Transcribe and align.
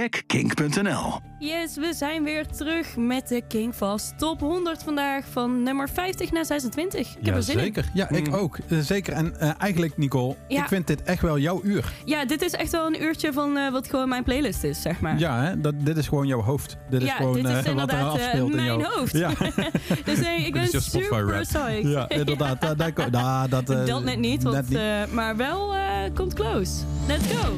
check 0.00 0.22
kink.nl. 0.26 1.20
Yes, 1.38 1.76
we 1.76 1.92
zijn 1.94 2.22
weer 2.24 2.46
terug 2.46 2.96
met 2.96 3.28
de 3.28 3.42
Kingfast 3.48 4.18
Top 4.18 4.40
100 4.40 4.82
vandaag 4.82 5.24
van 5.30 5.62
nummer 5.62 5.88
50 5.88 6.32
naar 6.32 6.44
26. 6.44 7.00
Ik 7.00 7.06
heb 7.14 7.24
ja, 7.24 7.32
er 7.34 7.42
zin 7.42 7.58
zeker. 7.58 7.90
Ja, 7.94 8.08
ik 8.10 8.26
Mm. 8.28 8.34
ook. 8.34 8.58
Eh, 8.68 8.78
zeker. 8.78 9.12
En 9.12 9.40
eh, 9.40 9.50
eigenlijk, 9.58 9.96
Nicole, 9.96 10.36
Ja. 10.48 10.62
ik 10.62 10.68
vind 10.68 10.86
dit 10.86 11.02
echt 11.02 11.22
wel 11.22 11.38
jouw 11.38 11.60
uur. 11.64 11.92
Ja, 12.04 12.24
dit 12.24 12.42
is 12.42 12.52
echt 12.52 12.70
wel 12.70 12.86
een 12.86 13.02
uurtje 13.02 13.32
van 13.32 13.56
eh, 13.56 13.72
wat 13.72 13.88
gewoon 13.88 14.08
mijn 14.08 14.22
playlist 14.24 14.64
is, 14.64 14.82
zeg 14.82 15.00
maar. 15.00 15.18
Ja, 15.18 15.42
hè? 15.42 15.60
Dat, 15.60 15.74
dit 15.78 15.96
is 15.96 16.08
gewoon 16.08 16.26
jouw 16.26 16.40
hoofd. 16.42 16.76
Dit 16.90 17.02
is 17.02 17.08
Ja, 17.08 17.14
gewoon 17.14 17.32
dit 17.34 17.44
is 17.44 17.50
eh, 17.50 17.54
wat 17.56 17.64
er 17.64 17.70
inderdaad 17.70 18.00
eh, 18.06 18.12
afspeelt 18.12 18.50
in 18.50 18.56
mijn 18.56 18.66
jou. 18.78 18.84
hoofd. 18.84 19.12
Ja, 19.18 19.30
dus 20.04 20.18
nee, 20.20 20.46
ik 20.46 20.52
ben 20.52 20.64
jouw 20.70 20.80
super 20.80 21.40
psyched. 21.40 21.82
ja 21.82 22.08
inderdaad. 22.08 22.60
Da- 22.60 22.74
daar 22.84 22.92
ko- 22.92 23.10
da- 23.10 23.46
dat, 23.46 23.70
eh, 23.70 23.86
Dat 23.86 24.04
net 24.04 24.18
niet, 24.18 24.42
want, 24.42 24.54
net 24.54 24.68
niet. 24.68 24.78
eh, 24.78 25.14
maar 25.14 25.36
wel 25.36 25.74
eh, 25.74 25.80
komt 26.14 26.34
close. 26.34 26.72
Let's 27.06 27.24
go. 27.34 27.56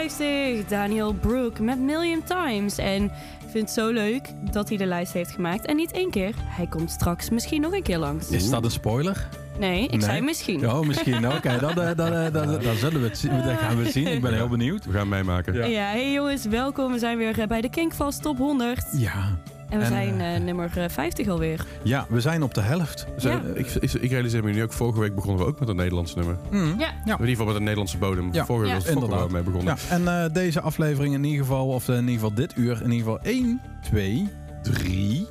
50, 0.00 0.66
Daniel 0.68 1.12
Brooke 1.12 1.62
met 1.62 1.78
Million 1.80 2.22
Times. 2.24 2.78
En 2.78 3.10
vindt 3.40 3.54
het 3.54 3.70
zo 3.70 3.90
leuk 3.92 4.28
dat 4.52 4.68
hij 4.68 4.76
de 4.78 4.86
lijst 4.86 5.12
heeft 5.12 5.30
gemaakt. 5.30 5.66
En 5.66 5.76
niet 5.76 5.92
één 5.92 6.10
keer, 6.10 6.34
hij 6.38 6.66
komt 6.66 6.90
straks 6.90 7.30
misschien 7.30 7.60
nog 7.60 7.72
een 7.72 7.82
keer 7.82 7.98
langs. 7.98 8.28
Is 8.30 8.50
dat 8.50 8.64
een 8.64 8.70
spoiler? 8.70 9.28
Nee, 9.58 9.84
ik 9.84 9.90
Nee. 9.90 10.00
zei 10.00 10.20
misschien. 10.20 10.68
Oh, 10.70 10.80
misschien. 10.80 11.26
Oké, 11.32 11.58
dan, 11.60 11.74
dan, 11.74 11.96
dan, 12.32 12.32
dan 12.62 12.76
zullen 12.76 13.00
we 13.00 13.06
het 13.08 13.18
zien. 13.18 13.30
Dan 13.30 13.56
gaan 13.56 13.76
we 13.76 13.82
het 13.82 13.92
zien. 13.92 14.06
Ik 14.06 14.20
ben 14.20 14.34
heel 14.34 14.48
benieuwd. 14.48 14.84
We 14.84 14.90
gaan 14.90 15.00
het 15.00 15.08
meemaken. 15.08 15.54
Ja. 15.54 15.64
Ja, 15.64 15.86
hey 15.90 16.12
jongens, 16.12 16.44
welkom. 16.44 16.92
We 16.92 16.98
zijn 16.98 17.18
weer 17.18 17.40
eh, 17.40 17.46
bij 17.46 17.60
de 17.60 17.70
Kinkvast 17.70 18.22
Top 18.22 18.38
100. 18.38 18.84
Ja. 18.92 19.35
En 19.76 19.82
we 19.82 19.88
En, 19.88 19.92
zijn 19.92 20.20
eh, 20.20 20.36
eh, 20.36 20.42
nummer 20.42 20.70
eh, 20.78 20.84
50 20.88 21.28
alweer. 21.28 21.64
ja, 21.82 22.06
we 22.08 22.20
zijn 22.20 22.42
op 22.42 22.54
de 22.54 22.60
helft. 22.60 23.06
Ja. 23.18 23.40
ik, 23.54 23.66
ik, 23.80 23.92
ik 23.92 24.10
realiseer 24.10 24.44
me 24.44 24.52
nu 24.52 24.62
ook, 24.62 24.72
vorige 24.72 25.00
week 25.00 25.14
begonnen 25.14 25.42
we 25.44 25.48
ook 25.50 25.60
met 25.60 25.68
een 25.68 25.76
Nederlands 25.76 26.14
nummer. 26.14 26.36
Mm. 26.50 26.74
Ja, 26.78 26.88
In 27.04 27.10
ieder 27.10 27.26
geval 27.28 27.46
met 27.46 27.54
een 27.54 27.62
Nederlandse 27.62 27.98
bodem. 27.98 28.28
Ja. 28.32 28.44
Vorige 28.44 28.66
Ja. 28.66 28.72
week 28.74 28.82
was 28.84 28.92
het 28.94 29.02
Inderdaad. 29.02 29.30
mee 29.30 29.42
begonnen. 29.42 29.76
Ja, 29.88 29.94
en 29.96 30.08
eh, 30.24 30.32
deze 30.32 30.60
aflevering 30.60 31.14
in 31.14 31.24
ieder 31.24 31.40
geval, 31.44 31.66
of 31.68 31.88
eh, 31.88 31.94
in 31.94 32.00
ieder 32.00 32.14
geval 32.14 32.34
dit 32.34 32.56
uur, 32.56 32.82
in 32.82 32.90
ieder 32.92 32.96
geval 33.06 33.20
1, 33.22 33.60
2, 33.82 34.28
3, 34.62 35.26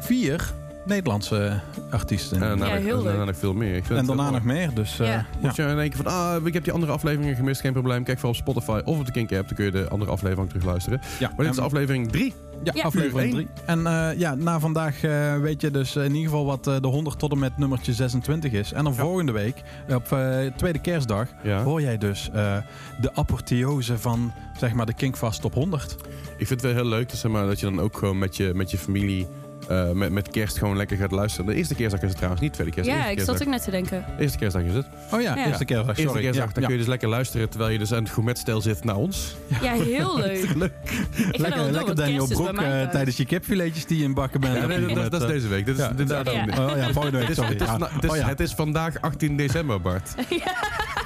4 0.00 0.52
Nederlandse 0.86 1.60
artiesten. 1.90 2.36
En 2.42 2.48
daarna, 2.48 2.66
Ja, 2.66 2.74
nog- 2.74 2.82
heel 2.84 3.02
daarna 3.02 3.24
nog 3.24 3.36
veel 3.36 3.54
meer. 3.54 3.74
Ik 3.76 3.84
vind 3.84 3.98
en 3.98 4.06
daarna 4.06 4.30
nog 4.30 4.42
meer. 4.42 4.74
Dus 4.74 4.98
eh, 5.00 5.06
Ja. 5.06 5.26
je 5.54 5.62
in 5.62 5.78
één 5.78 5.90
keer 5.90 6.02
van, 6.02 6.06
ah, 6.12 6.46
ik 6.46 6.52
heb 6.54 6.64
die 6.64 6.72
andere 6.72 6.92
afleveringen 6.92 7.36
gemist, 7.36 7.60
geen 7.60 7.72
probleem. 7.72 8.04
Kijk 8.04 8.18
vooral 8.18 8.40
op 8.40 8.46
Spotify 8.46 8.80
of 8.84 8.98
op 8.98 9.06
de 9.06 9.12
Kink 9.12 9.32
app, 9.32 9.46
dan 9.48 9.56
kun 9.56 9.64
je 9.64 9.70
de 9.70 9.88
andere 9.88 10.10
aflevering 10.10 10.48
terug 10.48 10.64
luisteren. 10.64 11.00
Ja, 11.18 11.28
Maar 11.36 11.44
dit 11.46 11.54
is 11.54 11.60
aflevering 11.60 12.10
3. 12.12 12.34
Ja, 12.64 12.72
Ja. 12.74 12.82
aflevering 12.82 13.34
Uur 13.34 13.46
3. 13.46 13.48
En 13.66 13.86
eh, 13.86 14.18
ja, 14.18 14.34
na 14.34 14.60
vandaag 14.60 15.02
eh, 15.02 15.38
weet 15.38 15.60
je 15.60 15.70
dus 15.70 15.96
in 15.96 16.04
ieder 16.14 16.22
geval 16.22 16.44
wat 16.44 16.66
eh, 16.66 16.80
de 16.80 16.86
100 16.88 17.18
tot 17.18 17.32
en 17.32 17.38
met 17.38 17.58
nummertje 17.58 17.92
26 17.92 18.52
is. 18.52 18.72
En 18.72 18.84
dan 18.84 18.94
volgende 18.94 19.32
week, 19.32 19.62
op 19.88 20.12
eh, 20.12 20.38
tweede 20.56 20.78
kerstdag, 20.80 21.28
Ja. 21.42 21.62
hoor 21.62 21.80
jij 21.80 21.98
dus 21.98 22.30
eh, 22.32 22.56
de 23.00 23.10
apotheose 23.14 23.98
van 23.98 24.32
zeg 24.58 24.72
maar 24.74 24.86
de 24.86 24.94
Kinkvast 24.94 25.40
top 25.40 25.54
100. 25.54 25.92
Ik 26.38 26.46
vind 26.46 26.62
het 26.62 26.62
wel 26.62 26.72
heel 26.82 26.90
leuk 26.90 27.10
dus, 27.10 27.20
zeg 27.20 27.30
maar, 27.30 27.46
dat 27.46 27.60
je 27.60 27.66
dan 27.66 27.80
ook 27.80 27.96
gewoon 27.96 28.18
met 28.18 28.36
je, 28.36 28.52
met 28.54 28.70
je 28.70 28.78
familie 28.78 29.26
eh, 29.68 29.90
met, 29.90 30.10
met 30.12 30.30
kerst 30.30 30.58
gewoon 30.58 30.76
lekker 30.76 30.96
gaat 30.96 31.10
luisteren. 31.10 31.46
De 31.46 31.54
eerste 31.54 31.74
kerstdag 31.74 32.00
is 32.02 32.08
het 32.08 32.16
trouwens, 32.16 32.42
niet 32.42 32.50
de 32.50 32.56
tweede 32.58 32.74
kerstdag. 32.74 32.98
ja 33.00 33.10
eerste 33.10 33.20
ik 33.20 33.26
zat 33.26 33.36
kerstdag. 33.46 33.64
ook 33.70 33.74
net 33.76 33.88
te 33.88 33.98
denken. 34.00 34.20
Eerste 34.22 34.38
kerstdag 34.38 34.62
is 34.62 34.74
het. 34.74 34.86
Oh 35.12 35.20
ja, 35.20 35.36
Ja. 35.36 35.46
eerste 35.46 35.64
kerstdag, 35.64 35.88
Eerste 35.96 36.02
sorry. 36.12 36.22
kerstdag, 36.22 36.46
Ja, 36.48 36.52
dan 36.52 36.62
ja. 36.62 36.66
kun 36.68 36.76
je 36.76 36.82
dus 36.82 36.90
lekker 36.90 37.08
luisteren 37.08 37.48
terwijl 37.48 37.70
je 37.72 37.78
dus 37.78 37.92
aan 37.92 38.02
het 38.02 38.12
gourmetstijl 38.12 38.60
zit 38.60 38.84
naar 38.84 38.96
ons. 38.96 39.36
Ja, 39.62 39.72
heel 39.72 40.18
leuk. 40.24 40.38
Ik 40.38 41.40
wel 41.54 41.70
Lekker, 41.70 41.94
Daniel 41.94 42.26
Broek 42.26 42.48
eh, 42.58 42.88
tijdens 42.88 43.16
je 43.16 43.24
kipfiletjes 43.24 43.86
die 43.86 43.98
je 43.98 44.04
in 44.04 44.14
bakken 44.14 44.40
bent. 44.40 44.56
Ja, 44.56 44.66
nee, 44.66 44.94
dat, 45.10 45.22
is 45.22 45.28
deze 45.28 45.48
week. 45.48 45.66
Dit 45.66 45.78
is, 45.78 45.82
Ja, 45.84 45.88
dit 45.92 46.10
is. 46.10 46.16
Oh 46.16 46.76
ja, 46.76 46.92
volgende 46.92 47.18
week, 47.18 47.28
Het 47.28 47.30
is, 47.30 47.36
sorry. 47.36 47.52
het, 47.52 47.60
is, 47.60 47.66
Ja. 47.66 47.72
vanda- 47.72 47.88
het, 47.92 48.04
is, 48.04 48.14
ja. 48.18 48.26
het 48.26 48.40
is 48.40 48.52
vandaag 48.52 49.00
18 49.00 49.36
december, 49.36 49.80
Bart. 49.80 50.14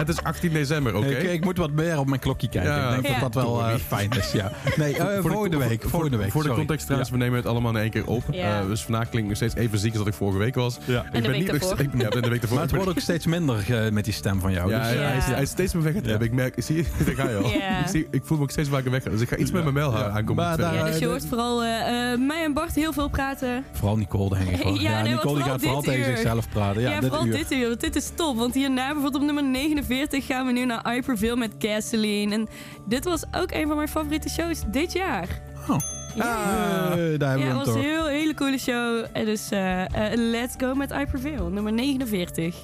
Het 0.00 0.08
is 0.08 0.22
18 0.22 0.52
december, 0.52 0.96
oké? 0.96 1.06
Ik, 1.06 1.32
ik 1.32 1.44
moet 1.44 1.56
wat 1.58 1.70
meer 1.70 1.98
op 1.98 2.06
mijn 2.08 2.20
klokje 2.20 2.48
kijken. 2.48 2.70
Ja. 2.72 2.94
ik 2.94 3.02
denk 3.02 3.14
Ja. 3.14 3.20
dat 3.20 3.32
dat 3.32 3.42
wel 3.44 3.60
eh, 3.66 3.74
fijn 3.86 4.10
is. 4.10 4.32
Ja. 4.32 4.52
Nee, 4.76 4.96
eh, 4.96 5.18
Voor 5.20 5.50
de- 5.50 5.56
week. 5.56 5.80
voor- 5.80 5.90
Volgende 5.90 6.16
week. 6.16 6.30
Voor 6.30 6.42
de 6.42 6.48
context 6.52 6.84
trouwens, 6.84 7.10
we 7.10 7.16
nemen 7.16 7.36
het 7.36 7.46
allemaal 7.46 7.70
in 7.70 7.80
één 7.80 7.90
keer 7.90 8.06
op. 8.06 8.22
Ja. 8.30 8.60
Eh, 8.60 8.66
dus 8.66 8.82
vandaag 8.82 9.08
klinkt 9.08 9.28
nog 9.28 9.36
steeds 9.36 9.54
even 9.54 9.78
ziek 9.78 9.90
als 9.90 9.98
dat 9.98 10.06
ik 10.06 10.14
vorige 10.14 10.38
week 10.38 10.54
was. 10.54 10.78
Ja. 10.84 11.04
En 11.12 11.22
de 11.22 11.28
week 11.28 11.36
niet, 11.38 11.46
daarvoor. 11.50 11.80
Ik, 11.80 11.90
ja, 12.02 12.08
en 12.08 12.22
de 12.22 12.28
week 12.28 12.40
daarvoor. 12.40 12.58
Maar 12.58 12.66
het 12.66 12.74
wordt 12.74 12.88
ook 12.90 12.98
steeds 13.00 13.26
minder 13.26 13.84
eh, 13.84 13.90
met 13.90 14.04
die 14.04 14.12
stem 14.14 14.40
van 14.40 14.52
jou. 14.52 14.70
ja, 14.70 14.78
dus, 14.78 14.86
hij, 14.86 14.96
hij 14.96 15.16
is, 15.16 15.24
hij 15.24 15.42
is 15.42 15.50
steeds 15.50 15.72
meer 15.74 15.82
weg 15.82 15.96
aan 15.96 16.04
het. 16.04 16.22
Ik 16.22 16.32
merk, 16.32 16.54
zie 16.62 16.76
je, 16.76 16.84
daar 17.06 17.14
ga 17.14 17.28
je 17.28 17.36
al. 17.36 17.48
Ja. 17.50 17.80
Ik, 17.80 17.86
zie, 17.86 18.06
ik 18.10 18.22
voel 18.24 18.36
me 18.36 18.42
ook 18.42 18.50
steeds 18.50 18.68
vaker 18.68 18.90
weg. 18.90 19.02
Dus 19.02 19.20
ik 19.20 19.28
ga 19.28 19.36
iets 19.36 19.50
met 19.50 19.62
mijn 19.62 19.74
mail 19.74 19.94
aankomen. 19.96 20.56
Dus 20.56 20.98
je 20.98 21.06
hoort 21.06 21.26
vooral 21.26 21.58
mij 22.18 22.44
en 22.44 22.52
Bart 22.52 22.74
heel 22.74 22.92
veel 22.92 23.08
praten. 23.08 23.64
Vooral 23.72 23.96
Nicole, 23.96 24.28
denk 24.38 24.48
ik. 24.50 24.78
Ja, 24.90 25.02
Nicole 25.02 25.42
gaat 25.42 25.60
vooral 25.60 25.82
tegen 25.82 26.04
zichzelf 26.04 26.48
praten. 26.48 26.82
Ja, 26.82 27.00
vooral 27.00 27.24
dit 27.24 27.52
uur. 27.52 27.68
want 27.68 27.80
Dit 27.80 27.96
is 27.96 28.10
top. 28.14 28.36
Want 28.36 28.54
hierna 28.54 28.84
bijvoorbeeld 28.92 29.14
op 29.14 29.22
nummer 29.22 29.44
49 29.44 29.86
gaan 29.98 30.46
we 30.46 30.52
nu 30.52 30.64
naar 30.64 30.90
Hyperville 30.92 31.36
met 31.36 31.52
Gasoline. 31.58 32.34
En 32.34 32.48
dit 32.86 33.04
was 33.04 33.22
ook 33.32 33.50
een 33.52 33.66
van 33.66 33.76
mijn 33.76 33.88
favoriete 33.88 34.28
shows 34.28 34.62
dit 34.66 34.92
jaar. 34.92 35.28
Oh. 35.68 35.78
Ja. 36.14 36.90
Eh, 36.90 36.96
daar 36.96 36.98
hebben 36.98 37.18
Ja, 37.28 37.36
we 37.36 37.40
het 37.40 37.46
hem 37.46 37.56
was 37.56 37.66
toch. 37.66 37.74
een 37.74 37.80
heel, 37.82 38.06
hele 38.06 38.34
coole 38.34 38.58
show. 38.58 39.04
En 39.12 39.24
dus 39.24 39.50
eh, 39.50 40.12
eh, 40.12 40.12
let's 40.18 40.54
go 40.58 40.74
met 40.74 40.92
Hyperville, 40.94 41.50
nummer 41.50 41.72
49. 41.72 42.56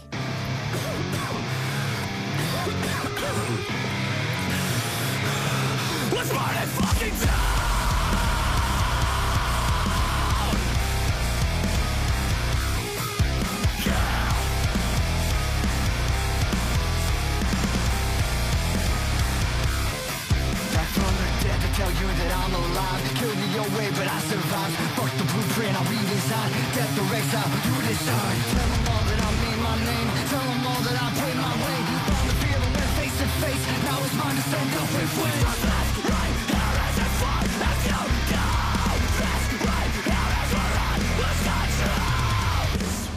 Way, 23.74 23.88
but 23.90 24.06
I 24.06 24.18
survive 24.20 24.72
Fuck 24.94 25.10
the 25.18 25.26
blueprint, 25.26 25.74
I 25.74 25.82
redesign 25.90 26.50
Death 26.76 27.00
or 27.00 27.08
exile, 27.14 27.50
you 27.66 27.76
decide 27.88 28.38
Tell 28.54 28.68
them 28.70 28.84
all 28.92 29.04
that 29.08 29.20
I 29.26 29.30
mean 29.42 29.58
my 29.62 29.76
name 29.80 30.08
Tell 30.30 30.46
them 30.46 30.66
all 30.66 30.82
that 30.86 30.96
I 31.02 31.08
pay 31.18 31.32
my 31.34 31.54
way 31.64 31.78
Found 32.06 32.26
the 32.28 32.36
feeling 32.42 32.72
went 32.76 32.90
face 32.98 33.16
to 33.18 33.26
face 33.42 33.62
Now 33.82 33.98
it's 34.04 34.14
mine 34.14 34.36
to 34.36 34.44
stand 34.46 34.70
up 34.76 34.90
and 34.94 35.10
win 35.18 35.36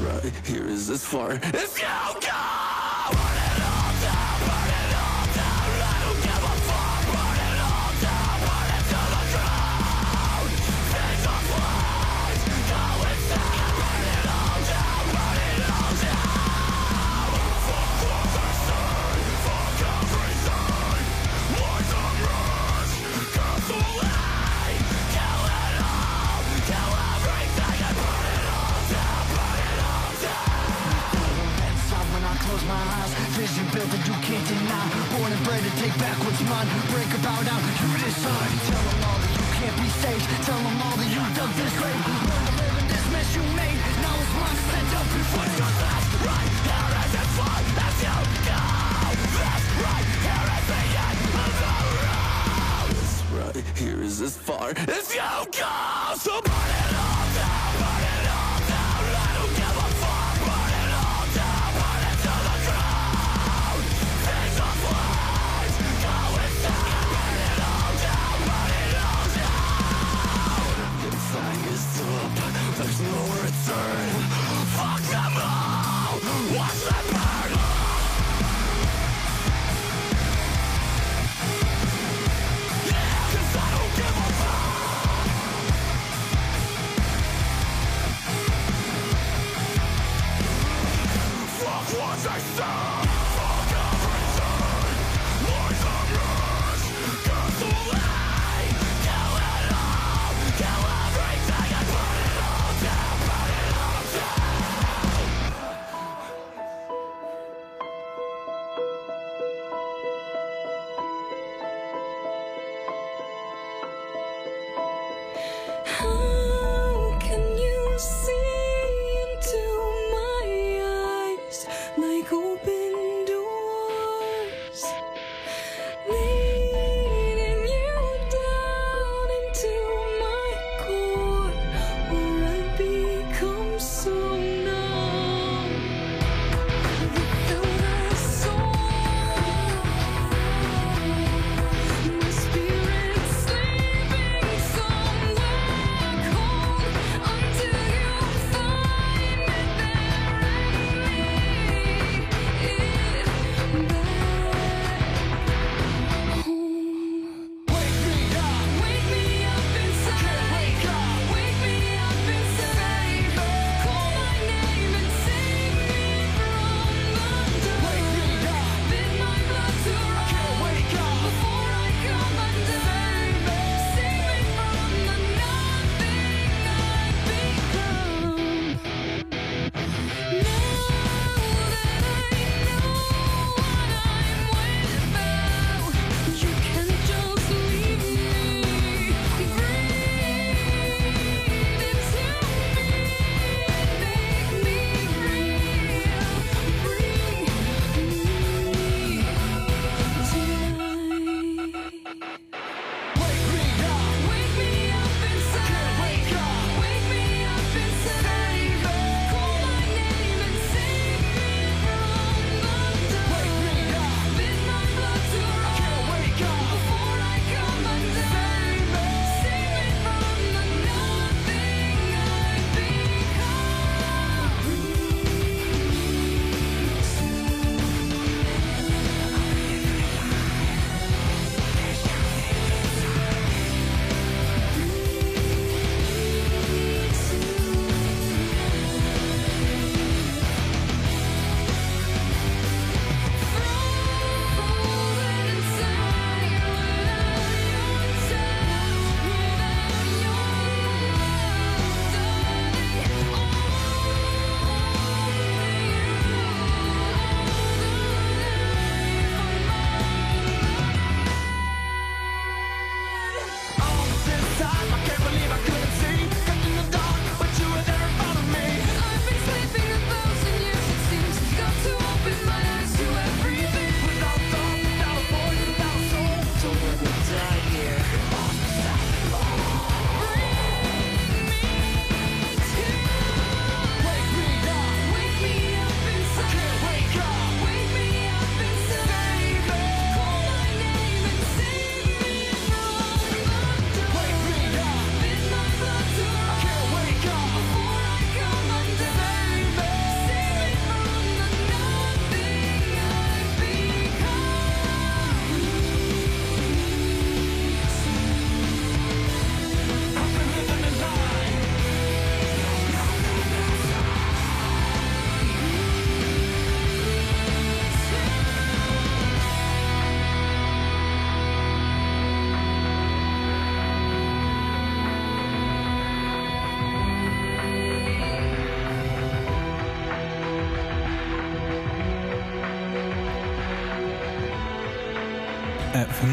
Right 0.01 0.33
here 0.47 0.65
is 0.65 0.87
this 0.87 1.03
far. 1.03 1.33
If 1.33 1.81
you 1.81 2.21
go! 2.21 2.68
Vision 33.39 33.63
built 33.71 33.87
that 33.87 34.03
you 34.03 34.11
can't 34.19 34.43
deny 34.51 34.83
Born 35.15 35.31
and 35.31 35.43
bred 35.47 35.63
to 35.63 35.71
take 35.79 35.95
back 35.95 36.19
what's 36.27 36.43
mine. 36.43 36.67
Break 36.91 37.07
about 37.23 37.47
out, 37.47 37.63
you 37.79 37.87
decide. 38.03 38.51
Tell 38.67 38.83
them 38.83 38.99
all 39.07 39.15
that 39.15 39.31
you 39.31 39.47
can't 39.55 39.77
be 39.79 39.87
saved 40.03 40.27
Tell 40.43 40.59
them 40.59 40.75
all 40.83 40.95
that 40.99 41.07
you 41.07 41.23
dug 41.39 41.47
this 41.55 41.71
grave. 41.79 42.03
Learn 42.03 42.43
to 42.43 42.53
live 42.59 42.75
in 42.83 42.87
this 42.91 43.05
mess 43.15 43.31
you 43.39 43.43
made. 43.55 43.79
Now 44.03 44.11
it's 44.19 44.35
mine 44.43 44.59
to 44.59 44.63
stand 44.67 44.91
up 44.91 45.07
and 45.07 45.23
fight. 45.31 45.55
Right 53.31 53.55
here 53.79 54.03
is 54.03 54.19
this 54.19 54.35
far. 54.35 54.75
as 54.75 55.15
you 55.15 55.21
go! 55.55 56.15
So 56.17 56.41
burn 56.41 56.43
it 56.43 56.49
all 56.51 56.83
down, 56.83 56.88
Bye. 73.79 74.08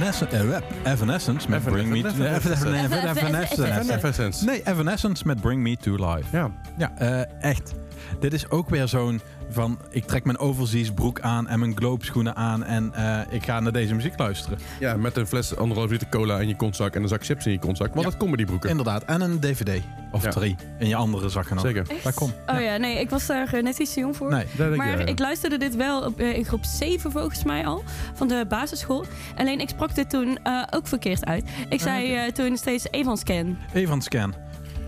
Evanescence, 0.07 0.37
eh, 0.85 0.93
Evanescence 0.93 1.51
met 1.51 1.63
Bring 1.65 1.89
Me 1.89 2.01
to 2.03 2.09
Evan- 2.09 2.27
Evan- 2.27 2.53
Evan- 2.53 2.75
Evan- 2.75 3.17
Evanescence. 3.17 3.93
Evanescence. 3.93 4.45
Nee, 4.45 4.63
Evanescence 4.65 5.27
met 5.27 5.41
Bring 5.41 5.63
Me 5.63 5.77
to 5.77 5.95
Life. 5.95 6.37
Ja. 6.37 6.51
Ja, 6.79 6.93
eh, 6.99 7.51
echt. 7.51 7.75
Dit 8.21 8.33
is 8.33 8.51
ook 8.51 8.71
weer 8.71 8.89
zo'n 8.89 9.21
van... 9.51 9.79
Ik 9.91 10.05
trek 10.05 10.25
mijn 10.25 10.39
overseas 10.39 10.91
broek 10.93 11.21
aan 11.21 11.49
en 11.49 11.59
mijn 11.59 11.77
globe-schoenen 11.77 12.37
aan... 12.37 12.65
en 12.65 12.95
eh, 12.95 13.21
ik 13.31 13.45
ga 13.45 13.61
naar 13.61 13.73
deze 13.73 13.95
muziek 13.95 14.19
luisteren. 14.19 14.59
ja, 14.81 14.97
met 14.97 15.17
een 15.17 15.27
fles 15.27 15.57
anderhalf 15.57 15.91
liter 15.91 16.09
cola 16.09 16.39
in 16.41 16.49
je 16.49 16.57
kontzak 16.57 16.95
en 16.95 17.03
een 17.03 17.09
zak 17.09 17.25
chips 17.25 17.47
in 17.47 17.53
je 17.53 17.59
kontzak. 17.59 17.95
Want 17.95 18.05
Ja. 18.05 18.11
dat 18.11 18.17
comedybroeken. 18.21 18.71
Inderdaad. 18.71 19.05
En 19.05 19.21
een 19.21 19.41
dvd. 19.41 19.83
Of 20.13 20.23
Ja. 20.25 20.31
drie. 20.31 20.57
In 20.79 20.89
je 20.89 20.97
andere 20.97 21.29
zak 21.29 21.47
genomen. 21.47 21.75
Zeker. 21.75 22.03
Daar 22.03 22.13
komt. 22.15 22.35
Oh 22.47 22.61
ja, 22.61 22.77
nee, 22.77 23.01
ik 23.01 23.11
was 23.11 23.27
daar 23.27 23.53
eh, 23.55 23.63
net 23.63 23.79
iets 23.79 23.93
te 23.95 24.01
jong 24.01 24.17
voor. 24.17 24.31
Nee. 24.31 24.77
Maar 24.77 24.99
je, 24.99 25.05
ik 25.05 25.19
luisterde 25.19 25.59
dit 25.59 25.77
wel 25.77 26.03
op, 26.03 26.21
eh, 26.21 26.37
in 26.37 26.45
groep 26.45 26.65
7 26.65 27.11
volgens 27.11 27.45
mij 27.45 27.67
al, 27.67 27.85
van 28.15 28.29
de 28.29 28.45
basisschool. 28.49 29.05
Alleen 29.37 29.61
ik 29.61 29.69
sprak 29.69 29.95
dit 29.95 30.11
toen 30.11 30.39
eh, 30.43 30.63
ook 30.71 30.87
verkeerd 30.87 31.25
uit. 31.25 31.45
Ik 31.69 31.81
zei 31.81 32.15
eh, 32.15 32.33
toen 32.33 32.57
steeds 32.57 32.87
Evanscan. 32.91 33.57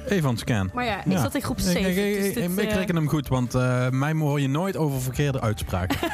Evan 0.09 0.17
Scan. 0.17 0.17
Evan 0.19 0.37
Scan. 0.37 0.71
Maar 0.75 0.85
ja, 0.85 0.99
ik 1.05 1.12
Ja. 1.12 1.21
zat 1.21 1.35
in 1.35 1.43
groep 1.43 1.57
Ik, 1.59 1.62
7. 1.65 1.81
ik, 1.81 1.87
ik, 1.97 2.15
dus 2.15 2.27
ik, 2.27 2.35
dit, 2.35 2.59
ik 2.65 2.71
eh, 2.71 2.75
reken 2.77 2.95
hem 2.97 3.09
goed, 3.09 3.29
want 3.29 3.55
eh 3.55 3.88
mij 3.91 4.12
hoor 4.12 4.41
je 4.41 4.49
nooit 4.49 4.77
over 4.77 5.00
verkeerde 5.00 5.41
uitspraken. 5.41 5.99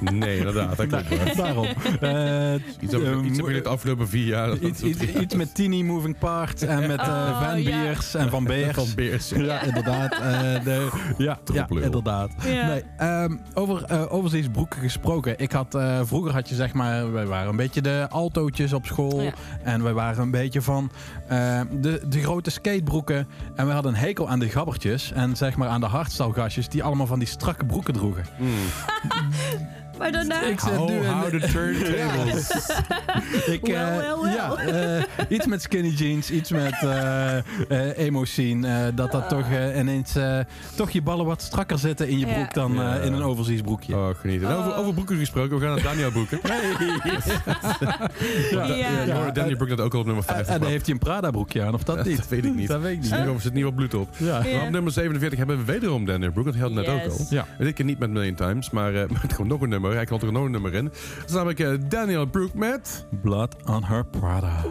Nee, 0.00 0.36
inderdaad. 0.38 0.76
Dat 0.90 1.04
klopt. 1.06 1.36
Daarom. 1.36 1.66
Eh, 2.00 2.54
Iets 2.80 2.94
over, 2.94 3.24
iets 3.24 3.40
over 3.40 3.62
de 3.62 3.68
afgelopen 3.68 4.08
vier 4.08 4.26
jaar. 4.26 4.52
iets, 4.58 4.80
dat- 4.80 4.90
iets, 4.90 5.02
iets 5.02 5.34
met 5.34 5.54
Tiny 5.54 5.82
Moving 5.82 6.18
Parts 6.18 6.62
en 6.62 6.86
met 6.86 7.00
eh 7.00 7.06
Oh, 7.08 7.42
Van 7.50 7.62
ja. 7.62 7.82
Beers 7.82 8.14
en 8.14 8.30
Van 8.30 8.44
Beers. 8.44 8.74
Van 8.74 8.86
Beers. 8.94 9.28
Ja, 9.28 9.62
inderdaad. 9.62 10.12
eh, 10.12 10.64
de, 10.64 10.88
ja, 11.18 11.38
ja, 11.52 11.66
inderdaad. 11.70 12.30
Ja. 12.44 12.66
Nee, 12.66 12.82
ehm, 12.96 13.36
over 13.54 13.84
uh, 13.92 14.12
overzees 14.12 14.46
broeken 14.52 14.80
gesproken. 14.80 15.38
Ik 15.38 15.52
had, 15.52 15.74
eh, 15.74 16.00
vroeger 16.04 16.32
had 16.32 16.48
je 16.48 16.54
zeg 16.54 16.72
maar, 16.72 17.12
wij 17.12 17.26
waren 17.26 17.48
een 17.48 17.56
beetje 17.56 17.80
de 17.80 18.06
altootjes 18.10 18.72
op 18.72 18.86
school. 18.86 19.20
Ja. 19.22 19.32
En 19.62 19.82
wij 19.82 19.92
waren 19.92 20.22
een 20.22 20.30
beetje 20.30 20.62
van 20.62 20.90
eh, 21.28 21.60
de, 21.80 22.02
de 22.08 22.22
grote 22.22 22.50
En 23.14 23.66
we 23.66 23.72
hadden 23.72 23.92
een 23.92 23.98
hekel 23.98 24.28
aan 24.28 24.38
de 24.38 24.48
gabbertjes. 24.48 25.12
En 25.12 25.36
zeg 25.36 25.56
maar 25.56 25.68
aan 25.68 25.80
de 25.80 25.86
hardstalgastjes 25.86 26.68
die 26.68 26.82
allemaal 26.82 27.06
van 27.06 27.18
die 27.18 27.28
strakke 27.28 27.64
broeken 27.64 27.94
droegen. 27.94 28.24
Mm. 28.38 28.48
Maar 29.98 30.12
daarna... 30.12 30.42
Ik 30.42 30.60
zit 30.60 30.86
nu 30.86 30.94
in- 30.94 31.04
how 31.04 31.28
the 31.28 31.38
turntables. 31.52 32.50
Ik, 33.46 33.66
wel. 33.66 34.26
Ja, 34.26 34.54
eh, 34.56 35.02
iets 35.28 35.46
met 35.46 35.62
skinny 35.62 35.88
jeans, 35.88 36.30
iets 36.30 36.50
met 36.50 36.72
eh 36.82 37.36
eh 37.38 37.42
emo 37.98 38.24
scene. 38.24 38.68
eh, 38.68 38.86
dat 38.94 39.12
dat 39.12 39.28
toch 39.28 39.50
eh, 39.50 39.78
ineens 39.78 40.16
eh, 40.16 40.38
toch 40.74 40.90
je 40.90 41.02
ballen 41.02 41.26
wat 41.26 41.42
strakker 41.42 41.78
zitten 41.78 42.08
in 42.08 42.18
je 42.18 42.26
Ja. 42.26 42.34
broek 42.34 42.54
dan 42.54 42.82
eh, 42.82 43.04
in 43.04 43.12
een 43.12 43.22
overzees 43.22 43.60
broekje. 43.60 43.96
Oh, 43.96 44.08
genieten. 44.20 44.56
Over, 44.56 44.74
over 44.76 44.94
broeken 44.94 45.18
gesproken. 45.18 45.58
We 45.58 45.64
gaan 45.64 45.74
naar 45.74 45.82
Daniel 45.84 46.10
broeken. 46.10 46.40
Ja. 48.50 48.64
Ja, 49.04 49.30
Daniel 49.30 49.56
Broek 49.56 49.68
dat 49.68 49.80
ook 49.80 49.94
al 49.94 50.00
op 50.00 50.06
nummer 50.06 50.24
En, 50.26 50.34
5. 50.34 50.46
en 50.48 50.60
dan 50.60 50.68
heeft 50.68 50.84
hij 50.84 50.94
een 50.94 51.00
Prada 51.00 51.30
broekje 51.30 51.62
aan, 51.62 51.74
of 51.74 51.82
dat 51.84 52.04
niet? 52.04 52.16
Dat 52.16 52.28
weet 52.28 52.44
ik 52.44 52.54
niet. 52.54 52.68
Dat 52.68 52.80
weet 52.80 52.92
ik 52.94 53.00
niet. 53.02 53.10
Er 53.12 53.40
zit 53.40 53.52
niet 53.52 53.64
wat 53.64 53.74
bloed 53.74 53.94
op. 53.94 54.08
Ja. 54.16 54.42
Maar 54.52 54.62
op 54.62 54.70
nummer 54.70 54.92
47 54.92 55.38
hebben 55.38 55.58
we 55.58 55.64
wederom 55.64 56.04
Daniel 56.04 56.30
Broek. 56.30 56.44
Dat 56.44 56.54
had 56.56 56.72
net 56.72 56.88
ook 56.88 57.00
al. 57.02 57.26
Ja. 57.30 57.46
Dit 57.58 57.74
keer 57.74 57.84
niet 57.84 57.98
met 57.98 58.10
Million 58.10 58.34
Times, 58.34 58.70
maar 58.70 58.94
eh, 58.94 59.08
met 59.22 59.32
gewoon 59.32 59.46
nog 59.46 59.60
een 59.60 59.68
nummer. 59.68 59.87
Hij 59.94 60.04
kan 60.04 60.20
er 60.20 60.28
een 60.28 60.50
nummer 60.50 60.74
in. 60.74 60.84
Dat 60.84 61.28
is 61.28 61.32
namelijk 61.32 61.90
Daniel 61.90 62.26
Broek 62.26 62.54
met... 62.54 63.06
Blood 63.22 63.56
on 63.64 63.84
her 63.84 64.04
Prada. 64.04 64.64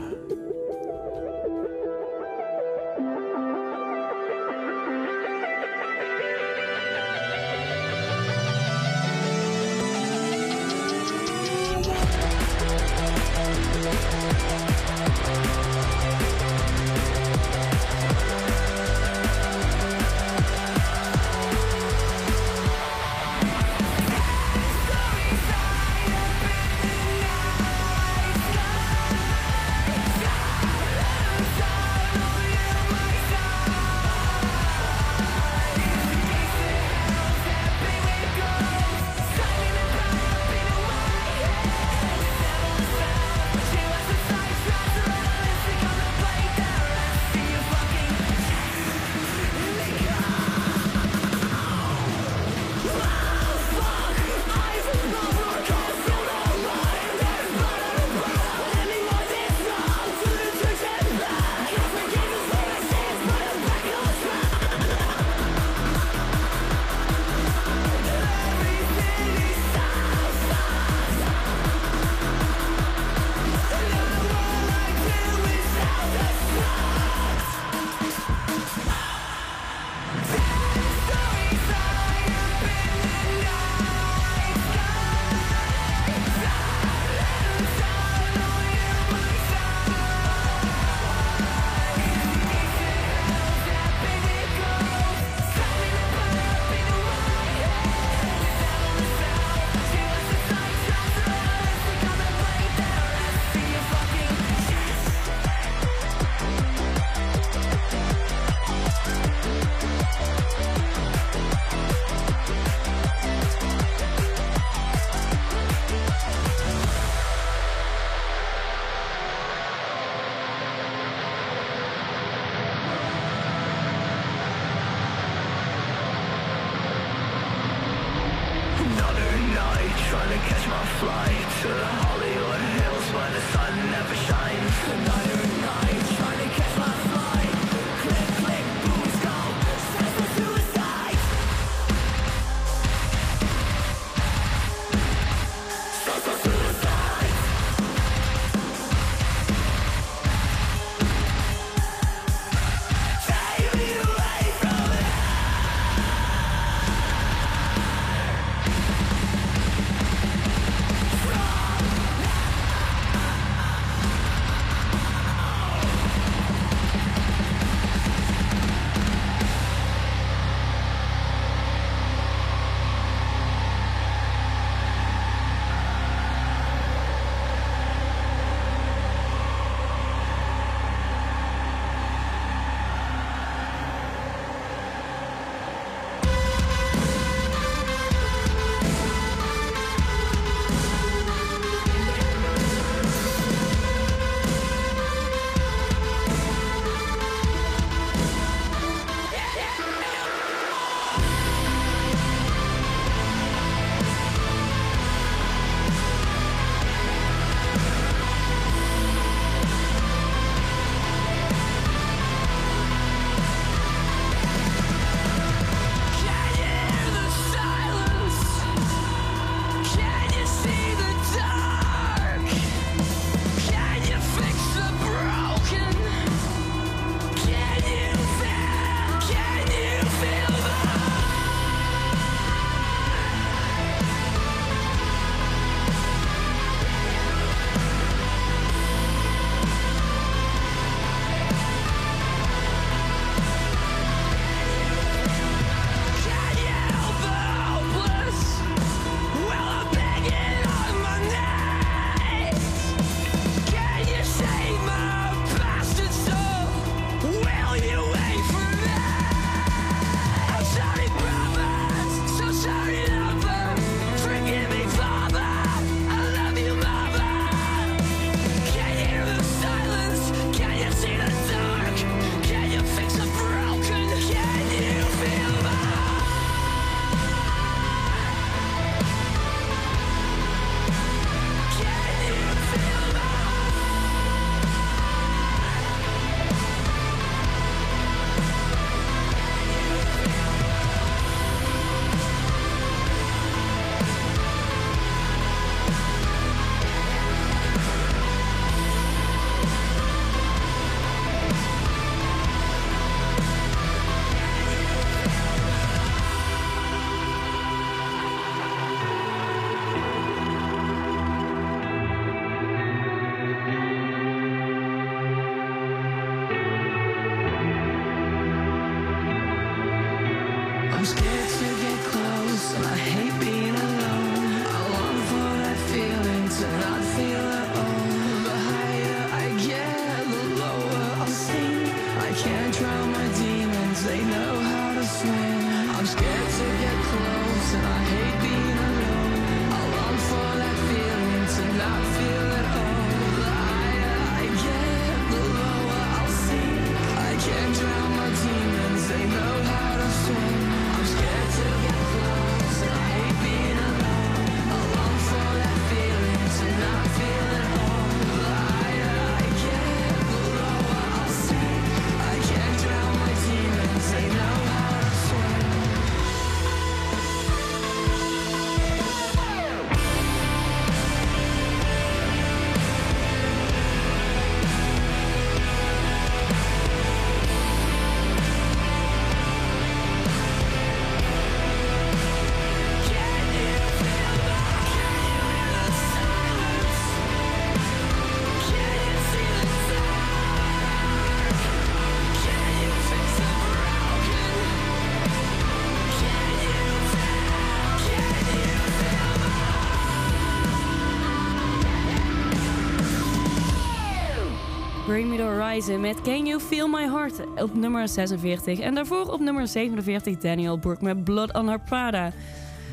Bring 405.18 405.30
Me 405.32 405.38
The 405.38 405.44
Horizon 405.44 406.02
met 406.02 406.22
Can 406.22 406.46
You 406.46 406.60
Feel 406.60 406.88
My 406.88 407.10
Heart 407.10 407.34
op 407.56 407.74
nummer 407.74 408.08
46. 408.08 408.80
En 408.80 408.96
daarvoor 408.96 409.32
op 409.32 409.40
nummer 409.40 409.68
47 409.68 410.38
Daniel 410.38 410.78
Brooke 410.78 411.04
met 411.04 411.24
Blood 411.24 411.54
on 411.54 411.68
Her 411.68 411.80
Prada. 411.80 412.32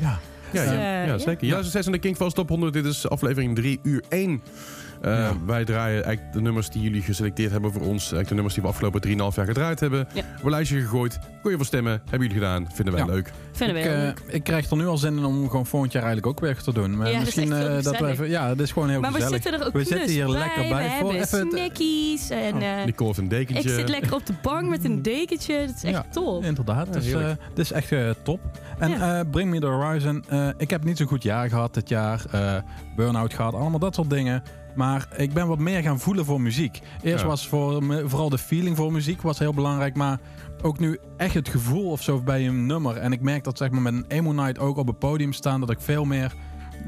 Ja. 0.01 0.19
Ja, 0.51 0.61
Dus, 0.61 0.63
ja, 0.63 0.71
eh, 0.71 0.79
ja, 0.79 1.03
ja. 1.03 1.17
zeker. 1.17 1.47
Ja, 1.47 1.61
6 1.61 1.85
aan 1.85 1.91
de 1.91 1.99
King 1.99 2.17
van 2.17 2.29
Top 2.29 2.49
100. 2.49 2.73
Dit 2.73 2.85
is 2.85 3.09
aflevering 3.09 3.55
3 3.55 3.79
uur 3.83 4.03
1. 4.09 4.41
Eh, 5.05 5.17
Ja. 5.19 5.33
Wij 5.45 5.65
draaien 5.65 6.03
eigenlijk 6.03 6.33
de 6.33 6.41
nummers 6.41 6.69
die 6.69 6.81
jullie 6.81 7.01
geselecteerd 7.01 7.51
hebben 7.51 7.71
voor 7.71 7.81
ons. 7.81 7.91
Eigenlijk 8.01 8.27
de 8.27 8.33
nummers 8.33 8.53
die 8.53 8.63
we 8.63 8.69
afgelopen 8.69 9.01
3,5 9.01 9.35
jaar 9.35 9.45
gedraaid 9.45 9.79
hebben. 9.79 10.07
Ja. 10.13 10.21
Op 10.37 10.43
een 10.43 10.49
lijstje 10.49 10.81
gegooid. 10.81 11.19
Kon 11.41 11.51
je 11.51 11.57
voor 11.57 11.65
stemmen. 11.65 11.91
Hebben 12.09 12.27
jullie 12.27 12.33
gedaan. 12.43 12.67
Vinden 12.73 12.93
wij 12.93 13.03
Ja. 13.05 13.11
leuk. 13.11 13.31
Vinden 13.51 13.75
we 13.75 13.81
Ik, 13.81 13.87
eh, 13.87 13.97
leuk. 13.97 14.21
ik 14.27 14.43
krijg 14.43 14.69
er 14.69 14.77
nu 14.77 14.87
al 14.87 14.97
zin 14.97 15.17
in 15.17 15.25
om 15.25 15.49
gewoon 15.49 15.65
volgend 15.65 15.91
jaar 15.91 16.03
eigenlijk 16.03 16.33
ook 16.37 16.45
weer 16.45 16.57
te 16.61 16.73
doen. 16.73 16.97
Maar 16.97 17.07
Ja, 17.11 17.11
dat 17.19 17.27
is 17.27 17.35
misschien 17.35 17.51
echt 17.57 17.67
heel 17.67 17.77
eh, 17.77 17.83
dat 17.83 17.99
we 17.99 18.07
even. 18.07 18.29
Ja, 18.29 18.47
dat 18.47 18.59
is 18.59 18.71
gewoon 18.71 18.89
heel 18.89 18.99
Maar 18.99 19.11
we 19.11 19.15
gezellig. 19.21 19.41
zitten 19.43 19.61
er 19.61 19.67
ook 19.67 19.73
We 19.73 19.79
zitten 19.79 19.97
knus 19.99 20.11
hier 20.11 20.25
bij. 20.25 20.33
lekker 20.37 20.67
bij. 20.69 20.83
We 20.83 20.89
Voor 20.99 21.11
hebben 21.13 21.27
even 21.27 21.49
snackies 21.51 22.29
en... 22.29 22.61
eh, 22.61 22.85
Nicole 22.85 23.07
heeft 23.07 23.17
een 23.17 23.23
ik 23.23 23.29
dekentje. 23.29 23.69
zit 23.69 23.89
lekker 23.89 24.13
op 24.13 24.25
de 24.25 24.33
bank 24.41 24.69
met 24.69 24.85
een 24.85 25.01
dekentje. 25.01 25.59
Dat 25.65 25.75
is 25.75 25.83
echt 25.83 25.93
Ja. 25.93 26.05
top. 26.11 26.43
Inderdaad, 26.43 26.87
Ja, 26.87 26.93
dus, 26.93 27.11
eh, 27.11 27.29
is 27.55 27.71
echt 27.71 27.93
top. 28.23 28.39
En 28.79 28.89
Ja. 28.89 29.19
eh, 29.19 29.25
Bring 29.31 29.49
Me 29.49 29.59
The 29.59 29.65
Horizon, 29.65 30.23
eh, 30.29 30.47
ik 30.57 30.69
heb 30.69 30.83
niet 30.83 30.97
zo'n 30.97 31.07
goed 31.07 31.23
jaar 31.23 31.49
gehad 31.49 31.73
dit 31.73 31.89
jaar. 31.89 32.21
eh 32.31 32.55
Burn-out 32.95 33.33
gehad, 33.33 33.53
allemaal 33.53 33.79
dat 33.79 33.95
soort 33.95 34.09
dingen. 34.09 34.43
Maar 34.75 35.07
ik 35.15 35.33
ben 35.33 35.47
wat 35.47 35.59
meer 35.59 35.81
gaan 35.81 35.99
voelen 35.99 36.25
voor 36.25 36.41
muziek. 36.41 36.79
Eerst 37.01 37.21
Ja. 37.23 37.29
was 37.29 37.47
voor 37.47 37.83
me, 37.83 38.09
vooral 38.09 38.29
de 38.29 38.37
feeling 38.37 38.75
voor 38.77 38.91
muziek 38.91 39.21
was 39.21 39.39
heel 39.39 39.53
belangrijk. 39.53 39.95
Maar 39.95 40.19
ook 40.61 40.79
nu 40.79 40.99
echt 41.17 41.33
het 41.33 41.49
gevoel 41.49 41.91
of 41.91 42.01
zo 42.01 42.21
bij 42.21 42.47
een 42.47 42.65
nummer. 42.65 42.97
En 42.97 43.11
ik 43.11 43.21
merk 43.21 43.43
dat 43.43 43.57
zeg 43.57 43.69
maar, 43.69 43.81
met 43.81 43.93
een 43.93 44.05
emo 44.07 44.31
night 44.31 44.59
ook 44.59 44.77
op 44.77 44.87
het 44.87 44.99
podium 44.99 45.33
staan... 45.33 45.59
dat 45.59 45.69
ik 45.69 45.79
veel 45.81 46.05
meer 46.05 46.33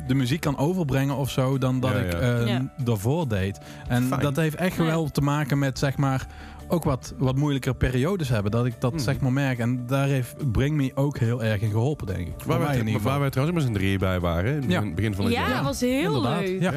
de 0.07 0.13
muziek 0.15 0.39
kan 0.41 0.57
overbrengen 0.57 1.15
of 1.15 1.29
zo... 1.29 1.57
dan 1.57 1.79
dat 1.79 1.91
Ja, 1.91 1.97
ik 1.97 2.11
ja. 2.11 2.19
eh, 2.19 2.47
Ja. 2.47 2.73
daarvoor 2.83 3.27
deed. 3.27 3.59
En 3.87 4.03
Fijn. 4.07 4.21
dat 4.21 4.35
heeft 4.35 4.55
echt 4.55 4.75
Ja. 4.77 4.83
wel 4.83 5.09
te 5.09 5.21
maken 5.21 5.59
met 5.59 5.79
zeg 5.79 5.97
maar 5.97 6.27
ook 6.67 6.83
wat, 6.83 7.13
wat 7.17 7.35
moeilijkere 7.35 7.75
periodes 7.75 8.29
hebben. 8.29 8.51
Dat 8.51 8.65
ik 8.65 8.81
dat 8.81 8.93
Mhm. 8.93 9.01
zeg 9.01 9.19
maar 9.19 9.33
merk. 9.33 9.59
En 9.59 9.83
daar 9.87 10.07
heeft 10.07 10.51
Bring 10.51 10.75
Me 10.75 10.91
ook 10.95 11.17
heel 11.17 11.43
erg 11.43 11.61
in 11.61 11.71
geholpen, 11.71 12.07
denk 12.07 12.27
ik. 12.27 12.33
Waar 12.45 12.59
wij, 12.59 12.77
in 12.77 12.87
ieder 12.87 13.01
waar 13.01 13.19
wij 13.19 13.29
trouwens 13.29 13.57
met 13.59 13.67
z'n 13.67 13.73
drieën 13.77 13.99
bij 13.99 14.19
waren. 14.19 14.49
In 14.55 14.61
het 14.61 14.71
Ja. 14.71 14.79
begin- 14.79 14.95
begin 14.95 15.15
van 15.15 15.25
het 15.25 15.33
Ja, 15.33 15.39
jaar. 15.47 15.55
dat 15.55 15.63
was 15.63 15.79
heel 15.79 16.15
Inderdaad, 16.15 16.41
leuk. 16.41 16.61
Ja. 16.61 16.71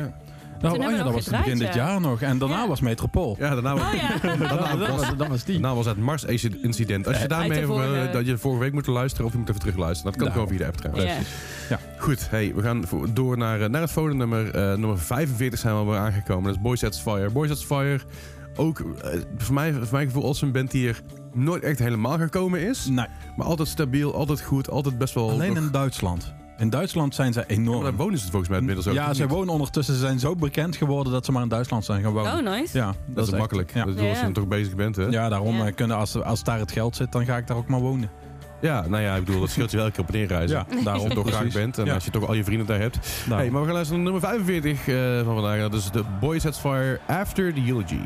Nou, 0.61 0.77
oh 0.79 0.83
ja, 0.83 0.97
we 0.97 1.03
dat 1.05 1.13
was 1.13 1.27
het 1.27 1.37
begin 1.37 1.59
dit 1.59 1.75
ja. 1.75 1.75
jaar 1.75 2.01
nog. 2.01 2.21
En 2.21 2.39
daarna 2.39 2.57
Ja. 2.63 2.69
was 2.69 2.81
Metropool. 2.81 3.37
Ja, 3.39 3.51
daarna, 3.55 3.75
Oh 3.75 3.81
ja. 3.95 4.37
daarna, 4.37 4.77
was, 4.77 5.11
was, 5.17 5.29
was 5.29 5.45
die. 5.45 5.61
daarna 5.61 5.75
was 5.77 5.87
het 5.87 5.97
Mars-incident. 5.99 7.07
Als 7.07 7.17
je 7.17 7.23
Eh, 7.23 7.29
daarmee 7.29 7.49
de 7.51 7.61
eh, 7.61 7.67
vorige- 7.67 8.09
dat 8.13 8.27
je 8.27 8.39
vorige 8.39 8.61
week 8.61 8.73
moet 8.73 8.87
luisteren 8.87 9.27
of 9.27 9.33
je 9.33 9.39
moet 9.39 9.49
even 9.49 9.61
terugluisteren. 9.61 10.13
Dat 10.13 10.21
kan 10.23 10.31
Nou. 10.31 10.41
gewoon 10.41 10.57
via 10.57 10.59
de 10.59 10.73
app 10.73 10.77
trouwens. 10.77 11.29
Ja. 11.69 11.79
Goed, 11.99 12.31
hey, 12.31 12.53
we 12.55 12.63
gaan 12.63 12.85
door 13.13 13.37
naar, 13.39 13.61
eh, 13.61 13.69
naar 13.69 13.81
het 13.81 13.91
volgende 13.91 14.19
nummer. 14.27 14.55
Eh, 14.55 14.63
nummer 14.79 14.99
45 14.99 15.59
zijn 15.59 15.75
we 15.75 15.81
alweer 15.81 15.99
aangekomen. 15.99 16.45
Dat 16.45 16.55
is 16.55 16.61
Boy 16.63 16.77
Sets 16.77 16.99
Fire. 17.01 17.31
Boy 17.31 17.47
Sets 17.49 17.65
Fire, 17.65 18.01
ook 18.57 18.83
voor, 19.39 19.55
mij, 19.55 19.73
voor 19.73 19.87
mijn 19.91 20.07
gevoel 20.07 20.25
als 20.25 20.43
een 20.43 20.53
band 20.53 20.71
die 20.71 20.89
er 20.89 21.01
nooit 21.35 21.63
echt 21.63 21.79
helemaal 21.79 22.19
gekomen 22.19 22.61
is. 22.61 22.87
Nee, 22.87 23.07
Maar 23.37 23.47
altijd 23.47 23.69
stabiel, 23.69 24.15
altijd 24.15 24.41
goed, 24.41 24.71
altijd 24.71 24.99
best 24.99 25.15
wel... 25.15 25.31
alleen 25.31 25.55
nog- 25.55 25.65
in 25.65 25.71
Duitsland. 25.71 26.33
In 26.61 26.71
Duitsland 26.71 27.15
zijn 27.15 27.33
ze 27.33 27.39
Ja, 27.39 27.45
maar 27.49 27.57
enorm. 27.59 27.83
daar 27.83 27.95
wonen 27.97 28.19
ze 28.19 28.25
volgens 28.31 28.49
mij 28.49 28.59
inmiddels 28.59 28.87
ook. 28.89 28.95
ja, 28.95 29.15
ze 29.15 29.23
niet? 29.23 29.31
wonen 29.31 29.53
ondertussen. 29.53 29.95
Ze 29.95 30.01
zijn 30.01 30.19
zo 30.19 30.35
bekend 30.35 30.77
geworden 30.77 31.13
dat 31.13 31.25
ze 31.25 31.33
maar 31.33 31.43
in 31.43 31.49
Duitsland 31.49 31.85
zijn 31.85 32.03
gaan 32.03 32.13
wonen. 32.13 32.33
Oh, 32.33 32.43
nice. 32.57 32.77
Ja, 32.79 32.95
Dat, 33.07 33.25
is 33.27 33.31
echt- 33.31 33.39
makkelijk. 33.41 33.75
Ja. 33.75 33.85
Dat 33.85 33.95
is 33.97 34.09
als 34.09 34.21
je 34.21 34.27
er 34.27 34.33
toch 34.33 34.47
bezig 34.49 34.75
bent, 34.75 34.97
hè? 34.97 35.05
Ja, 35.07 35.29
daarom 35.29 35.57
Ja. 35.57 35.67
eh, 35.67 35.75
kunnen 35.75 35.97
als, 35.97 36.23
als 36.23 36.45
daar 36.45 36.59
het 36.59 36.73
geld 36.73 36.97
zit, 36.97 37.13
dan 37.13 37.25
ga 37.25 37.37
ik 37.37 37.47
daar 37.47 37.57
ook 37.57 37.69
maar 37.69 37.81
wonen. 37.81 38.11
Ja, 38.61 38.87
nou 38.89 39.03
ja, 39.03 39.15
ik 39.17 39.25
bedoel, 39.25 39.41
dat 39.41 39.51
scheelt 39.51 39.71
je 39.71 39.77
wel 39.77 39.87
elke 39.87 39.97
keer 39.97 40.07
op 40.09 40.15
en 40.15 40.19
neerreizen. 40.21 40.57
Ja, 40.57 40.75
Als 40.75 40.85
daarom 40.85 41.09
toch 41.09 41.29
graag 41.31 41.53
bent 41.53 41.79
en 41.79 41.85
Ja. 41.85 41.95
als 41.95 42.05
je 42.05 42.11
toch 42.11 42.27
al 42.27 42.35
je 42.35 42.45
vrienden 42.45 42.67
daar 42.67 42.79
hebt. 42.81 42.99
Hey, 43.29 43.51
maar 43.51 43.61
we 43.61 43.67
gaan 43.67 43.75
luisteren 43.75 44.03
naar 44.03 44.13
nummer 44.13 44.29
45 44.31 44.89
eh, 44.89 45.25
van 45.25 45.35
vandaag. 45.35 45.61
Dat 45.61 45.75
is 45.75 45.91
de 45.91 46.03
Boy 46.21 46.39
Sets 46.39 46.59
Fire 46.59 47.01
After 47.07 47.55
the 47.55 47.61
Eulogy. 47.67 47.99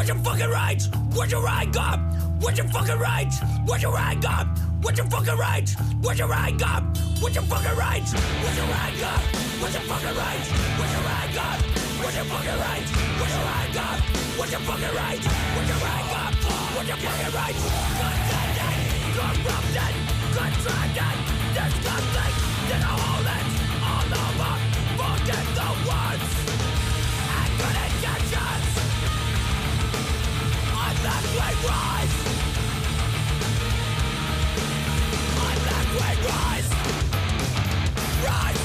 What's 0.00 0.08
your 0.08 0.18
fucking 0.20 0.48
rights? 0.48 0.88
What's 1.12 1.30
your 1.30 1.42
right 1.42 1.70
God? 1.70 2.00
What's 2.40 2.56
your 2.56 2.66
fucking 2.68 2.98
rights? 2.98 3.36
What's 3.66 3.82
your 3.82 3.92
right 3.92 4.18
God? 4.18 4.48
What's 4.80 4.96
your 4.96 5.06
fucking 5.08 5.36
rights? 5.36 5.74
What's 6.00 6.18
your 6.18 6.26
right 6.26 6.58
God? 6.58 6.82
What's 7.20 7.34
your 7.34 7.44
fucking 7.44 7.76
rights? 7.76 8.10
What's 8.40 8.56
your 8.56 8.64
right 8.64 8.96
God? 8.96 9.20
What's 9.60 9.74
your 9.76 9.84
fucking 9.84 10.16
rights? 10.16 10.48
What's 10.80 10.96
your 10.96 11.04
right 11.04 11.30
God? 11.36 11.60
What's 12.00 12.16
your 12.16 12.24
fucking 12.24 12.58
rights? 12.64 12.90
What's 13.20 13.34
your 13.36 13.44
right 13.44 13.70
God? 13.76 14.00
What's 14.40 14.50
your 14.50 14.60
fucking 14.64 14.94
rights? 14.96 15.26
What's 15.28 15.68
your 15.68 15.80
right 15.84 16.06
God? 16.08 16.32
What's 16.72 16.88
your 16.88 16.96
fucking 16.96 17.32
rights? 17.36 17.60
Corrupted, 19.20 19.94
contracted, 20.32 21.16
this 21.52 21.74
conflict, 21.84 22.36
this 22.72 22.84
all 22.88 23.20
it's 23.36 23.52
all 23.84 24.16
over. 24.16 24.52
Forget 24.96 25.44
the 25.60 25.68
words. 25.84 26.39
Rise! 38.22 38.59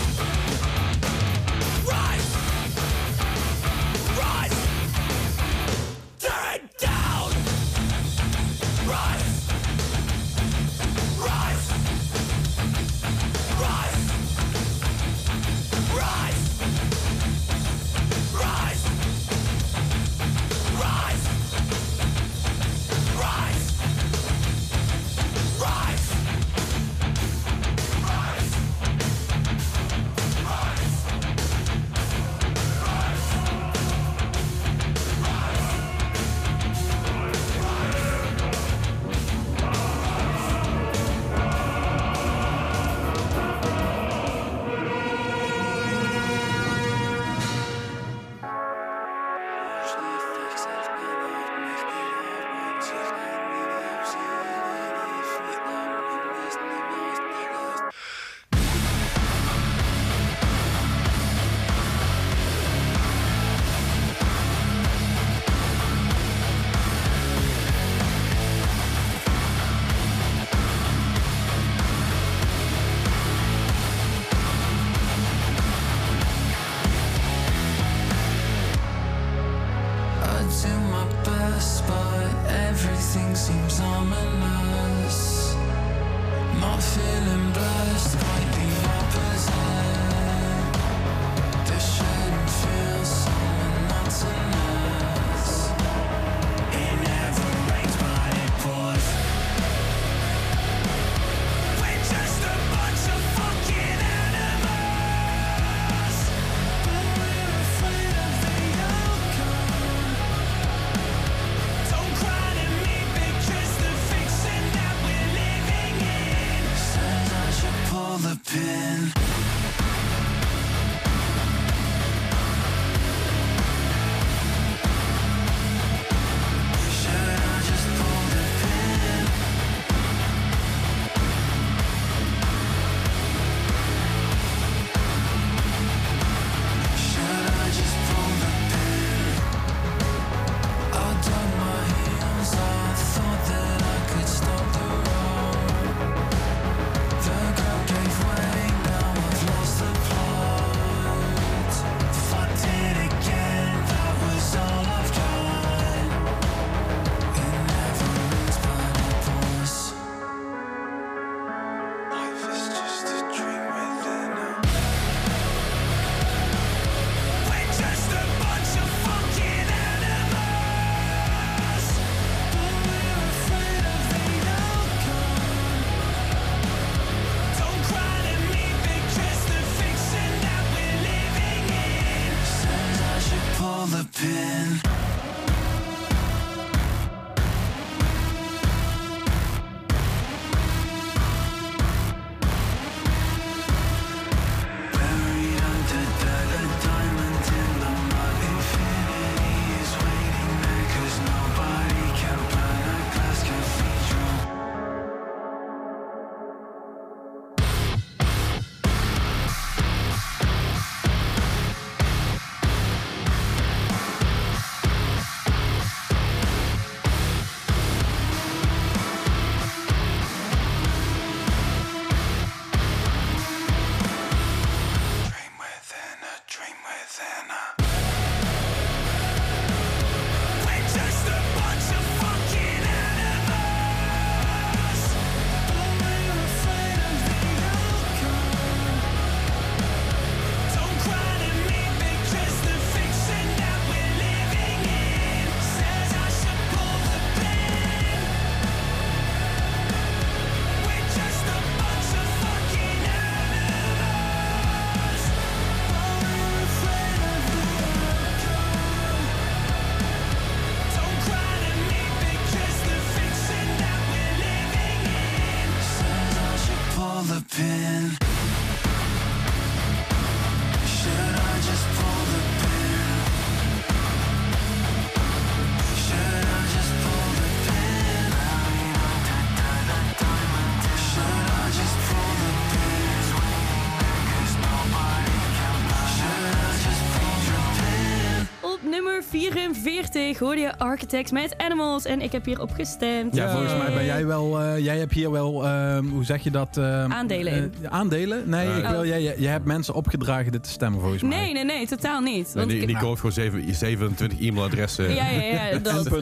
44 289.89 290.39
hoorde 290.39 290.61
je 290.61 290.77
Architects 290.77 291.31
met 291.31 291.55
Animals. 291.57 292.05
En 292.05 292.21
ik 292.21 292.31
heb 292.31 292.45
hierop 292.45 292.71
gestemd. 292.73 293.35
Ja, 293.35 293.51
volgens 293.51 293.73
mij 293.77 293.93
ben 293.93 294.05
jij 294.05 294.25
wel. 294.25 294.61
eh, 294.61 294.77
jij 294.83 294.97
hebt 294.97 295.11
hier 295.13 295.31
wel. 295.31 295.65
ehm, 295.65 296.05
hoe 296.05 296.23
zeg 296.25 296.43
je 296.43 296.51
dat? 296.51 296.77
ehm, 296.77 297.11
Aandelen 297.11 297.53
in. 297.53 297.73
eh, 297.81 297.91
aandelen? 297.91 298.49
Nee, 298.49 298.67
Ja. 298.67 298.75
ik 298.75 298.87
wil, 298.87 299.05
jij, 299.05 299.21
jij, 299.21 299.35
jij 299.37 299.51
hebt 299.51 299.65
mensen 299.65 299.93
opgedragen 299.93 300.51
dit 300.51 300.63
te 300.63 300.69
stemmen 300.69 300.99
volgens 301.01 301.21
mij. 301.23 301.37
Nee, 301.37 301.53
nee, 301.53 301.63
nee, 301.63 301.87
totaal 301.87 302.21
niet. 302.21 302.53
Nee, 302.53 302.65
Want 302.65 302.71
ik- 302.81 302.85
Nico 302.85 303.07
heeft 303.07 303.19
gewoon 303.19 303.31
zeven- 303.35 303.75
27 303.75 304.39
e-mailadressen. 304.41 305.13
ja, 305.15 305.29
ja, 305.29 305.41
ja, 305.71 305.77
dat. 305.93 306.07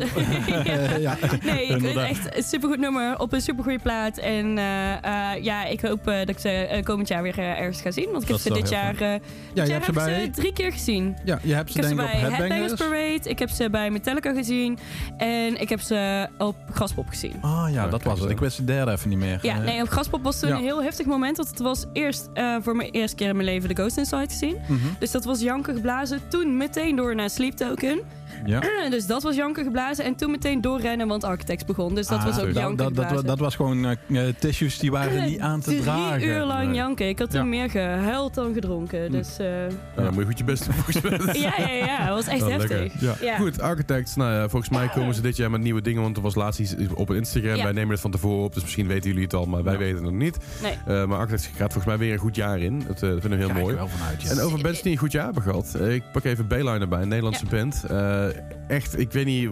Eh, 0.63 0.97
ja. 1.01 1.17
Nee, 1.43 1.65
ik 1.67 1.79
vind 1.81 1.97
echt 1.97 2.37
een 2.37 2.43
supergoed 2.43 2.79
nummer 2.79 3.19
op 3.19 3.33
een 3.33 3.41
supergoeie 3.41 3.79
plaat. 3.79 4.17
En 4.17 4.57
eh, 4.57 4.91
eh, 5.33 5.43
ja, 5.43 5.65
ik 5.65 5.81
hoop 5.81 6.07
eh, 6.07 6.17
dat 6.17 6.29
ik 6.29 6.39
ze 6.39 6.49
eh, 6.49 6.83
komend 6.83 7.07
jaar 7.07 7.21
weer 7.23 7.39
eh, 7.39 7.59
ergens 7.59 7.81
ga 7.81 7.91
zien. 7.91 8.09
Want 8.11 8.23
ik 8.23 8.27
heb 8.29 8.37
ze 8.37 8.53
dit 8.53 8.69
jaar, 8.69 8.93
eh, 8.93 8.99
dit 8.99 9.21
je 9.53 9.61
jaar 9.61 9.67
hebt 9.67 9.67
ze 9.67 9.73
heb 9.73 9.87
ik 9.87 9.93
bij- 9.93 10.23
ze 10.23 10.29
drie 10.29 10.53
keer 10.53 10.71
gezien. 10.71 11.15
Ja, 11.25 11.39
je 11.43 11.53
hebt 11.53 11.69
Ik 11.69 11.75
ze 11.75 11.81
ze 11.89 11.95
denk 11.95 11.99
ik 12.01 12.05
bij 12.05 12.15
op 12.15 12.21
Headbangers 12.21 12.49
Headbangers. 12.69 12.81
Parade, 13.13 13.29
ik 13.29 13.39
heb 13.39 13.49
ze 13.53 13.69
bij 13.69 13.91
Metallica 13.91 14.33
gezien 14.33 14.77
en 15.17 15.61
ik 15.61 15.69
heb 15.69 15.79
ze 15.81 16.27
op 16.37 16.55
Graspop 16.73 17.07
gezien. 17.09 17.35
Ah 17.41 17.51
ja, 17.51 17.83
Ja, 17.83 17.87
dat 17.87 18.03
was 18.03 18.19
het. 18.19 18.29
Ik 18.29 18.39
wist 18.39 18.57
de 18.57 18.63
derde 18.63 18.91
even 18.91 19.09
niet 19.09 19.17
meer. 19.19 19.39
Ja, 19.41 19.55
Eh, 19.57 19.63
nee, 19.63 19.81
op 19.81 19.89
Graspop 19.89 20.23
was 20.23 20.39
toen 20.39 20.49
ja. 20.49 20.55
een 20.55 20.61
heel 20.61 20.83
heftig 20.83 21.05
moment. 21.05 21.37
Want 21.37 21.49
het 21.49 21.59
was 21.59 21.85
eerst 21.93 22.29
eh, 22.33 22.55
voor 22.61 22.75
mijn 22.75 22.89
eerste 22.89 23.15
keer 23.15 23.29
in 23.29 23.35
mijn 23.35 23.47
leven 23.47 23.69
de 23.69 23.75
Ghost 23.75 23.97
Inside 23.97 24.25
gezien. 24.29 24.57
mhm. 24.67 24.79
Dus 24.99 25.11
dat 25.11 25.25
was 25.25 25.41
janken 25.41 25.75
geblazen. 25.75 26.19
Toen 26.27 26.57
meteen 26.57 26.95
door 26.95 27.15
naar 27.15 27.29
Sleep 27.29 27.53
Token. 27.53 27.99
Ja. 28.45 28.61
Dus 28.89 29.05
dat 29.05 29.23
was 29.23 29.35
janken 29.35 29.63
geblazen. 29.63 30.05
En 30.05 30.15
toen 30.15 30.31
meteen 30.31 30.61
doorrennen, 30.61 31.07
want 31.07 31.23
Architects 31.23 31.65
begon. 31.65 31.95
Dus 31.95 32.07
dat 32.07 32.19
Ah, 32.19 32.25
was 32.25 32.39
ook 32.39 32.45
dat, 32.45 32.55
janken 32.55 32.77
dat, 32.77 32.95
dat, 32.95 33.03
geblazen. 33.05 33.27
dat 33.27 33.39
was 33.39 33.55
gewoon 33.55 33.85
eh, 33.85 34.27
eh, 34.27 34.35
tissues 34.39 34.79
die 34.79 34.91
waren 34.91 35.25
niet 35.25 35.39
aan 35.39 35.59
te 35.61 35.69
Drie 35.69 35.81
dragen. 35.81 36.27
uur 36.27 36.43
lang 36.43 36.65
Nee. 36.65 36.75
janken. 36.75 37.07
Ik 37.07 37.19
had 37.19 37.29
toen 37.29 37.39
Ja. 37.39 37.45
meer 37.45 37.69
gehuild 37.69 38.33
dan 38.33 38.53
gedronken. 38.53 39.05
Hm. 39.05 39.11
Dus 39.11 39.37
eh, 39.37 39.47
Ja, 39.69 39.69
dan 39.95 40.05
moet 40.05 40.15
je 40.15 40.25
goed 40.25 40.37
je 40.37 40.43
best 40.43 40.65
doen 40.65 40.73
volgens 40.73 41.01
mij. 41.01 41.41
ja, 41.41 41.53
ja, 41.57 41.85
ja. 41.85 41.97
Het 41.97 42.09
was 42.09 42.27
echt 42.27 42.47
heftig. 42.47 42.69
lekker. 42.69 42.91
Ja. 42.99 43.15
Ja. 43.21 43.37
Goed, 43.37 43.61
Architects. 43.61 44.15
Nou 44.15 44.31
ja, 44.33 44.49
volgens 44.49 44.71
mij 44.71 44.87
komen 44.87 45.15
ze 45.15 45.21
dit 45.21 45.37
jaar 45.37 45.51
met 45.51 45.61
nieuwe 45.61 45.81
dingen. 45.81 46.01
Want 46.01 46.15
er 46.17 46.23
was 46.23 46.35
laatst 46.35 46.59
iets 46.59 46.75
op 46.93 47.11
Instagram. 47.13 47.55
Ja. 47.55 47.63
Wij 47.63 47.71
nemen 47.73 47.91
het 47.91 47.99
van 47.99 48.11
tevoren 48.11 48.43
op. 48.43 48.53
Dus 48.53 48.63
misschien 48.63 48.87
weten 48.87 49.09
jullie 49.09 49.23
het 49.23 49.33
al. 49.33 49.45
Maar 49.45 49.63
wij 49.63 49.73
Ja. 49.73 49.79
weten 49.79 49.95
het 49.95 50.03
nog 50.03 50.13
niet. 50.13 50.37
Nee. 50.61 50.71
Eh, 50.85 51.05
maar 51.05 51.17
Architects 51.17 51.47
gaat 51.47 51.73
volgens 51.73 51.85
mij 51.85 51.97
weer 51.97 52.13
een 52.13 52.19
goed 52.19 52.35
jaar 52.35 52.59
in. 52.59 52.83
Dat, 52.87 53.03
eh, 53.03 53.09
dat 53.09 53.21
vinden 53.21 53.39
we 53.39 53.45
heel 53.45 53.53
mooi. 53.61 53.75
wel 53.75 53.87
vanuit, 53.87 54.21
ja. 54.21 54.29
En 54.29 54.39
over 54.39 54.61
bands 54.61 54.81
die 54.81 54.91
een 54.91 54.97
goed 54.97 55.11
jaar 55.11 55.25
hebben 55.25 55.43
gehad. 55.43 55.75
Eh, 55.81 55.93
ik 55.93 56.03
pak 56.11 56.23
even 56.23 56.47
Bayline 56.47 56.79
erbij, 56.79 57.01
een 57.01 57.07
Nederlandse 57.07 57.45
band. 57.45 57.83
Eh, 58.29 58.75
echt, 58.75 58.99
ik 58.99 59.11
weet 59.11 59.25
niet 59.25 59.49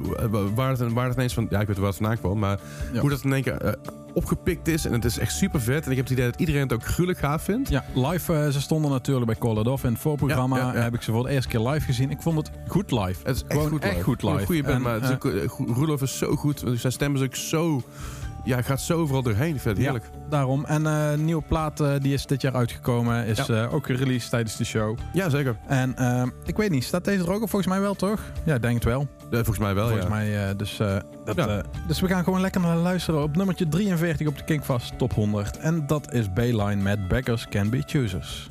waar 0.55 0.69
het, 0.69 0.93
waar 0.93 1.05
het 1.07 1.15
ineens 1.15 1.33
van... 1.33 1.47
Ja, 1.49 1.59
ik 1.59 1.67
weet 1.67 1.77
waar 1.77 1.87
het 1.87 1.95
vandaan 1.95 2.17
kwam. 2.17 2.39
Maar 2.39 2.59
Ja. 2.93 2.99
hoe 2.99 3.09
dat 3.09 3.23
in 3.23 3.33
één 3.33 3.43
keer 3.43 3.57
eh, 3.61 3.71
opgepikt 4.13 4.67
is. 4.67 4.85
En 4.85 4.93
het 4.93 5.05
is 5.05 5.17
echt 5.19 5.33
super 5.33 5.61
vet. 5.61 5.85
En 5.85 5.91
ik 5.91 5.97
heb 5.97 6.05
het 6.05 6.13
idee 6.17 6.29
dat 6.31 6.39
iedereen 6.39 6.61
het 6.61 6.73
ook 6.73 6.85
gruwelijk 6.85 7.19
gaaf 7.19 7.43
vindt. 7.43 7.69
Ja, 7.69 7.83
live, 7.93 8.33
eh, 8.33 8.47
ze 8.49 8.61
stonden 8.61 8.91
natuurlijk 8.91 9.25
bij 9.25 9.35
Call 9.35 9.57
It 9.57 9.67
Off. 9.67 9.83
In 9.83 9.91
het 9.91 10.01
voorprogramma 10.01 10.57
Ja, 10.57 10.67
ja, 10.67 10.73
ja. 10.75 10.81
heb 10.81 10.93
ik 10.93 11.01
ze 11.01 11.11
voor 11.11 11.23
de 11.23 11.29
eerste 11.29 11.49
keer 11.49 11.59
live 11.69 11.85
gezien. 11.85 12.09
Ik 12.11 12.21
vond 12.21 12.37
het 12.37 12.51
goed 12.67 12.91
live. 12.91 13.19
Het 13.23 13.35
is 13.35 13.41
echt 13.41 13.51
Gewoon 13.51 13.69
goed 13.69 13.81
echt 13.83 13.93
live. 13.93 14.03
goed 14.03 14.23
live. 14.23 14.45
Goede 14.45 14.63
band, 14.63 14.81
maar 14.83 15.01
goed- 15.47 15.69
Roelof 15.69 16.01
is 16.01 16.17
zo 16.17 16.35
goed. 16.35 16.63
Zijn 16.73 16.93
stem 16.93 17.15
is 17.15 17.21
ook 17.21 17.35
zo... 17.35 17.81
Ja, 18.43 18.61
gaat 18.61 18.81
zo 18.81 18.99
overal 18.99 19.21
doorheen. 19.23 19.59
Het 19.63 19.77
heerlijk. 19.77 20.09
Daarom. 20.29 20.65
En 20.65 20.85
eh, 20.87 21.17
nieuwe 21.17 21.41
plaat 21.41 21.79
eh, 21.79 21.93
die 21.99 22.13
is 22.13 22.25
dit 22.25 22.41
jaar 22.41 22.53
uitgekomen. 22.55 23.25
Is 23.25 23.45
Ja. 23.45 23.63
eh, 23.63 23.73
ook 23.73 23.85
gereleased 23.85 24.29
tijdens 24.29 24.55
de 24.57 24.63
show. 24.63 24.97
Ja, 25.13 25.29
zeker. 25.29 25.55
En 25.67 25.95
eh, 25.97 26.23
ik 26.43 26.57
weet 26.57 26.69
niet, 26.69 26.83
staat 26.83 27.05
deze 27.05 27.23
er 27.23 27.31
ook 27.31 27.41
op? 27.41 27.49
Volgens 27.49 27.71
mij 27.71 27.81
wel, 27.81 27.93
toch? 27.93 28.19
Ja, 28.45 28.55
ik 28.55 28.61
denk 28.61 28.73
het 28.73 28.83
wel. 28.83 29.07
Ja, 29.19 29.37
volgens 29.37 29.59
mij 29.59 29.73
wel, 29.73 29.87
Volgens 29.87 30.07
ja. 30.07 30.15
mij, 30.15 30.55
dus, 30.55 30.77
dat, 31.25 31.35
Ja. 31.35 31.63
dus 31.87 31.99
we 31.99 32.07
gaan 32.07 32.23
gewoon 32.23 32.41
lekker 32.41 32.61
naar 32.61 32.75
luisteren 32.77 33.23
op 33.23 33.35
nummertje 33.35 33.67
43 33.67 34.27
op 34.27 34.37
de 34.37 34.43
Kinkfast 34.43 34.97
Top 34.97 35.13
100. 35.13 35.57
En 35.57 35.87
dat 35.87 36.13
is 36.13 36.33
Bayline 36.33 36.81
met 36.81 37.07
Beggars 37.07 37.47
Can 37.49 37.69
Be 37.69 37.83
Choosers. 37.85 38.47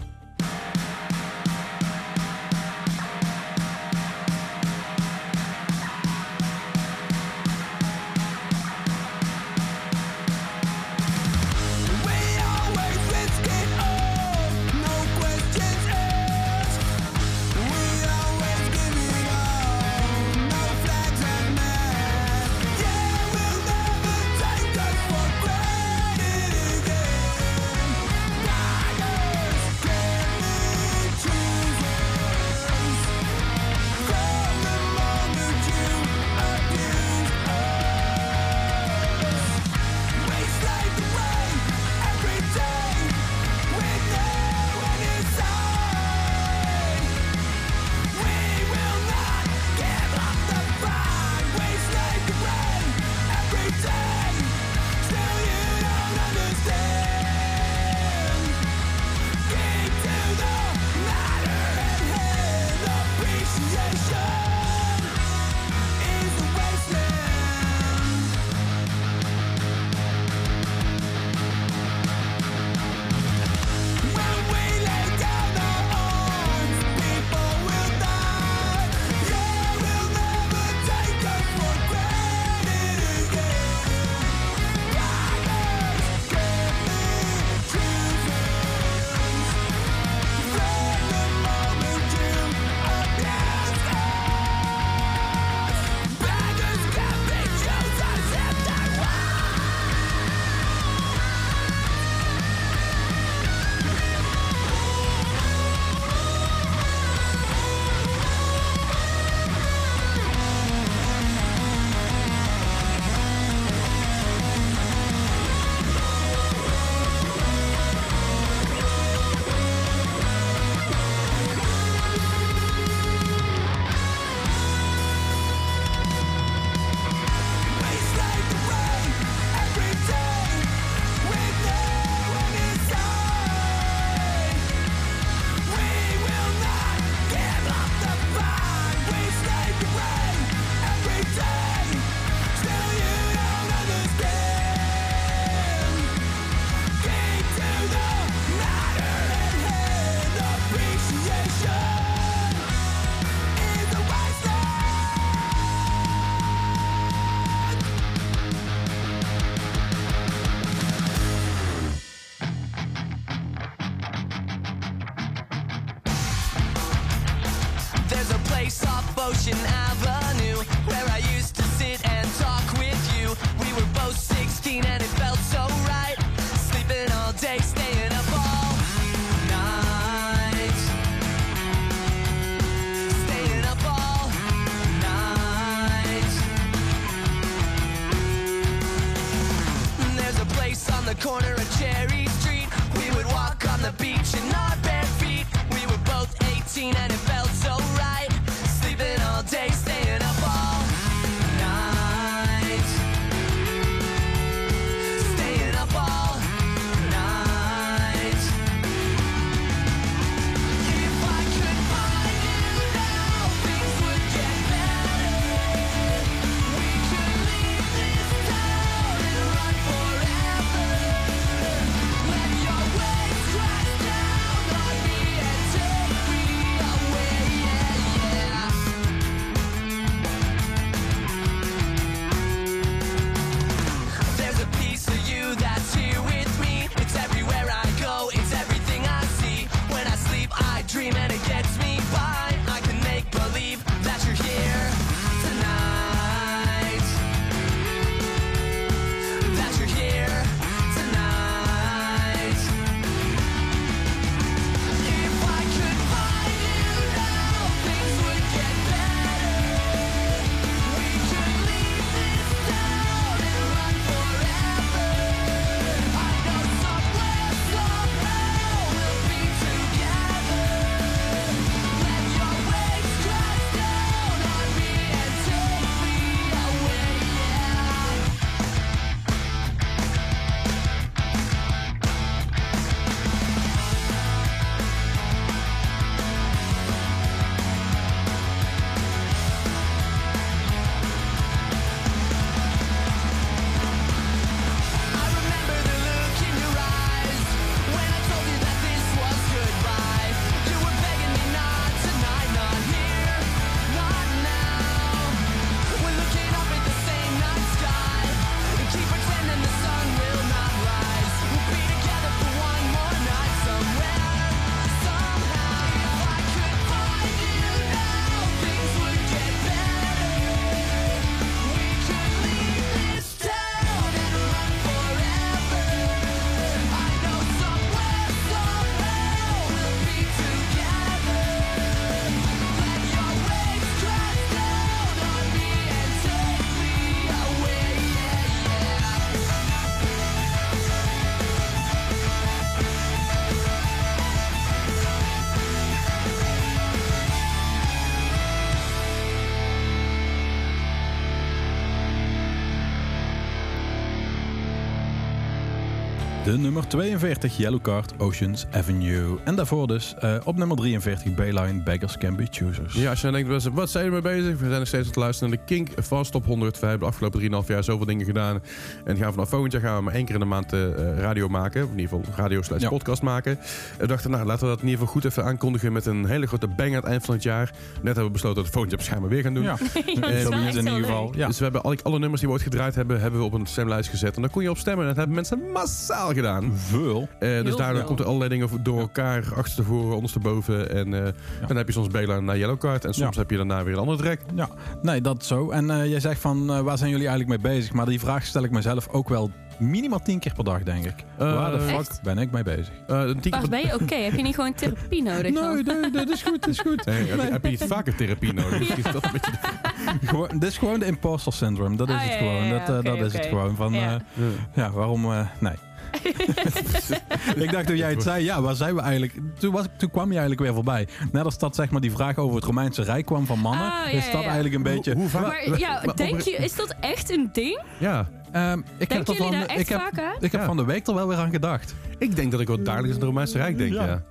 De 356.51 356.59
nummer 356.59 356.87
42, 356.89 357.57
Yellow 357.57 357.81
Card, 357.81 358.13
Oceans 358.19 358.67
Avenue. 358.71 359.39
En 359.45 359.55
daarvoor 359.55 359.87
dus 359.87 360.15
eh, 360.19 360.35
op 360.45 360.57
nummer 360.57 360.77
43, 360.77 361.35
Bayline, 361.35 361.83
Beggars 361.83 362.19
Can 362.19 362.37
Be 362.37 362.47
Choosers. 362.51 362.95
Ja, 362.95 363.11
als 363.11 363.21
je 363.21 363.31
dan 363.31 363.43
denkt, 363.47 363.69
wat 363.73 363.91
zijn 363.91 364.05
we 364.05 364.11
mee 364.11 364.21
bezig? 364.21 364.53
We 364.59 364.67
zijn 364.67 364.79
nog 364.79 364.87
steeds 364.87 365.03
aan 365.03 365.09
het 365.09 365.17
luisteren 365.17 365.51
naar 365.51 365.59
de 365.59 365.75
Kink 365.75 365.89
Fast 366.03 366.33
Top 366.33 366.47
100. 366.47 366.81
We 366.81 366.87
hebben 366.87 367.09
de 367.09 367.15
afgelopen 367.15 367.63
3,5 367.63 367.67
jaar 367.69 367.85
zoveel 367.85 368.07
dingen 368.07 368.27
gedaan. 368.27 368.63
En 369.05 369.17
gaan 369.17 369.33
vanaf 369.33 369.49
volgend 369.49 369.73
jaar 369.73 369.81
gaan 369.81 369.97
we 369.97 370.03
maar 370.03 370.15
één 370.15 370.25
keer 370.25 370.35
in 370.35 370.41
de 370.41 370.47
maand 370.47 370.73
eh, 370.73 370.81
radio 371.19 371.49
maken. 371.49 371.83
Of 371.85 371.91
in 371.91 371.99
ieder 371.99 372.17
geval 372.19 372.35
radio 372.37 372.63
slash 372.63 372.83
Ja. 372.83 372.89
podcast 372.89 373.23
maken. 373.23 373.59
We 373.99 374.07
dachten, 374.07 374.31
nou, 374.31 374.47
laten 374.47 374.63
we 374.65 374.69
dat 374.73 374.81
in 374.83 374.89
ieder 374.89 374.99
geval 375.01 375.13
goed 375.15 375.25
even 375.25 375.45
aankondigen 375.45 375.93
met 375.93 376.07
een 376.07 376.27
hele 376.27 376.47
grote 376.47 376.69
bang 376.69 376.89
aan 376.89 376.95
het 376.95 377.05
eind 377.05 377.25
van 377.25 377.35
het 377.35 377.43
jaar. 377.43 377.71
Net 377.95 378.05
hebben 378.05 378.25
we 378.25 378.31
besloten 378.31 378.57
dat 378.63 378.67
we 378.67 378.73
volgend 378.73 378.91
jaar 378.93 379.01
waarschijnlijk 379.01 379.33
weer 379.33 379.43
gaan 379.43 379.55
doen. 379.55 379.63
Ja, 379.63 379.77
Ja, 380.15 380.21
dat 380.21 380.31
is 380.31 380.43
wel 380.43 380.53
zoiets 380.53 380.67
echt 380.67 380.77
in 380.77 380.85
ieder 380.93 381.05
geval. 381.05 381.33
Ja. 381.37 381.47
Dus 381.47 381.57
we 381.59 381.63
hebben 381.63 381.83
alle, 381.83 381.99
alle 382.03 382.19
nummers 382.19 382.41
die 382.41 382.49
we 382.51 382.55
ooit 382.55 382.65
gedraaid 382.65 382.95
hebben, 382.95 383.21
hebben 383.21 383.41
we 383.41 383.47
op 383.47 383.53
een 383.53 383.67
stemlijst 383.67 384.11
gezet. 384.11 384.37
En 384.37 384.43
daar 384.43 384.51
kon 384.51 384.63
je 384.63 384.71
op 384.71 384.79
stemmen. 384.79 385.01
En 385.03 385.09
dat 385.09 385.17
hebben 385.17 385.35
mensen 385.35 385.71
massaal 385.73 386.27
gedaan. 386.27 386.39
Veel. 386.75 387.29
Eh, 387.39 387.49
dus 387.63 387.77
daardoor 387.77 387.97
veel. 387.97 388.05
komt 388.05 388.21
er 388.21 388.25
allerlei 388.27 388.51
dingen 388.51 388.69
door 388.83 389.01
elkaar, 389.01 389.45
achterstevoren, 389.55 390.15
ondersteboven. 390.17 390.91
En 390.91 391.27
eh, 391.27 391.33
dan 391.67 391.77
heb 391.77 391.87
je 391.87 391.93
soms 391.93 392.09
Bela 392.09 392.41
naar 392.41 392.59
Yellow 392.59 392.79
Card. 392.79 393.05
En 393.05 393.15
soms 393.15 393.35
Ja. 393.35 393.41
heb 393.41 393.51
je 393.51 393.57
daarna 393.57 393.85
weer 393.85 393.93
een 393.93 393.99
andere 394.01 394.19
track. 394.19 394.39
Ja, 394.55 394.69
nee, 395.03 395.21
dat 395.21 395.45
zo. 395.45 395.71
En 395.71 395.91
eh, 395.91 396.07
jij 396.11 396.21
zegt 396.21 396.41
van, 396.41 396.71
eh, 396.73 396.81
waar 396.81 396.99
zijn 396.99 397.11
jullie 397.11 397.29
eigenlijk 397.29 397.63
mee 397.63 397.73
bezig? 397.77 397.93
Maar 397.93 398.07
die 398.07 398.21
vraag 398.21 398.45
stel 398.45 398.63
ik 398.65 398.71
mezelf 398.71 399.09
ook 399.09 399.29
wel 399.29 399.51
minimaal 399.79 400.23
tien 400.23 400.39
keer 400.39 400.53
per 400.55 400.65
dag, 400.65 400.83
denk 400.83 401.05
ik. 401.05 401.15
Eh, 401.39 401.55
waar 401.55 401.71
de 401.71 401.81
fuck 401.81 401.99
Echt? 401.99 402.23
ben 402.23 402.39
ik 402.39 402.51
mee 402.51 402.63
bezig? 402.63 402.89
Eh, 403.07 403.19
een 403.21 403.41
tien 403.41 403.41
keer 403.41 403.51
Wacht, 403.51 403.71
ben 403.71 403.81
je 403.81 403.95
oké? 404.01 404.15
Heb 404.15 404.33
je 404.35 404.43
niet 404.43 404.55
gewoon 404.55 404.75
therapie 404.75 405.23
nodig? 405.31 405.43
Nee, 405.55 405.85
nee, 406.01 406.11
dat 406.11 406.29
is 406.29 406.43
goed, 406.43 406.61
dat 406.61 406.69
is 406.71 406.79
goed. 406.79 407.05
Nee, 407.07 407.27
heb, 407.29 407.41
je- 407.41 407.51
heb 407.53 407.63
je 407.65 407.71
niet 407.71 407.85
vaker 407.87 408.15
therapie 408.17 408.53
nodig? 408.53 408.97
Is 408.97 409.03
dat 409.13 409.25
een 409.25 409.31
beetje 409.33 409.51
de- 409.51 410.27
Gewoon, 410.27 410.49
dit 410.49 410.63
is 410.63 410.79
gewoon 410.79 410.99
de 411.01 411.07
imposter 411.07 411.53
syndrome. 411.53 411.97
Dat 411.97 412.09
is 412.09 412.15
Ah, 412.15 412.21
het 412.21 412.31
ja, 412.33 412.37
gewoon. 412.39 412.55
ja, 412.65 412.75
ja, 412.75 412.87
dat 412.87 413.05
dat 413.05 413.17
is 413.21 413.33
het 413.33 413.47
gewoon. 413.47 413.77
Van, 413.77 413.93
Ja. 413.93 414.91
waarom? 414.93 415.25
eh, 415.33 415.47
nee. 415.59 415.75
ik 417.65 417.73
dacht 417.73 417.87
toen 417.87 417.97
jij 417.97 418.11
het 418.11 418.23
zei, 418.23 418.45
ja, 418.45 418.63
waar 418.63 418.75
zijn 418.75 418.95
we 418.95 419.01
eigenlijk? 419.01 419.35
Toen, 419.59 419.73
was, 419.73 419.85
ik- 419.85 419.91
toen 419.97 420.11
kwam 420.11 420.25
je 420.27 420.31
eigenlijk 420.39 420.61
weer 420.61 420.75
voorbij. 420.75 421.09
Net 421.33 421.45
als 421.45 421.59
dat 421.59 421.75
zeg 421.75 421.91
maar 421.91 422.01
die 422.01 422.11
vraag 422.13 422.37
over 422.37 422.57
het 422.57 422.65
Romeinse 422.65 423.03
Rijk 423.03 423.27
kwam 423.27 423.47
van 423.47 423.59
mannen, 423.59 423.87
Ah, 423.93 424.11
ja, 424.13 424.19
is 424.19 424.25
dat 424.25 424.33
ja. 424.41 424.43
eigenlijk 424.45 424.75
een 424.75 424.83
beetje. 424.83 425.15
Hoe 425.15 425.29
vaak? 425.29 425.43
Maar 425.67 425.79
ja, 425.79 426.01
denk 426.15 426.41
je, 426.41 426.51
is 426.51 426.75
dat 426.77 426.95
echt 427.01 427.31
een 427.31 427.49
ding? 427.53 427.81
Ja, 427.99 428.29
Ehm, 428.53 428.79
ik 428.79 428.85
heb 428.99 429.09
Denken 429.09 429.25
dat 429.27 429.37
van, 429.37 429.51
daar 429.51 429.67
echt 429.67 429.81
ik 429.81 429.89
heb, 429.89 430.01
vaak 430.01 430.19
aan? 430.19 430.35
Ik 430.41 430.53
heb 430.53 430.61
Ja. 430.61 430.67
van 430.67 430.77
de 430.77 430.85
week 430.85 431.07
er 431.07 431.15
wel 431.15 431.29
weer 431.29 431.37
aan 431.39 431.51
gedacht. 431.51 431.95
ik 432.19 432.37
denk 432.37 432.51
dat 432.51 432.61
ik 432.61 432.67
wel 432.67 432.83
dagelijks 432.83 433.09
aan 433.09 433.15
het 433.21 433.23
Romeinse 433.29 433.59
Rijk 433.59 433.79
denk, 433.79 433.93
ja. 433.93 434.07
Ja. 434.07 434.23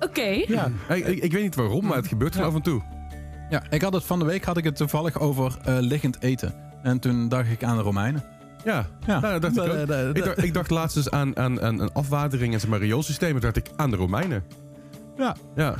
Oké. 0.00 0.22
Ja. 0.46 0.70
Ik, 0.88 1.06
ik, 1.06 1.22
ik 1.22 1.32
weet 1.32 1.42
niet 1.42 1.54
waarom, 1.54 1.86
maar 1.86 1.96
het 1.96 2.06
gebeurt 2.08 2.34
gewoon 2.34 2.48
Ja. 2.50 2.52
af 2.56 2.58
en 2.58 2.70
toe. 2.70 2.82
ja, 3.50 3.62
ik 3.70 3.82
had 3.82 3.92
het 3.92 4.04
van 4.04 4.18
de 4.18 4.24
week 4.24 4.44
had 4.44 4.56
ik 4.56 4.64
het 4.64 4.76
toevallig 4.76 5.20
over 5.20 5.56
eh, 5.64 5.76
liggend 5.80 6.22
eten. 6.22 6.54
En 6.82 6.98
toen 6.98 7.28
dacht 7.28 7.50
ik 7.50 7.64
aan 7.64 7.76
de 7.76 7.82
Romeinen. 7.82 8.24
Ja, 8.64 8.86
Ja, 9.06 9.20
Nou, 9.20 9.40
dat 9.40 9.54
dacht 9.54 9.66
ik 9.68 9.72
ook. 9.72 9.86
da- 9.86 10.02
da- 10.02 10.08
Ik 10.14 10.24
dacht, 10.24 10.42
ik 10.42 10.54
dacht 10.54 10.70
laatst 10.70 10.96
eens 10.96 11.10
aan, 11.10 11.36
aan, 11.36 11.60
aan 11.62 11.80
een 11.80 11.92
afwatering 11.92 12.52
en 12.54 12.60
zeg 12.60 12.70
maar 12.70 12.78
rioolsystemen. 12.78 13.40
dacht 13.40 13.56
ik 13.56 13.66
aan 13.76 13.90
de 13.90 13.96
Romeinen. 13.96 14.44
Ja. 15.16 15.36
Ja, 15.56 15.74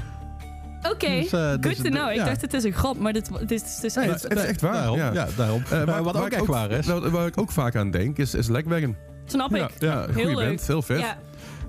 Oké, 0.93 1.07
Dus, 1.09 1.33
eh, 1.33 1.49
good 1.51 1.63
dus- 1.63 1.77
to 1.77 1.89
know. 1.91 2.11
Ik 2.11 2.17
ja. 2.17 2.25
dacht 2.25 2.41
het 2.41 2.55
is 2.55 2.65
een 2.65 2.73
grap, 2.73 2.99
maar 2.99 3.13
dit, 3.13 3.31
dit 3.47 3.63
is 3.63 3.77
dus 3.81 3.95
Nee, 3.95 4.05
echt... 4.11 4.23
het, 4.23 4.33
het 4.33 4.39
is 4.43 4.45
echt 4.49 4.61
waar. 4.61 4.73
Daarom, 4.73 4.97
ja. 4.99 5.13
ja. 5.13 5.27
daarom. 5.37 5.63
Eh, 5.71 5.83
Eh, 5.83 6.01
wat 6.01 6.17
ook 6.17 6.29
echt 6.29 6.47
waar 6.47 6.71
is. 6.71 6.87
Waar, 6.87 7.11
waar 7.11 7.27
ik 7.27 7.39
ook 7.41 7.53
vaak 7.53 7.77
aan 7.77 7.91
denk, 7.91 8.19
is, 8.19 8.35
is 8.35 8.49
Legwagon. 8.49 8.97
Snap 9.25 9.55
ik. 9.55 9.71
Ja, 9.79 10.07
Heel 10.13 10.35
leuk. 10.35 10.47
band, 10.47 10.67
heel 10.67 10.83
vet. 10.83 10.99
Ja. 11.01 11.17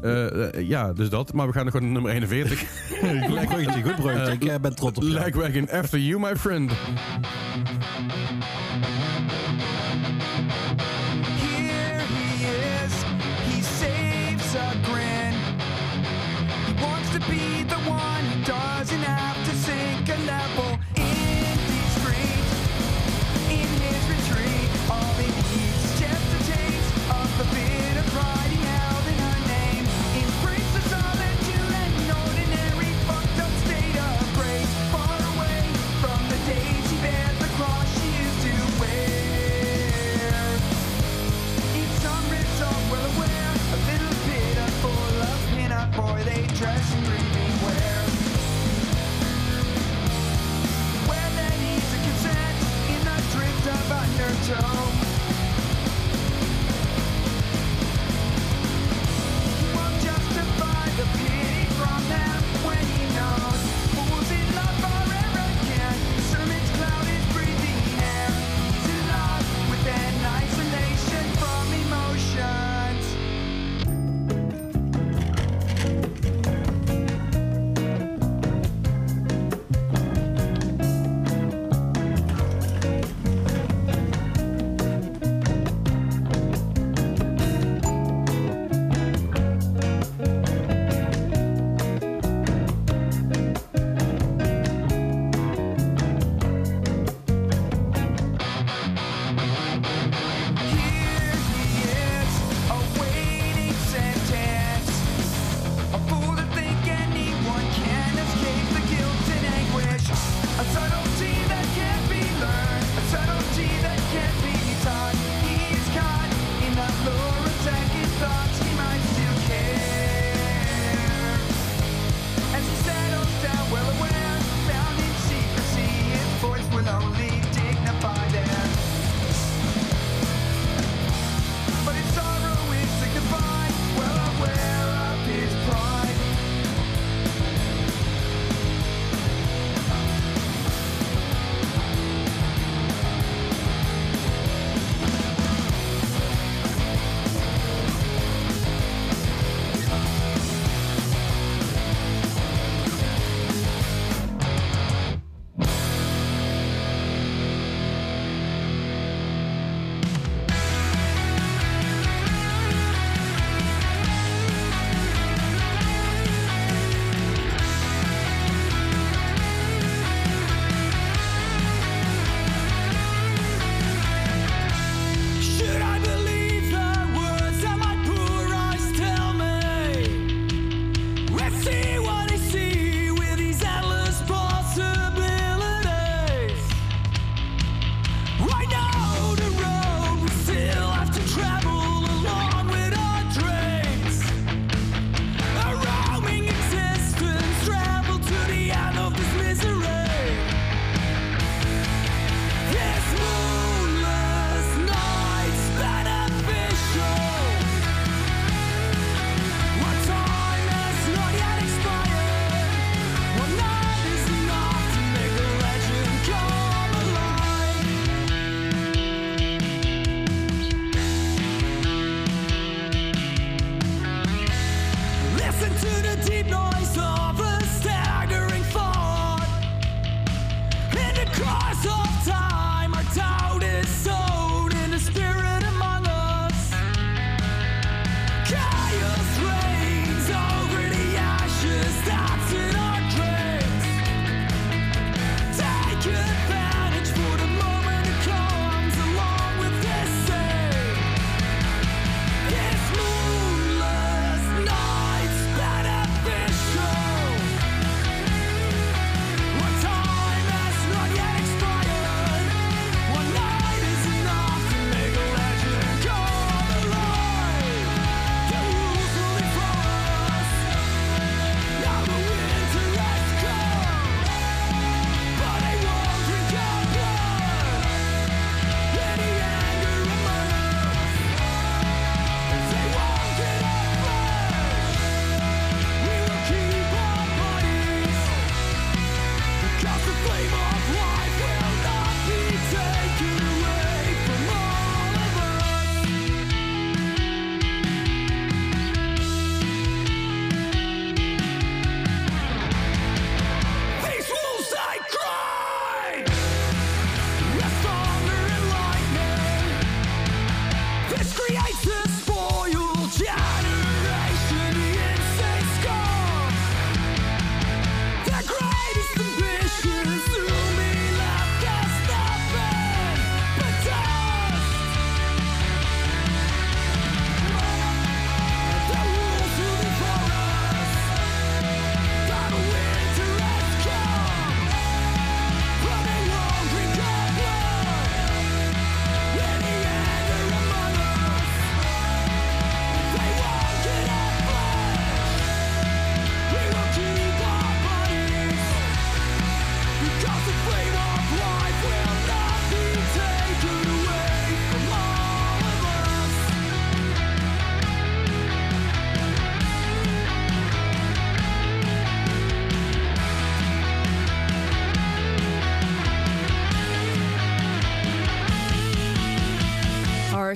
Eh, 0.02 0.44
eh, 0.56 0.68
ja, 0.70 0.94
dus 0.94 1.10
dat. 1.10 1.34
Maar 1.34 1.48
we 1.48 1.54
gaan 1.54 1.64
nog 1.66 1.74
gewoon 1.74 1.92
naar 1.92 2.02
nummer 2.02 2.12
41. 2.12 2.64
Legwagon, 3.34 3.84
goed 3.84 3.96
broodje. 3.96 4.32
Ik 4.32 4.44
eh, 4.46 4.56
ben 4.62 4.76
trots 4.76 4.98
op 4.98 5.04
jou. 5.04 5.14
Legwagon, 5.26 5.70
after 5.70 6.00
you, 6.00 6.20
my 6.20 6.36
friend. 6.36 6.72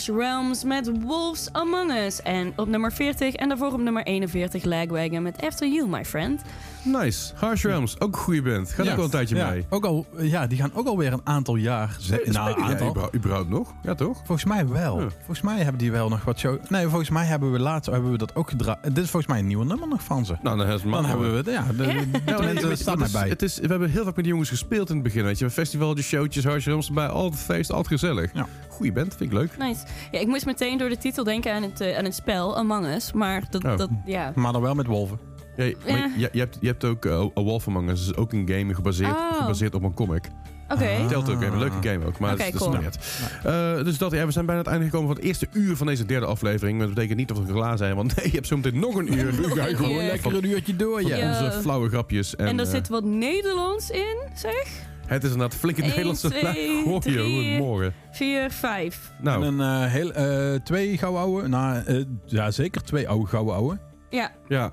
Realms 0.10 0.64
met 0.64 1.02
Wolves 1.02 1.54
Among 1.54 1.92
Us. 1.92 2.22
En 2.22 2.54
op 2.56 2.68
nummer 2.68 2.92
40 2.92 3.36
en 3.36 3.50
daarvoor 3.50 3.74
op 3.74 3.80
nummer 3.80 4.04
41 4.04 4.64
Lagwagon 4.64 5.22
met 5.22 5.42
After 5.42 5.68
You, 5.68 5.88
my 5.88 6.06
friend. 6.06 6.42
Nice. 6.84 7.34
Harsh 7.36 7.64
Realms, 7.64 8.00
ook 8.00 8.14
een 8.16 8.20
goede 8.20 8.42
band. 8.42 8.70
Gaat 8.72 8.86
Ja. 8.86 8.92
ook 8.92 8.98
al 8.98 9.04
een 9.04 9.10
tijdje 9.10 9.36
ja, 9.36 9.50
mee. 9.50 9.66
Ook 9.70 9.86
al, 9.86 10.06
ja, 10.18 10.48
die 10.48 10.58
gaan 10.58 10.72
ook 10.74 10.88
alweer 10.88 11.14
een 11.14 11.22
aantal 11.24 11.56
jaar. 11.56 11.96
Ze, 12.00 12.22
nou, 12.26 12.50
een 12.50 12.64
aantal. 12.64 12.88
überhaupt- 12.90 13.16
überhaupt 13.16 13.50
nog? 13.50 13.74
Ja, 13.84 13.96
toch? 13.96 14.18
Volgens 14.18 14.46
mij 14.46 14.68
wel. 14.68 15.02
Ja. 15.02 15.08
Volgens 15.18 15.42
mij 15.42 15.58
hebben 15.58 15.78
die 15.78 15.92
wel 15.92 16.10
nog 16.10 16.24
wat 16.24 16.40
show. 16.40 16.58
Nee, 16.70 16.88
volgens 16.88 17.10
mij 17.10 17.26
hebben 17.26 17.52
we 17.52 17.60
laatst 17.60 17.92
hebben 17.92 18.12
we 18.12 18.18
dat 18.18 18.36
ook 18.36 18.50
gedraaid. 18.50 18.84
Dit 18.84 18.98
is 18.98 19.10
volgens 19.10 19.28
mij 19.32 19.40
een 19.40 19.48
nieuwe 19.48 19.66
nummer 19.66 19.88
nog 19.88 20.04
van 20.04 20.26
ze. 20.26 20.36
Nou, 20.42 20.58
dan, 20.58 20.68
is 20.68 20.82
het 20.84 20.92
Dan 20.92 21.06
hebben 21.06 21.32
we 21.32 21.38
het. 21.38 21.46
Ja, 21.46 21.66
de, 21.72 21.76
de, 21.78 22.22
Ja, 22.26 22.38
de 22.38 22.44
mensen 22.44 22.78
staan 22.78 23.02
het 23.02 23.14
erbij. 23.14 23.30
Het 23.30 23.42
is, 23.42 23.58
we 23.60 23.68
hebben 23.68 23.90
heel 23.90 24.04
vaak 24.04 24.16
met 24.16 24.24
die 24.24 24.34
jongens 24.34 24.50
gespeeld 24.50 24.90
in 24.90 24.96
het 24.96 25.04
begin. 25.04 25.24
Weet 25.24 25.40
je, 25.40 25.50
festivaltjes, 25.50 26.08
showtjes, 26.08 26.44
Harsh 26.44 26.66
Realms 26.66 26.88
erbij. 26.88 27.08
Altijd 27.08 27.42
feest, 27.42 27.70
altijd 27.72 27.88
gezellig. 28.00 28.34
Ja. 28.34 28.48
Goeie 28.70 28.92
band, 28.94 29.16
vind 29.16 29.32
ik 29.32 29.38
leuk. 29.38 29.58
Nice. 29.58 29.82
Ja, 30.12 30.20
ik 30.20 30.28
moest 30.28 30.46
meteen 30.46 30.78
door 30.78 30.90
de 30.90 30.98
titel 30.98 31.24
denken 31.24 31.54
aan 31.54 31.64
het, 31.64 31.82
eh, 31.82 31.98
aan 31.98 32.04
het 32.04 32.16
spel 32.16 32.58
Among 32.58 32.86
Us. 32.86 33.12
Maar 33.14 33.44
dat, 33.50 33.64
Oh. 33.64 33.78
dat 33.78 33.90
ja. 34.06 34.32
Maar 34.36 34.52
dan 34.52 34.62
wel 34.62 34.76
met 34.76 34.86
wolven. 34.86 35.20
Ja, 35.66 36.12
je, 36.18 36.30
je, 36.32 36.40
hebt, 36.40 36.58
je 36.62 36.68
hebt 36.68 36.86
ook 36.86 37.06
uh, 37.06 37.20
A 37.38 37.42
Wolf 37.42 37.68
Among 37.68 37.90
Us. 37.90 38.06
Dat 38.06 38.16
is 38.16 38.22
ook 38.22 38.34
een 38.34 38.50
game 38.52 38.74
gebaseerd, 38.74 39.12
Oh. 39.16 39.38
gebaseerd 39.40 39.76
op 39.76 39.84
een 39.84 39.94
comic. 39.94 40.30
Oké. 40.70 40.86
Ah. 40.88 41.08
Telt 41.08 41.30
ook 41.30 41.42
even. 41.42 41.54
Een 41.54 41.60
leuke 41.60 41.88
game 41.90 42.06
ook. 42.06 42.20
Maar 42.20 42.38
dat, 42.38 42.48
is- 42.48 42.54
cool. 42.56 42.72
niet. 42.78 43.00
Eh, 43.44 43.84
dus 43.84 43.98
dat, 43.98 44.12
ja, 44.12 44.26
we 44.26 44.32
zijn 44.32 44.46
bijna 44.46 44.60
aan 44.62 44.66
het 44.66 44.74
einde 44.74 44.86
gekomen 44.86 45.08
van 45.08 45.16
het 45.16 45.26
eerste 45.26 45.48
uur 45.54 45.76
van 45.76 45.88
deze 45.88 46.06
derde 46.06 46.26
aflevering. 46.26 46.78
Maar 46.78 46.86
dat 46.86 46.96
betekent 46.96 47.20
niet 47.20 47.28
dat 47.28 47.40
we 47.40 47.54
klaar 47.54 47.78
zijn. 47.78 47.96
Want 47.96 48.16
nee, 48.16 48.26
je 48.26 48.32
hebt 48.32 48.48
zo 48.48 48.56
meteen 48.56 48.80
nog 48.80 48.96
een 48.96 49.14
uur. 49.18 49.34
Nog 49.48 49.58
een 49.58 49.76
Gewoon 49.76 49.92
uur. 49.92 50.04
lekker 50.04 50.36
een 50.36 50.46
uurtje 50.50 50.76
door, 50.76 51.02
ja. 51.08 51.16
Ja. 51.16 51.30
Onze 51.46 51.60
flauwe 51.62 51.90
grapjes. 51.90 52.36
En, 52.36 52.48
En 52.48 52.58
daar 52.58 52.66
eh, 52.66 52.72
zit 52.72 52.88
wat 52.88 53.04
Nederlands 53.04 53.90
in, 53.90 54.18
zeg. 54.36 54.68
het 55.06 55.24
is 55.24 55.32
inderdaad 55.32 55.58
flinke 55.60 55.82
Nederlandse 55.82 56.30
twee, 56.30 56.82
Goh, 56.84 57.00
drie. 57.02 57.34
goedemorgen. 57.36 57.94
4, 58.12 58.52
5. 58.52 59.12
Nou, 59.22 59.46
En 59.46 59.60
een 59.60 59.84
eh, 59.84 59.92
heel, 59.92 60.12
eh, 60.12 60.60
twee 60.64 60.98
gouden 60.98 61.22
ouwe. 61.22 61.48
Nou, 61.48 61.84
eh, 61.86 62.04
ja, 62.26 62.52
zeker 62.52 62.84
twee 62.84 63.08
oude 63.10 63.26
gouden 63.28 63.54
ouwe. 63.54 63.78
Ja, 64.10 64.32
ja. 64.48 64.72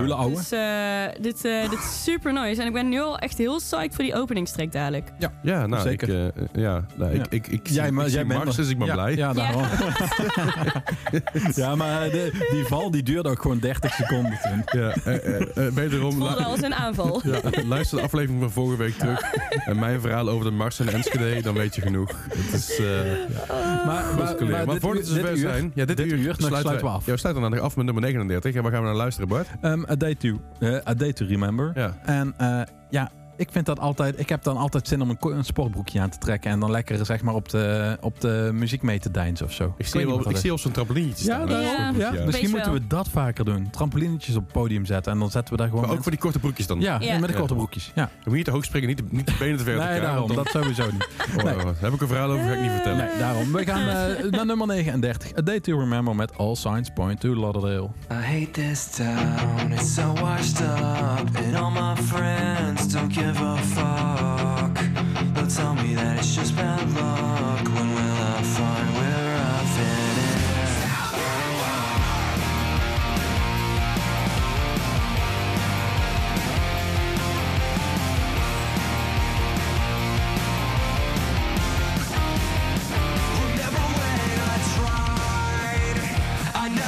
Hele 0.00 0.28
dus 0.34 0.52
eh, 0.52 1.22
dit, 1.22 1.44
eh, 1.44 1.70
dit 1.70 1.78
is 1.78 2.02
super 2.02 2.32
nice. 2.32 2.60
En 2.60 2.66
ik 2.66 2.72
ben 2.72 2.88
nu 2.88 3.00
al 3.00 3.18
echt 3.18 3.38
heel 3.38 3.56
psyched 3.56 3.94
voor 3.94 4.04
die 4.04 4.14
openingstrek 4.14 4.72
dadelijk. 4.72 5.12
Ja, 5.42 5.66
nou, 5.66 5.82
Zeker. 5.82 6.26
Ik, 6.26 6.32
eh, 6.36 6.62
ja, 6.62 6.84
nou, 6.94 7.14
Ja. 7.14 7.22
ik, 7.22 7.26
ik, 7.30 7.46
ik, 7.46 7.66
Jij, 7.68 7.90
maar- 7.90 8.08
jij 8.08 8.26
bent 8.26 8.44
Mars, 8.44 8.56
er- 8.56 8.62
dus 8.62 8.70
ik 8.72 8.78
ben 8.78 8.86
ja, 8.86 8.92
blij. 8.94 9.14
Ja, 9.16 9.32
daarom. 9.32 9.62
ja, 11.54 11.74
maar 11.74 12.10
de- 12.10 12.46
die 12.50 12.64
val 12.64 12.90
die 12.90 13.02
duurde 13.02 13.28
ook 13.28 13.42
gewoon 13.42 13.58
30 13.58 13.92
seconden 13.94 14.38
toen. 14.42 14.80
Ja, 14.80 14.88
eh, 15.04 15.14
eh, 15.40 15.66
eh, 15.66 15.72
wederom, 15.74 16.18
lu- 16.22 16.28
als 16.28 16.62
een 16.62 16.74
aanval. 16.74 17.20
ja, 17.24 17.40
luister 17.66 17.98
de 17.98 18.04
aflevering 18.04 18.40
van 18.40 18.50
vorige 18.50 18.76
week 18.82 18.94
terug. 18.98 19.20
En 19.64 19.78
mijn 19.78 20.00
verhaal 20.00 20.28
over 20.28 20.44
de 20.44 20.50
Mars 20.50 20.80
en 20.80 20.88
Enschede, 20.88 21.42
dan 21.42 21.54
weet 21.54 21.74
je 21.74 21.80
genoeg. 21.80 22.10
Het 22.28 22.52
is... 22.54 22.78
eh 22.78 22.86
Maar, 23.86 23.86
maar, 23.86 24.16
maar, 24.16 24.48
maar 24.48 24.66
dit 24.66 24.80
voordat 24.80 25.08
we 25.08 25.14
zover 25.14 25.36
zijn... 25.36 25.72
Ja, 25.74 25.84
dit, 25.84 25.96
dit 25.96 26.06
uur, 26.06 26.18
uur, 26.18 26.26
dan 26.38 26.46
sluiten 26.48 26.78
we 26.80 26.86
af. 26.88 27.06
Ja, 27.06 27.12
we 27.12 27.18
sluiten 27.18 27.50
dan 27.50 27.60
af 27.60 27.76
met 27.76 27.84
nummer 27.84 28.02
39. 28.02 28.54
En 28.54 28.62
waar 28.62 28.72
gaan 28.72 28.80
we 28.80 28.86
naar 28.86 28.96
luisteren, 28.96 29.28
Bart? 29.28 29.46
Um, 29.62 29.83
a, 29.88 29.96
day 29.96 30.14
to, 30.14 30.40
eh, 30.60 30.80
a 30.84 30.94
Day 30.94 31.12
to 31.12 31.24
Remember. 31.24 31.70
Ja. 31.74 31.94
En 32.04 32.34
eh, 32.38 32.62
ja, 32.90 33.10
ik 33.36 33.48
vind 33.52 33.66
dat 33.66 33.78
altijd... 33.80 34.18
Ik 34.20 34.28
heb 34.28 34.42
dan 34.42 34.56
altijd 34.56 34.88
zin 34.88 35.00
om 35.02 35.16
een, 35.20 35.44
sportbroekje 35.44 36.00
aan 36.00 36.10
te 36.10 36.18
trekken... 36.18 36.50
en 36.50 36.60
dan 36.60 36.70
lekker 36.70 37.06
zeg 37.06 37.22
maar 37.22 37.34
op 37.34 37.48
de, 37.48 37.96
op 38.00 38.20
de 38.20 38.50
muziek 38.52 38.82
mee 38.82 38.98
te 38.98 39.10
deinzen 39.10 39.46
of 39.46 39.52
zo. 39.52 39.74
Ik 39.78 39.86
zie 39.86 40.06
wel, 40.06 40.30
ik 40.30 40.36
zie 40.36 40.52
op 40.52 40.58
zo'n 40.58 40.72
trampolinetje 40.72 41.26
Ja. 41.26 41.44
Ja. 41.48 41.60
Ja, 41.60 41.92
Ja. 42.12 42.24
misschien 42.24 42.50
moeten 42.50 42.72
we 42.72 42.86
dat 42.86 43.08
vaker 43.08 43.44
doen. 43.44 43.70
Trampolinetjes 43.70 44.36
op 44.36 44.42
het 44.42 44.52
podium 44.52 44.84
zetten 44.86 45.12
en 45.12 45.18
dan 45.18 45.30
zetten 45.30 45.52
we 45.54 45.58
daar 45.60 45.68
gewoon... 45.68 45.82
Maar 45.82 45.90
ook 45.90 45.96
mensen- 45.96 46.12
voor 46.12 46.22
die 46.22 46.30
korte 46.32 46.38
broekjes 46.38 46.66
dan. 46.66 46.80
ja, 46.80 47.00
Ja. 47.00 47.18
met 47.18 47.28
de 47.30 47.36
korte 47.36 47.54
broekjes. 47.54 47.92
Ja. 47.94 48.02
Dan 48.04 48.10
moet 48.24 48.38
je 48.38 48.44
te 48.44 48.50
hoog 48.50 48.64
springen, 48.64 48.88
niet 48.88 48.98
de, 48.98 49.04
niet 49.10 49.26
de 49.26 49.34
benen 49.38 49.56
te 49.58 49.64
ver 49.64 49.76
Nee, 49.78 50.00
daarom. 50.00 50.34
Dat 50.34 50.46
sowieso 50.48 50.90
niet. 50.90 51.08
dan- 51.36 51.44
Nee. 51.44 51.54
Oh, 51.56 51.64
daar 51.64 51.74
heb 51.80 51.92
ik 51.92 52.00
een 52.00 52.08
verhaal 52.08 52.30
over, 52.30 52.44
ga 52.44 52.52
ik 52.52 52.60
niet 52.60 52.70
vertellen. 52.70 53.06
Nee, 53.06 53.18
daarom. 53.18 53.52
We 53.52 53.64
gaan 53.64 53.88
eh, 53.88 54.30
naar 54.36 54.46
nummer 54.46 54.66
39. 54.66 55.38
A 55.38 55.42
Day 55.42 55.60
to 55.60 55.78
Remember 55.78 56.16
met 56.16 56.36
All 56.38 56.54
Signs 56.54 56.90
Point 56.94 57.20
to 57.20 57.34
Lauderdale. 57.40 57.88
I 58.10 58.14
hate 58.14 58.50
this 58.50 58.86
town, 58.90 59.72
it's 59.72 59.94
so 59.94 60.12
washed 60.20 60.60
up, 60.60 61.36
and 61.44 61.54
all 61.56 61.70
my 61.70 62.02
friends 62.02 62.92
don't 62.92 63.14
They'll 65.34 65.46
tell 65.46 65.74
me 65.74 65.94
that 65.94 66.18
it's 66.18 66.34
just 66.34 66.54
bad 66.54 66.90
luck. 66.92 67.64
When 67.64 67.94
will 67.94 68.18
I 68.22 68.42
find 68.42 68.94
where 68.96 69.36
I 69.36 69.64
fit 69.74 70.18
in? 70.18 70.44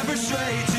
Remember 0.06 0.75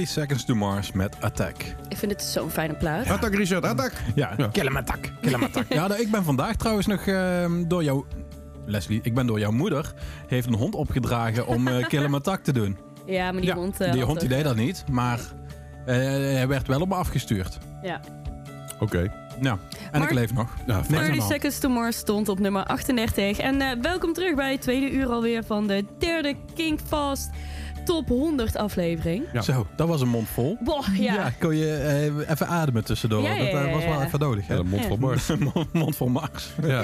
30 0.00 0.08
Seconds 0.22 0.44
to 0.44 0.54
Mars 0.54 0.92
met 0.92 1.16
Attack. 1.20 1.56
Ik 1.88 1.96
vind 1.96 2.12
het 2.12 2.22
zo'n 2.22 2.50
fijne 2.50 2.74
plaat. 2.74 3.06
Attack, 3.08 3.34
Richard, 3.34 3.64
attack! 3.64 3.92
Ja, 4.14 4.34
kill 4.52 4.64
hem 4.64 4.76
attack. 4.76 5.12
Kill 5.20 5.32
hem 5.32 5.42
attack. 5.42 5.72
ja, 5.72 5.86
nou, 5.86 6.00
ik 6.00 6.10
ben 6.10 6.24
vandaag 6.24 6.56
trouwens 6.56 6.86
nog 6.86 7.06
ehm, 7.06 7.64
door 7.68 7.84
jou... 7.84 8.04
Leslie, 8.66 9.00
ik 9.02 9.14
ben 9.14 9.26
door 9.26 9.38
jouw 9.38 9.50
moeder... 9.50 9.92
heeft 10.26 10.46
een 10.46 10.54
hond 10.54 10.74
opgedragen 10.74 11.46
om 11.46 11.68
eh 11.68 11.86
kill 11.86 12.02
hem 12.02 12.14
attack 12.14 12.42
te 12.44 12.52
doen. 12.52 12.78
Ja, 13.06 13.32
maar 13.32 13.40
die 13.40 13.50
ja, 13.50 13.56
hond... 13.56 13.80
eh, 13.80 13.92
die 13.92 14.02
hond 14.02 14.20
die 14.20 14.28
deed 14.28 14.44
dat 14.44 14.56
niet, 14.56 14.84
maar 14.90 15.18
eh, 15.86 15.96
hij 15.96 16.48
werd 16.48 16.66
wel 16.66 16.80
op 16.80 16.88
me 16.88 16.94
afgestuurd. 16.94 17.58
Ja. 17.82 18.00
Oké. 18.78 19.12
Ja, 19.40 19.58
en 19.90 19.98
Maar- 19.98 20.08
ik 20.08 20.14
leef 20.14 20.32
nog. 20.32 20.54
Ja, 20.66 20.76
Niks 20.76 20.86
aan 20.88 20.92
30 20.94 21.14
de 21.14 21.20
hand. 21.20 21.32
Seconds 21.32 21.58
to 21.58 21.68
Mars 21.68 21.96
stond 21.96 22.28
op 22.28 22.38
nummer 22.38 22.64
38. 22.64 23.38
En 23.38 23.60
eh, 23.60 23.68
welkom 23.82 24.12
terug 24.12 24.34
bij 24.34 24.52
het 24.52 24.60
tweede 24.60 24.90
uur 24.90 25.08
alweer 25.08 25.44
van 25.44 25.66
de 25.66 25.84
derde 25.98 26.34
Kink 26.54 26.80
Fast 26.86 27.30
Top 27.90 28.08
100 28.08 28.56
aflevering. 28.56 29.24
Ja. 29.32 29.42
Zo, 29.42 29.66
dat 29.76 29.88
was 29.88 30.00
een 30.00 30.08
mond 30.08 30.28
vol. 30.28 30.58
Boah, 30.60 30.96
ja. 30.96 31.32
kon 31.38 31.56
je 31.56 31.74
eh, 31.74 32.30
even 32.30 32.46
ademen 32.46 32.84
tussendoor. 32.84 33.22
Ja, 33.22 33.32
ja, 33.32 33.38
dat 33.38 33.60
eh, 33.60 33.66
ja, 33.66 33.72
was 33.74 33.84
wel 33.84 33.92
ja. 33.92 34.04
even 34.04 34.18
nodig. 34.18 34.46
Ja, 34.46 34.54
Hè? 34.54 34.62
de 34.62 34.68
mond 34.68 34.86
vol 34.86 34.96
Mars. 34.96 35.26
mond, 35.54 35.72
mond 35.72 35.96
vol 35.96 36.08
Max. 36.08 36.50
Ja. 36.62 36.82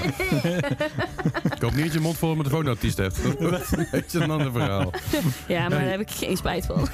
ik 1.57 1.61
hoop 1.61 1.75
niet 1.75 1.85
dat 1.85 1.93
je 1.93 2.01
mond 2.01 2.17
vol 2.17 2.35
met 2.35 2.45
de 2.45 2.51
foonartiest 2.51 2.97
hebt. 2.97 3.17
Dat 3.41 4.05
is 4.07 4.15
een 4.15 4.23
een 4.23 4.31
ander 4.31 4.53
verhaal. 4.53 4.91
Ja, 5.49 5.61
maar 5.69 5.79
daar 5.79 5.91
heb 5.91 6.01
ik 6.01 6.11
geen 6.11 6.37
spijt 6.37 6.67
van. 6.67 6.89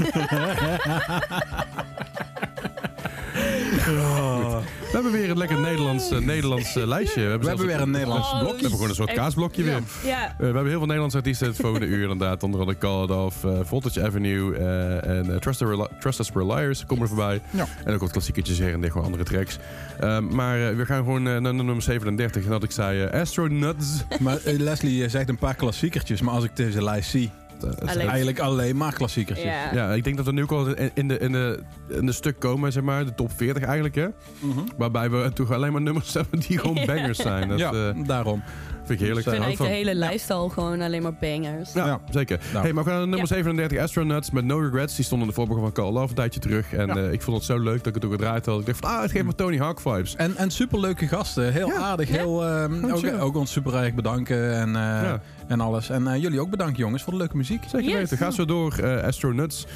We 3.77 4.99
hebben 4.99 5.13
weer 5.13 5.31
een 5.31 5.39
lekker 5.39 5.61
Nederlands, 5.61 6.11
eh, 6.11 6.19
Nederlands 6.19 6.77
eh, 6.77 6.87
lijstje. 6.87 7.21
We 7.23 7.29
hebben, 7.29 7.41
We 7.41 7.47
hebben 7.49 7.67
zelfs- 7.67 7.73
weer 7.75 7.81
een 7.87 7.91
Nederlands 7.91 8.27
Oh, 8.33 8.39
blokje. 8.39 8.55
We 8.55 8.61
hebben 8.61 8.71
gewoon 8.71 8.89
een 8.89 8.95
soort 8.95 9.13
kaasblokje 9.13 9.63
weer. 9.63 9.81
ja. 10.05 10.25
Eh, 10.29 10.33
we 10.39 10.45
hebben 10.45 10.63
heel 10.67 10.71
veel 10.73 10.81
Nederlandse 10.81 11.17
artiesten 11.17 11.47
het 11.47 11.57
volgende 11.57 11.87
uur 11.87 12.03
inderdaad. 12.03 12.43
Onder 12.43 12.61
andere 12.61 12.79
Call 12.79 13.03
It 13.05 13.11
Off, 13.11 13.45
eh, 13.45 13.59
Voltage 13.63 14.05
Avenue 14.07 14.57
eh, 14.57 15.09
en 15.19 15.31
eh, 15.33 15.37
Trust, 15.37 15.61
Us- 15.61 15.87
Trust 16.01 16.19
Us 16.19 16.29
For 16.31 16.47
Liars 16.47 16.87
komen 16.87 17.03
er 17.03 17.09
voorbij. 17.09 17.41
Ja. 17.51 17.67
En 17.85 17.95
ook 17.95 18.01
wat 18.01 18.11
klassieketjes 18.11 18.59
her 18.59 18.73
en 18.73 18.81
der, 18.81 18.91
gewoon 18.91 19.07
andere 19.07 19.25
tracks. 19.25 19.59
Ehm, 20.01 20.27
maar 20.35 20.77
we 20.77 20.87
gaan 20.87 20.97
gewoon 21.05 21.23
naar 21.23 21.55
nummer 21.55 21.83
37. 21.83 22.45
En 22.45 22.51
dat 22.51 22.63
ik 22.63 22.71
zei 22.71 23.07
Astronauts. 23.07 24.05
Maar 24.21 24.39
Leslie 24.45 25.09
zegt 25.09 25.29
een 25.29 25.39
paar 25.39 25.55
klassiekertjes, 25.55 26.21
maar 26.21 26.35
als 26.35 26.45
ik 26.45 26.57
deze 26.57 26.83
lijst 26.85 27.11
zie, 27.11 27.31
het 27.63 27.89
Alleen- 27.89 28.09
eigenlijk 28.09 28.39
alleen 28.39 28.77
maar 28.77 28.93
klassiekertjes. 28.93 29.47
Ja. 29.47 29.75
Ja, 29.75 29.93
ik 29.93 30.05
denk 30.05 30.17
dat 30.17 30.27
we 30.27 30.33
nu 30.33 30.43
ook 30.43 30.51
al 30.53 30.67
in, 30.77 30.91
in 30.95 31.09
de, 31.09 31.19
in, 31.19 31.33
de, 31.33 31.61
in 31.89 32.07
de 32.07 32.13
stuk 32.13 32.39
komen, 32.39 32.73
zeg 32.73 32.83
maar, 32.83 33.05
de 33.05 33.15
top 33.15 33.31
40 33.37 33.63
eigenlijk, 33.63 33.95
hè. 33.95 34.07
Mhm. 34.41 34.59
Waarbij 34.77 35.11
we 35.11 35.31
toch 35.33 35.51
alleen 35.53 35.73
maar 35.73 35.83
nummers 35.83 36.15
hebben 36.23 36.41
die 36.41 36.59
gewoon 36.59 36.87
bangers 36.87 37.19
zijn. 37.19 37.49
Dat 37.49 37.59
ja, 37.59 37.73
eh, 37.73 38.07
daarom. 38.07 38.43
Vind 38.85 39.01
ik 39.01 39.07
heerlijk. 39.07 39.27
Ik 39.27 39.33
vind 39.33 39.45
eigenlijk 39.45 39.73
de 39.73 39.91
hele 39.91 40.07
lifestyle 40.07 40.51
gewoon 40.51 40.81
alleen 40.81 41.03
maar 41.03 41.15
bangers. 41.15 41.73
Ja, 41.73 42.01
zeker. 42.11 42.41
Nou. 42.53 42.65
Hey, 42.65 42.73
maar 42.73 42.85
we 42.85 42.91
gaan 42.91 43.09
nummer 43.09 43.27
37, 43.27 43.79
Astronauts 43.79 44.31
met 44.31 44.45
No 44.45 44.59
Regrets. 44.59 44.97
Die 44.97 45.05
stonden 45.05 45.29
in 45.29 45.35
de 45.35 45.41
voorbereiding 45.41 45.77
van 45.77 45.85
Call 45.85 46.03
of 46.03 46.09
een 46.09 46.17
tijdje 46.17 46.41
terug. 46.41 46.73
En 46.73 46.91
eh, 46.91 47.13
ik 47.13 47.23
vond 47.23 47.37
het 47.37 47.47
zo 47.47 47.59
leuk 47.59 47.79
dat 47.79 47.87
ik 47.87 47.95
het 47.95 48.05
ook 48.05 48.13
gedraaid 48.13 48.47
had. 48.47 48.61
Ik 48.61 48.67
dacht 48.67 48.79
van, 48.79 48.91
ah, 48.91 49.03
het 49.03 49.11
geeft 49.11 49.25
me 49.25 49.31
mm. 49.31 49.37
Tony 49.37 49.59
Hawk 49.59 49.81
vibes. 49.81 50.17
En, 50.17 50.37
en 50.37 50.51
superleuke 50.51 51.07
gasten. 51.07 51.53
Heel 51.53 51.73
aardig. 51.73 52.09
Heel, 52.09 52.47
ehm, 52.47 52.85
ook, 52.85 53.21
ook, 53.21 53.37
ons 53.37 53.53
super 53.53 53.75
erg 53.75 53.95
bedanken 53.95 54.55
en, 54.55 54.77
eh, 54.77 55.13
en 55.47 55.61
alles. 55.61 55.91
En 55.91 56.07
eh, 56.07 56.23
jullie 56.23 56.41
ook 56.41 56.51
bedankt 56.51 56.77
jongens 56.77 57.03
voor 57.03 57.13
de 57.13 57.19
leuke 57.19 57.37
muziek. 57.37 57.65
Zeker 57.69 58.01
yes. 58.01 58.13
Ga 58.13 58.31
zo 58.31 58.45
door, 58.45 59.03
Astronauts. 59.05 59.67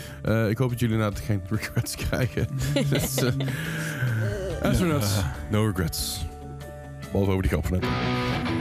ik 0.48 0.58
hoop 0.58 0.70
dat 0.70 0.80
jullie 0.80 0.94
inderdaad 0.94 1.20
geen 1.20 1.42
regrets 1.50 1.96
krijgen. 1.96 2.46
dus, 2.90 3.22
Astronauts, 4.62 5.14
no 5.50 5.66
regrets. 5.66 6.26
Behalve 7.10 7.30
over 7.30 7.42
die 7.42 7.50
grap 7.50 8.55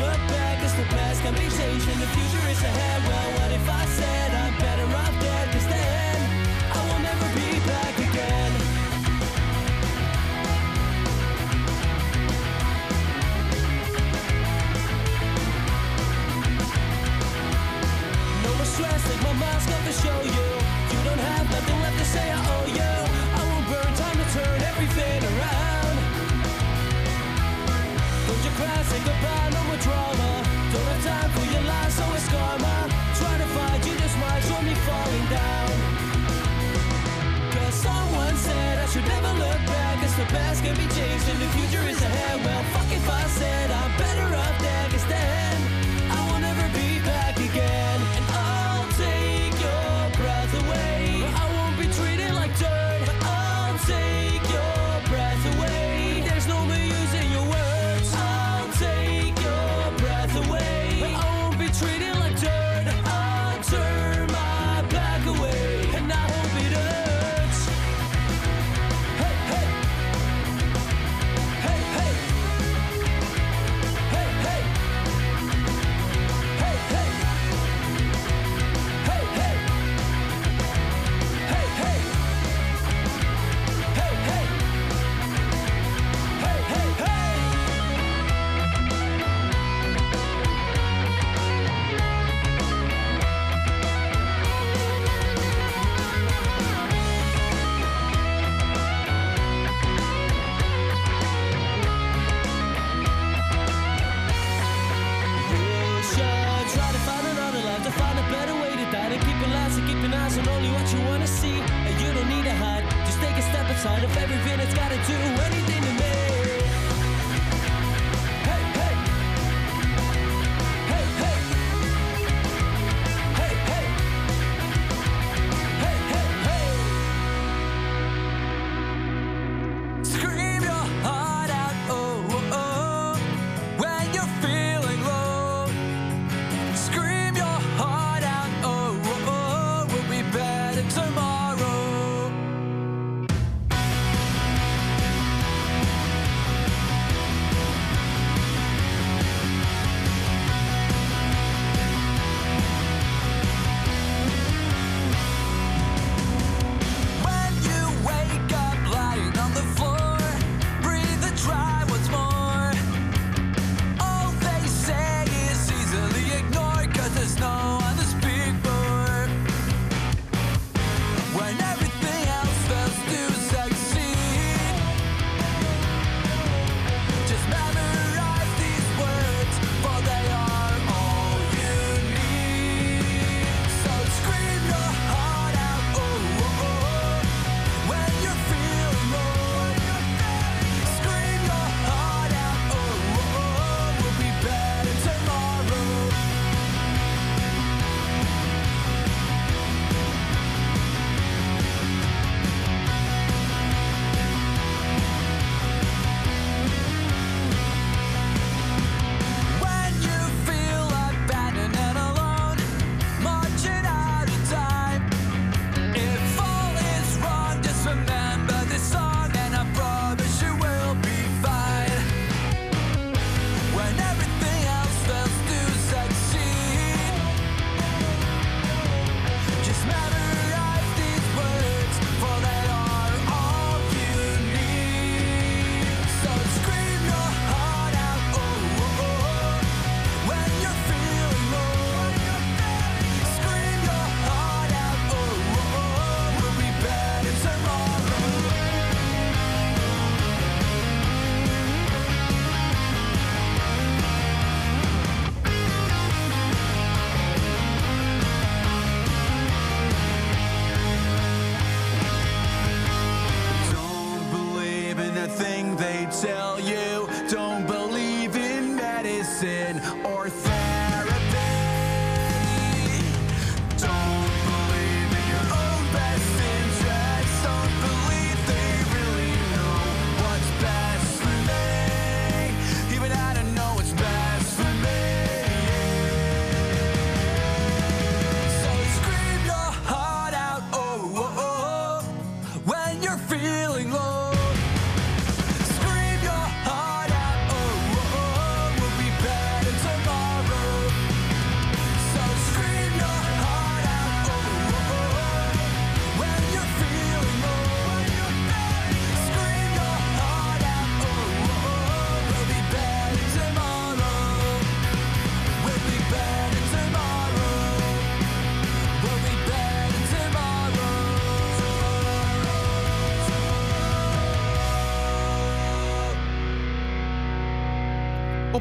look 0.00 0.20
back, 0.28 0.62
it's 0.62 0.74
the 0.74 0.84
past 0.94 1.22
can 1.22 1.34
be 1.34 1.48
changed, 1.48 1.88
and 1.88 2.00
the 2.00 2.06
future 2.06 2.48
is 2.48 2.62
ahead. 2.62 3.02
Well, 3.08 3.35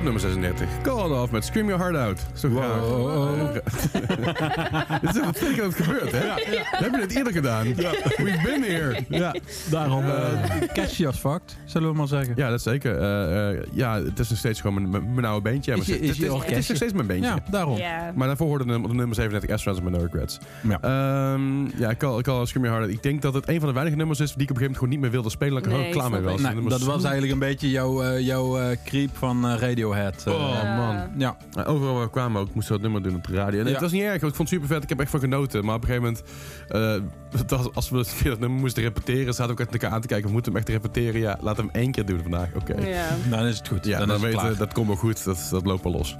nummer 0.05 0.21
36. 0.21 0.67
Call 0.81 1.05
It 1.05 1.11
Off 1.11 1.31
met 1.31 1.45
Scream 1.45 1.67
Your 1.67 1.81
Heart 1.81 1.95
Out. 1.95 2.25
Zo 2.33 2.49
graag. 2.49 3.53
Dit 5.01 5.15
is 5.15 5.21
wat 5.25 5.37
zeker 5.37 5.63
dat 5.63 5.77
het 5.77 5.85
gebeurt, 5.85 6.11
hè? 6.11 6.19
We 6.19 6.63
hebben 6.71 6.99
dit 6.99 7.15
eerder 7.15 7.33
gedaan. 7.33 7.65
We've 7.75 8.39
been 8.43 8.63
here. 8.63 9.03
Ja, 9.09 9.35
daarom 9.69 10.05
uh, 10.05 10.27
catchy 10.73 11.07
as 11.07 11.17
fucked, 11.17 11.57
zullen 11.65 11.89
we 11.91 11.97
maar 11.97 12.07
zeggen. 12.07 12.33
Ja, 12.37 12.49
dat 12.49 12.61
zeker. 12.61 12.97
Eh, 12.99 13.49
eh, 13.49 13.63
ja, 13.71 14.03
het 14.03 14.19
is 14.19 14.29
nog 14.29 14.37
steeds 14.37 14.61
gewoon 14.61 14.89
mijn, 14.89 15.13
mijn, 15.13 15.25
oude 15.25 15.41
beentje. 15.49 15.71
Ja, 15.71 15.77
Is 15.77 15.85
je- 15.85 15.91
maar 15.93 16.01
is 16.01 16.07
het, 16.07 16.17
je 16.17 16.33
het, 16.33 16.45
het 16.45 16.57
is 16.57 16.67
nog 16.67 16.77
steeds 16.77 16.93
mijn 16.93 17.07
beentje. 17.07 17.29
Ja, 17.29 17.43
daarom. 17.51 17.77
Ja. 17.77 18.11
Maar 18.15 18.27
daarvoor 18.27 18.47
hoorde 18.47 18.63
de 18.65 18.69
nummer, 18.71 18.89
de 18.89 18.95
nummer 18.95 19.15
37 19.15 19.55
Astronauts 19.55 19.85
met 19.89 19.93
No 19.93 20.07
Regrets. 20.11 20.39
Ja. 20.67 20.77
Ehm, 20.81 21.79
ja, 21.81 21.89
ik 21.89 21.97
kan, 21.97 22.17
ik 22.17 22.23
kan 22.23 22.47
Scream 22.47 22.65
Your 22.65 22.77
Heart 22.77 22.91
Out. 22.91 22.97
Ik 22.97 23.03
denk 23.03 23.21
dat 23.21 23.33
het 23.33 23.49
een 23.49 23.59
van 23.59 23.67
de 23.67 23.73
weinige 23.73 23.97
nummers 23.97 24.19
is 24.19 24.33
die 24.33 24.43
ik 24.43 24.49
op 24.49 24.55
een 24.55 24.61
gegeven 24.61 24.61
moment 24.61 24.77
gewoon 24.77 24.89
niet 24.89 24.99
meer 24.99 25.11
wilde 25.11 25.29
spelen. 25.29 25.53
Dat 25.53 25.65
ik 25.65 25.71
er 25.71 25.77
Nee, 25.77 25.91
gewoon 25.91 26.09
klaar 26.09 26.21
mee 26.21 26.37
snap 26.37 26.53
was. 26.63 26.79
dat 26.79 26.83
was 26.83 27.03
eigenlijk 27.03 27.33
een 27.33 27.39
beetje 27.39 27.69
jouw, 27.69 28.03
eh, 28.03 28.19
jouw 28.19 28.57
eh, 28.59 28.77
creep 28.85 29.09
van 29.17 29.47
eh, 29.47 29.53
Radiohead. 29.95 30.23
eh. 30.27 30.33
Oh 30.33 30.59
Ja. 30.63 30.75
man. 30.77 30.97
Ja, 31.17 31.37
Overal 31.65 31.93
waar 31.93 32.03
we 32.03 32.09
kwamen 32.09 32.41
ook, 32.41 32.53
moesten 32.53 32.75
we 32.75 32.81
dat 32.81 32.91
nummer 32.91 33.09
doen 33.09 33.19
op 33.19 33.27
de 33.27 33.33
radio. 33.33 33.59
En 33.59 33.65
Ja. 33.65 33.71
Het 33.71 33.81
was 33.81 33.91
niet 33.91 34.01
erg, 34.01 34.21
want 34.21 34.31
ik 34.31 34.35
vond 34.35 34.49
het 34.49 34.57
super 34.59 34.67
vet. 34.75 34.83
Ik 34.83 34.89
heb 34.89 34.99
echt 34.99 35.09
van 35.09 35.19
genoten. 35.19 35.65
Maar 35.65 35.75
op 35.75 35.81
een 35.83 35.87
gegeven 35.87 36.15
moment, 36.67 37.03
eh, 37.33 37.39
het 37.39 37.51
was- 37.51 37.73
als 37.73 37.89
we 37.89 38.05
dat 38.23 38.39
nummer 38.39 38.59
moesten 38.59 38.83
repeteren, 38.83 39.33
zaten 39.33 39.45
we 39.45 39.51
ook 39.51 39.59
echt 39.59 39.71
elkaar 39.71 39.91
aan 39.91 40.01
te 40.01 40.07
kijken. 40.07 40.27
We 40.27 40.33
moeten 40.33 40.51
hem 40.51 40.61
echt 40.61 40.69
repeteren. 40.69 41.21
Ja, 41.21 41.37
laten 41.41 41.65
we 41.65 41.69
hem 41.71 41.81
één 41.81 41.91
keer 41.91 42.05
doen 42.05 42.21
vandaag. 42.21 42.47
Oké. 42.55 42.73
Ja. 42.87 43.07
dan 43.29 43.45
is 43.45 43.57
het 43.57 43.67
goed. 43.67 43.85
Ja, 43.85 43.99
dan, 43.99 44.09
het 44.09 44.21
weten 44.21 44.49
we, 44.49 44.57
dat 44.57 44.73
komt 44.73 44.87
wel 44.87 44.95
goed. 44.95 45.23
Dat, 45.23 45.47
dat 45.51 45.65
loopt 45.65 45.83
wel 45.83 45.91
los. 45.91 46.15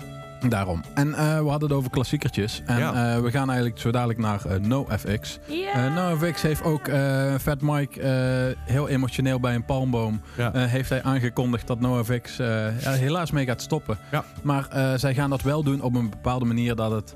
Daarom. 0.49 0.81
En 0.93 1.13
eh, 1.13 1.39
we 1.39 1.49
hadden 1.49 1.69
het 1.69 1.77
over 1.77 1.89
klassiekertjes. 1.91 2.61
En 2.65 2.77
Ja. 2.77 3.15
eh, 3.15 3.21
we 3.21 3.31
gaan 3.31 3.47
eigenlijk 3.49 3.79
zo 3.79 3.91
dadelijk 3.91 4.19
naar 4.19 4.45
eh, 4.45 4.59
NoFX. 4.59 5.39
Eh 5.73 5.95
NoFX 5.95 6.41
heeft 6.41 6.63
ook 6.63 6.87
eh 6.87 7.33
Fat 7.41 7.61
Mike 7.61 8.01
eh, 8.01 8.73
heel 8.73 8.87
emotioneel 8.89 9.39
bij 9.39 9.55
een 9.55 9.65
palmboom. 9.65 10.21
Ja. 10.37 10.53
eh, 10.53 10.63
heeft 10.65 10.89
hij 10.89 11.03
aangekondigd 11.03 11.67
dat 11.67 11.79
NoFX 11.79 12.39
eh 12.39 12.47
ja, 12.81 12.91
helaas 12.91 13.31
mee 13.31 13.45
gaat 13.45 13.61
stoppen. 13.61 13.97
Ja. 14.11 14.23
Maar 14.43 14.67
eh, 14.69 14.93
zij 14.95 15.13
gaan 15.13 15.29
dat 15.29 15.41
wel 15.41 15.63
doen 15.63 15.81
op 15.81 15.95
een 15.95 16.09
bepaalde 16.09 16.45
manier 16.45 16.75
dat 16.75 16.91
het 16.91 17.15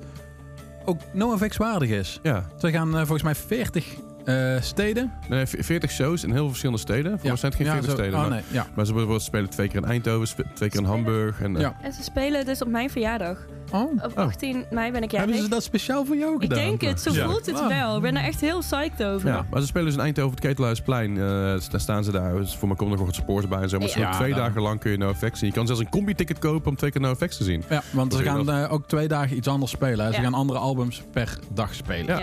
ook 0.85 0.99
NoFX 1.13 1.57
waardig 1.57 1.89
is. 1.89 2.19
ja. 2.23 2.43
Ze 2.57 2.71
gaan 2.71 2.91
volgens 2.91 3.23
mij 3.23 3.35
40 3.35 3.85
eh, 4.29 4.61
steden. 4.61 5.11
Nee, 5.29 5.45
v- 5.45 5.65
40 5.65 5.91
shows 5.91 6.23
in 6.23 6.29
heel 6.29 6.37
veel 6.39 6.47
verschillende 6.47 6.81
steden. 6.81 7.11
Voor 7.19 7.27
mij 7.27 7.37
zijn 7.37 7.51
het 7.51 7.61
geen 7.61 7.71
40 7.71 7.89
zo- 7.89 7.95
steden. 7.97 8.13
Oh 8.13 8.19
maar, 8.21 8.29
nee, 8.29 8.41
ja. 8.51 8.67
maar 8.75 8.85
ze 8.85 8.91
bijvoorbeeld 8.91 9.21
spelen 9.23 9.49
twee 9.49 9.67
keer 9.67 9.81
in 9.81 9.85
Eindhoven, 9.87 10.27
spe- 10.27 10.45
twee 10.53 10.69
keer 10.69 10.79
in 10.79 10.85
Hamburg. 10.85 11.41
En, 11.41 11.55
eh, 11.55 11.61
Ja. 11.61 11.75
En 11.81 11.93
ze 11.93 12.03
spelen 12.03 12.45
dus 12.45 12.61
op 12.61 12.67
mijn 12.67 12.89
verjaardag. 12.89 13.37
Oh, 13.71 14.03
Op 14.03 14.11
18 14.17 14.65
mei 14.69 14.91
ben 14.91 15.03
ik 15.03 15.11
hebben 15.11 15.27
jarig. 15.29 15.43
ze 15.43 15.49
dat 15.49 15.63
speciaal 15.63 16.05
voor 16.05 16.15
jou 16.15 16.35
Ik 16.35 16.41
gedaan? 16.41 16.57
denk 16.57 16.81
het, 16.81 17.01
zo 17.01 17.11
Ja. 17.13 17.25
voelt 17.25 17.45
het 17.45 17.67
wel. 17.67 17.95
Ik 17.95 18.01
ben 18.01 18.15
er 18.17 18.23
echt 18.23 18.41
heel 18.41 18.59
psyched 18.59 19.03
over. 19.03 19.29
Ja, 19.29 19.45
maar 19.51 19.61
ze 19.61 19.67
spelen 19.67 19.85
dus 19.87 19.95
in 19.95 20.01
Eindhoven 20.01 20.31
op 20.31 20.37
het 20.37 20.45
Ketelhuisplein. 20.47 21.17
Eh, 21.17 21.23
daar 21.69 21.79
staan 21.79 22.03
ze 22.03 22.11
daar. 22.11 22.35
Dus 22.35 22.55
voor 22.55 22.67
mij 22.67 22.77
komt 22.77 22.91
er 22.91 22.97
nog 22.97 23.05
wat 23.05 23.15
supporters 23.15 23.47
bij 23.47 23.61
en 23.61 23.69
zo. 23.69 23.77
Maar 23.79 23.87
Ja. 23.87 23.93
zo 23.93 23.99
Ja, 23.99 24.11
twee 24.11 24.29
dan. 24.29 24.39
dagen 24.39 24.61
lang 24.61 24.79
kun 24.79 24.91
je 24.91 24.97
NoFX 24.97 25.39
zien. 25.39 25.47
Je 25.49 25.55
kan 25.55 25.65
zelfs 25.65 25.81
een 25.81 25.89
combi-ticket 25.89 26.39
kopen 26.39 26.69
om 26.69 26.75
twee 26.77 26.91
keer 26.91 27.01
NoFX 27.01 27.37
te 27.37 27.43
zien. 27.43 27.63
Ja, 27.69 27.81
want 27.91 28.13
ze 28.13 28.21
Probeer 28.23 28.53
gaan 28.53 28.67
ook 28.69 28.87
twee 28.87 29.07
dagen 29.07 29.37
iets 29.37 29.47
anders 29.47 29.71
spelen. 29.71 30.05
hè. 30.05 30.11
Ze 30.11 30.17
Ja. 30.17 30.23
gaan 30.23 30.33
andere 30.33 30.59
albums 30.59 31.03
per 31.11 31.39
dag 31.53 31.73
spelen. 31.73 32.19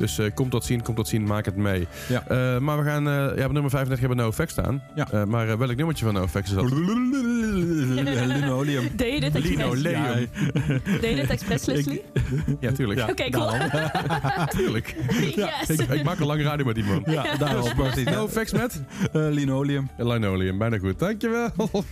Dus 0.00 0.18
eh 0.18 0.26
komt 0.34 0.52
dat 0.52 0.64
zien, 0.64 0.82
komt 0.82 0.96
dat 0.96 1.08
zien, 1.08 1.24
maak 1.24 1.44
het 1.44 1.56
mee. 1.56 1.86
Ja. 2.08 2.24
Eh, 2.28 2.58
maar 2.58 2.78
we 2.78 2.84
gaan, 2.84 3.08
eh 3.08 3.36
ja, 3.36 3.44
op 3.46 3.52
nummer 3.52 3.70
35 3.70 3.98
hebben 4.00 4.16
we 4.16 4.22
NoFX 4.22 4.52
staan. 4.52 4.82
Ja. 4.94 5.10
Eh, 5.12 5.24
maar 5.24 5.58
welk 5.58 5.76
nummertje 5.76 6.04
van 6.04 6.14
NoFX 6.14 6.36
is 6.48 6.52
dat? 6.54 6.70
Linoleum. 8.26 8.88
Deed 8.96 9.14
je 9.14 9.20
dit 9.20 9.34
expres? 9.34 9.56
Linoleum. 9.56 10.28
Deed 11.00 11.10
je 11.10 11.14
dit 11.14 11.30
expres, 11.30 11.64
Leslie? 11.64 12.02
Ja, 12.60 12.72
tuurlijk. 12.72 13.10
Oké, 13.10 13.30
cool. 13.30 13.50
tuurlijk. 14.56 14.94
yes. 15.34 15.68
Ik, 15.78 15.80
ik 15.88 16.02
maak 16.04 16.20
al 16.20 16.26
lang 16.26 16.42
radio 16.42 16.64
met 16.64 16.74
die 16.74 16.84
man. 16.84 17.02
Ja, 17.06 17.36
daarom. 17.36 17.74
precies. 17.74 18.04
NoFX 18.04 18.52
met 18.52 18.82
Eh, 19.12 19.26
linoleum. 19.30 19.90
Linoleum. 19.96 20.58
Bijna 20.58 20.78
goed. 20.78 20.98
Dankjewel. 20.98 21.50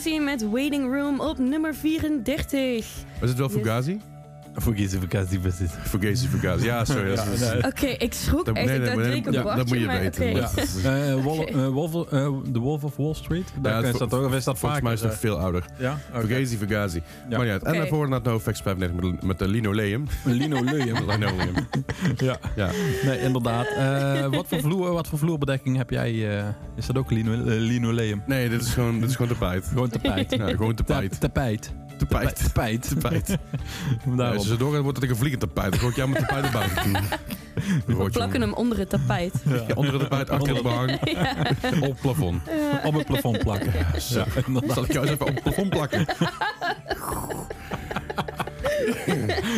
Fugazi 0.00 0.20
met 0.20 0.50
Waiting 0.50 0.94
Room 0.94 1.20
op 1.20 1.38
nummer 1.38 1.74
34. 1.74 2.86
Was 3.20 3.28
het 3.28 3.38
wel 3.38 3.48
Yes. 3.48 3.56
Fugazi? 3.56 4.00
Fugazi, 4.54 4.98
Fugazi, 4.98 5.40
was 5.40 5.56
dit. 5.58 5.70
Fugazi, 5.70 6.26
Fugazi. 6.28 6.64
Ja, 6.64 6.84
sorry. 6.84 7.14
dat 7.14 7.26
is- 7.26 7.40
Ja, 7.40 7.52
nee. 7.52 7.64
Oké, 7.64 7.86
ik 7.86 8.12
schrok 8.12 8.44
Dat- 8.46 8.56
echt. 8.56 8.66
nee, 8.66 8.76
ik 8.76 8.94
nee, 8.96 9.08
drie 9.10 9.22
keer 9.22 9.32
ja, 9.32 9.42
Bartje, 9.42 9.58
dat 9.58 9.68
moet 9.68 9.78
je 9.78 9.86
maar 9.86 10.00
weten. 10.00 10.28
oké. 10.30 10.38
Ja. 10.88 10.96
Eh, 11.06 11.22
Wol- 11.22 11.46
eh, 11.46 11.68
Wolf, 11.68 11.94
eh, 12.12 12.28
The 12.52 12.58
Wolf 12.58 12.84
of 12.84 12.96
Wall 12.96 13.14
Street? 13.14 13.44
Daar 13.62 13.72
Ja, 13.72 13.78
dat 13.92 14.12
ook, 14.12 14.32
is 14.32 14.44
dat 14.44 14.58
Volgens 14.58 14.58
vaak? 14.58 14.82
mij 14.82 14.92
is 14.92 15.00
het 15.00 15.10
nog 15.10 15.18
veel 15.18 15.38
ouder. 15.38 15.64
Ja? 15.78 15.98
Oké. 16.14 16.26
Fugazi, 16.26 16.56
Fugazi. 16.56 16.97
Ja. 17.28 17.38
Maar 17.38 17.50
uit. 17.50 17.62
En 17.62 17.72
daarvoor 17.74 18.08
naar 18.08 18.20
NoFX 18.22 18.60
35 18.60 19.10
met, 19.10 19.22
met 19.22 19.38
de 19.38 19.48
linoleum. 19.48 20.06
Linoleum. 20.24 20.96
linoleum. 21.08 21.54
ja. 22.16 22.36
Ja. 22.56 22.70
Nee, 23.04 23.20
inderdaad. 23.20 23.66
Eh, 23.66 24.26
wat, 24.36 24.46
voor 24.48 24.60
vloer, 24.60 24.92
wat 24.92 25.08
voor 25.08 25.18
vloerbedekking 25.18 25.76
heb 25.76 25.90
jij? 25.90 26.38
eh, 26.38 26.44
is 26.76 26.86
dat 26.86 26.96
ook 26.98 27.10
lino, 27.10 27.32
eh, 27.32 27.38
linoleum? 27.44 28.22
Nee, 28.26 28.48
dit 28.48 28.60
is 28.62 28.68
gewoon, 28.74 29.00
dit 29.00 29.08
is 29.08 29.16
gewoon 29.16 29.36
tapijt. 29.38 29.64
Gewoon 29.66 29.88
tapijt. 29.88 30.30
Ja, 30.34 30.46
gewoon 30.48 30.74
Ta- 30.74 30.84
tapijt. 30.84 31.20
tapijt. 31.20 31.72
Tapijt. 31.98 32.44
Tapijt. 32.44 32.88
Tapijt. 33.00 33.28
Ja, 33.28 33.36
Daarom. 34.16 34.36
als 34.36 34.42
je 34.46 34.48
zo 34.52 34.56
doorgaat, 34.56 34.82
wordt 34.82 35.00
het 35.00 35.10
een 35.10 35.16
vliegend 35.16 35.40
tapijt. 35.40 35.70
Dan 35.70 35.78
gooi 35.80 35.90
ik 35.90 35.96
jou 35.96 36.08
met 36.08 36.28
tapijt 36.28 36.82
toe. 36.82 37.00
We 37.96 38.10
plakken 38.10 38.40
hem 38.40 38.52
onder 38.52 38.78
het 38.78 38.88
tapijt. 38.90 39.32
Ja, 39.48 39.74
onder 39.74 39.92
het 39.92 40.02
tapijt, 40.02 40.30
achter 40.30 40.54
het 40.54 40.62
behang. 40.62 40.92
Op 41.80 41.88
het 41.90 42.00
plafond. 42.00 42.42
Op 42.84 42.94
het 42.94 43.06
plafond 43.06 43.38
plakken. 43.38 43.72
Ja. 44.08 44.24
Zal 44.68 44.84
ik 44.84 44.92
jou 44.92 45.06
eens 45.06 45.14
even 45.14 45.26
op 45.26 45.34
het 45.34 45.42
plafond 45.42 45.68
plakken? 45.70 46.06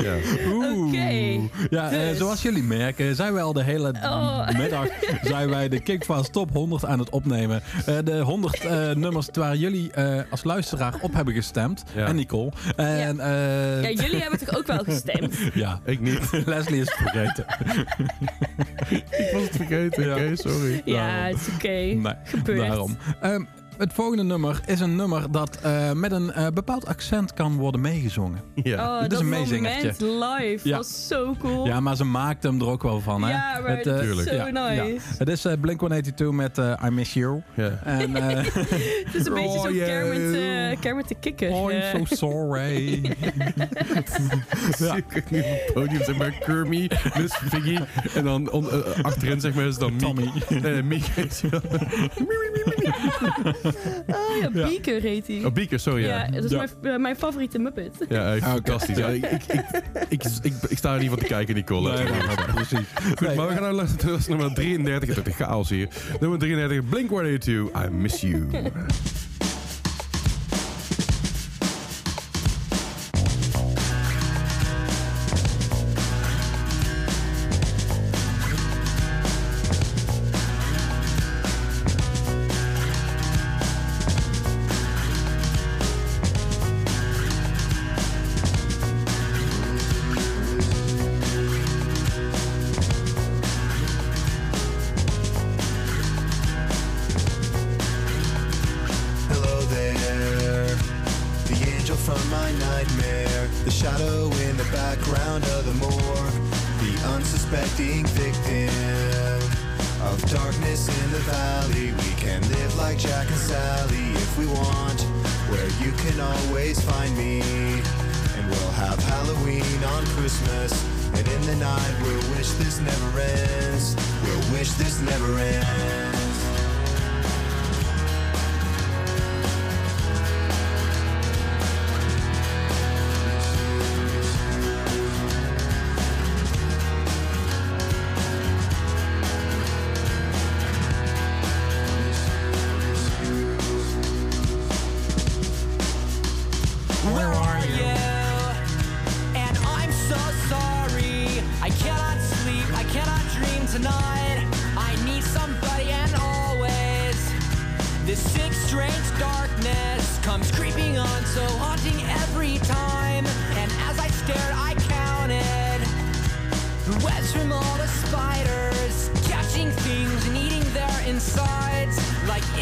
Ja. 0.03 0.15
Oeh. 0.47 0.87
Oké, 0.87 1.41
Ja, 1.71 1.91
eh, 1.91 2.09
dus. 2.09 2.19
zoals 2.19 2.43
jullie 2.43 2.63
merken 2.63 3.15
zijn 3.17 3.33
wij 3.33 3.43
al 3.43 3.53
de 3.53 3.63
hele 3.63 3.93
Oh. 4.03 4.49
middag 4.61 4.87
zijn 5.23 5.49
wij 5.49 5.69
de 5.69 5.81
Kickfast 5.81 6.33
Top 6.33 6.51
100 6.53 6.85
aan 6.85 6.99
het 6.99 7.11
opnemen. 7.11 7.63
Eh, 7.87 7.95
de 8.05 8.19
100 8.21 8.61
eh, 8.65 8.91
nummers 8.91 9.29
waar 9.33 9.57
jullie 9.57 9.93
eh, 9.93 10.21
als 10.31 10.45
luisteraar 10.45 10.95
op 11.01 11.15
hebben 11.15 11.35
gestemd. 11.35 11.85
Ja. 11.95 12.07
En 12.07 12.15
Nicole. 12.17 12.51
En, 12.77 13.21
eh, 13.21 13.83
ja, 13.83 14.03
jullie 14.03 14.21
hebben 14.21 14.39
toch 14.39 14.57
ook 14.57 14.67
wel 14.67 14.85
gestemd? 14.85 15.37
ja. 15.55 15.81
Ik 15.85 16.01
niet. 16.01 16.21
Leslie 16.47 16.81
is 16.81 16.87
het 16.97 16.97
vergeten. 17.11 17.45
Ik 19.11 19.31
was 19.33 19.43
het 19.43 19.57
vergeten. 19.57 20.05
Ja. 20.05 20.13
Oké, 20.15 20.37
sorry. 20.37 20.83
Ja, 20.85 21.07
het 21.09 21.37
is 21.37 21.55
oké. 21.55 21.69
Nee, 21.69 22.15
Gebeurt. 22.25 22.59
daarom. 22.69 22.97
Ehm, 23.21 23.45
het 23.81 23.93
volgende 23.93 24.23
nummer 24.23 24.61
is 24.67 24.81
een 24.81 24.97
nummer 24.97 25.31
dat 25.31 25.59
eh, 25.63 25.93
met 25.93 26.13
een 26.13 26.33
eh, 26.33 26.47
bepaald 26.55 26.87
accent 26.87 27.35
kan 27.35 27.57
worden 27.57 27.81
meegezongen. 27.81 28.41
Ja. 28.63 28.95
Oh, 28.97 29.03
Dit 29.03 29.13
is 29.13 29.19
een 29.19 29.29
meezingertje. 29.29 29.95
moment 30.07 30.41
live 30.41 30.69
Ja. 30.69 30.77
was 30.77 31.07
zo 31.07 31.35
cool. 31.39 31.67
Ja, 31.67 31.81
maar 31.81 31.97
ze 31.97 32.05
maakte 32.05 32.47
hem 32.49 32.61
er 32.61 32.67
ook 32.69 32.83
wel 32.83 33.01
van, 33.01 33.23
hè? 33.23 33.31
Ja, 33.31 33.61
maar 33.61 33.77
het, 33.77 33.85
dat 33.85 34.01
is 34.01 34.07
Tuurlijk. 34.07 34.29
zo 34.29 34.35
ja, 34.35 34.45
nice. 34.51 34.85
ja. 34.95 35.01
Het 35.19 35.29
is 35.29 35.45
eh, 35.45 35.53
Blink-182 35.61 36.27
met 36.31 36.59
eh, 36.59 36.83
I 36.87 36.91
Miss 36.91 37.13
You. 37.15 37.43
Ja. 37.55 37.79
En, 37.85 38.17
eh 38.17 38.45
Het 39.05 39.15
is 39.15 39.27
een 39.27 39.35
beetje 39.35 39.49
Oh, 39.59 39.63
zo 39.63 39.73
yeah. 39.73 39.87
Kermit, 39.89 40.35
eh, 40.75 40.81
Kermit 40.81 41.09
de 41.09 41.15
Kikker. 41.21 41.51
oh, 41.51 41.73
I'm 41.73 41.79
Eh, 41.81 41.95
so 41.95 42.15
sorry. 42.15 43.01
Ja. 44.79 44.95
Ik 44.97 45.31
nu 45.31 45.39
op 45.39 45.45
het 45.45 45.71
podium, 45.75 46.05
zeg 46.05 46.17
maar, 46.19 46.31
Kermie, 46.31 46.91
Miss 47.19 47.39
Piggy. 47.51 47.79
En 48.15 48.25
dan 48.25 48.51
on- 48.51 48.71
eh, 48.71 49.03
achterin, 49.03 49.41
zeg 49.41 49.55
maar, 49.55 49.65
is 49.67 49.79
dan. 49.79 49.97
Tommy. 49.97 50.31
Nee, 50.49 50.83
Oh 54.07 54.41
ja, 54.41 54.51
Beaker 54.51 55.01
heet 55.01 55.27
hij. 55.27 55.45
Oh, 55.45 55.53
Beaker, 55.53 55.79
sorry, 55.81 56.05
ja, 56.05 56.25
ja. 56.25 56.31
dat 56.31 56.45
is 56.45 56.51
Ja. 56.51 56.57
mijn, 56.83 56.95
eh, 56.95 57.01
mijn 57.01 57.17
favoriete 57.17 57.59
Muppet. 57.59 57.95
Ja, 58.09 58.35
echt 58.35 58.45
Ah, 58.45 58.53
fantastisch. 58.53 58.97
Ja, 58.97 59.07
ik, 59.09 59.25
ik, 59.25 59.43
ik, 59.49 59.65
ik, 60.09 60.23
ik, 60.43 60.55
ik 60.69 60.79
sta 60.79 60.95
er 60.95 61.01
niet 61.01 61.09
van 61.09 61.19
te 61.19 61.25
kijken, 61.25 61.55
Nicole. 61.55 61.93
Nee, 61.95 62.05
nee, 62.05 62.13
nee, 62.27 62.37
precies. 62.55 62.87
Goed, 63.09 63.21
Nee, 63.21 63.37
maar 63.37 63.49
we 63.49 63.55
gaan 63.55 63.75
luisteren 63.75 64.11
naar 64.13 64.29
nummer 64.29 64.55
33. 64.55 65.15
Het 65.17 65.27
is 65.27 65.35
chaos 65.35 65.69
hier. 65.69 65.89
Nummer 66.21 66.39
33, 66.39 66.81
Blink-182, 66.89 67.85
I 67.87 67.89
Miss 67.91 68.21
You. 68.21 68.47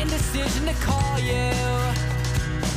indecision 0.00 0.66
to 0.66 0.74
call 0.74 1.18
you 1.18 1.50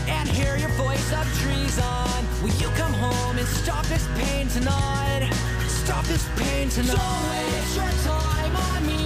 and 0.07 0.27
hear 0.27 0.57
your 0.57 0.69
voice 0.69 1.13
of 1.13 1.25
treason. 1.39 2.25
Will 2.41 2.55
you 2.55 2.67
come 2.75 2.93
home 2.93 3.37
and 3.37 3.47
stop 3.47 3.85
this 3.85 4.07
pain 4.15 4.47
tonight? 4.47 5.29
Stop 5.67 6.03
this 6.05 6.27
pain 6.35 6.69
tonight. 6.69 6.95
Don't 6.95 7.29
waste 7.29 7.75
your 7.75 7.91
time 8.05 8.55
on 8.55 8.87
me. 8.87 9.00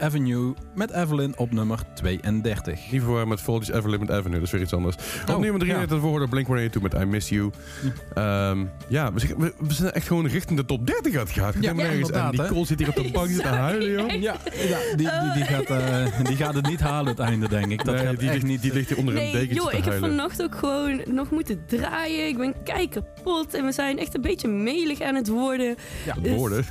Avenue 0.00 0.54
met 0.74 0.90
Evelyn 0.90 1.38
op 1.38 1.52
nummer 1.52 1.82
32. 1.98 2.90
Niet 2.90 3.02
voor 3.02 3.28
met 3.28 3.40
Voltage 3.40 3.74
Everlimit 3.74 4.10
Avenue, 4.10 4.34
dat 4.38 4.46
is 4.46 4.50
weer 4.50 4.60
iets 4.60 4.72
anders. 4.72 4.96
Op 4.96 5.34
Oh, 5.34 5.40
nummer 5.40 5.60
3 5.60 5.72
ja. 5.72 5.80
het 5.80 5.90
woord 5.98 6.30
Blink-182 6.30 6.82
met 6.82 6.94
I 6.94 7.04
Miss 7.04 7.28
You. 7.28 7.50
Ehm, 8.14 8.64
ja, 8.88 9.12
we, 9.12 9.20
zijn- 9.20 9.34
we, 9.38 9.54
we 9.78 9.90
echt 9.90 10.06
gewoon 10.06 10.26
richting 10.26 10.58
de 10.58 10.64
top 10.64 10.86
30 10.86 11.12
aan 11.14 11.20
het 11.20 11.30
gaan. 11.30 11.52
Ja, 11.60 11.72
nergens. 11.72 12.10
En? 12.10 12.30
Nicole 12.30 12.66
zit 12.66 12.78
hier 12.78 12.88
op 12.88 12.94
de 12.94 13.10
bank 13.12 13.30
te 13.30 13.46
huilen, 13.46 13.90
joh. 13.90 14.20
Ja, 14.22 14.36
ja 14.68 14.78
die, 14.96 14.96
die, 14.96 15.32
die, 15.34 15.44
gaat, 15.44 15.64
eh, 15.64 16.24
die 16.24 16.36
gaat 16.36 16.54
het 16.54 16.66
niet 16.68 16.80
halen 16.80 17.08
het 17.08 17.18
einde, 17.18 17.48
denk 17.48 17.66
ik. 17.72 17.84
Dat 17.84 18.18
die, 18.18 18.30
ligt, 18.30 18.62
die 18.62 18.72
ligt 18.72 18.88
hier 18.88 18.98
onder 18.98 19.16
een 19.16 19.32
dekentje 19.32 19.54
joh, 19.54 19.72
ik 19.72 19.84
heb 19.84 19.98
vannacht 19.98 20.42
ook 20.42 20.54
gewoon 20.54 21.00
nog 21.06 21.30
moeten 21.30 21.62
draaien. 21.66 22.26
Ik 22.26 22.38
ben 22.38 22.54
kei 22.64 22.88
kapot 22.88 23.54
en 23.54 23.64
we 23.64 23.72
zijn 23.72 23.98
echt 23.98 24.14
een 24.14 24.20
beetje 24.20 24.48
melig 24.48 25.00
aan 25.00 25.14
het 25.14 25.28
worden. 25.28 25.76
Ja, 26.04 26.14
Dus- 26.22 26.34
Woorden. 26.34 26.64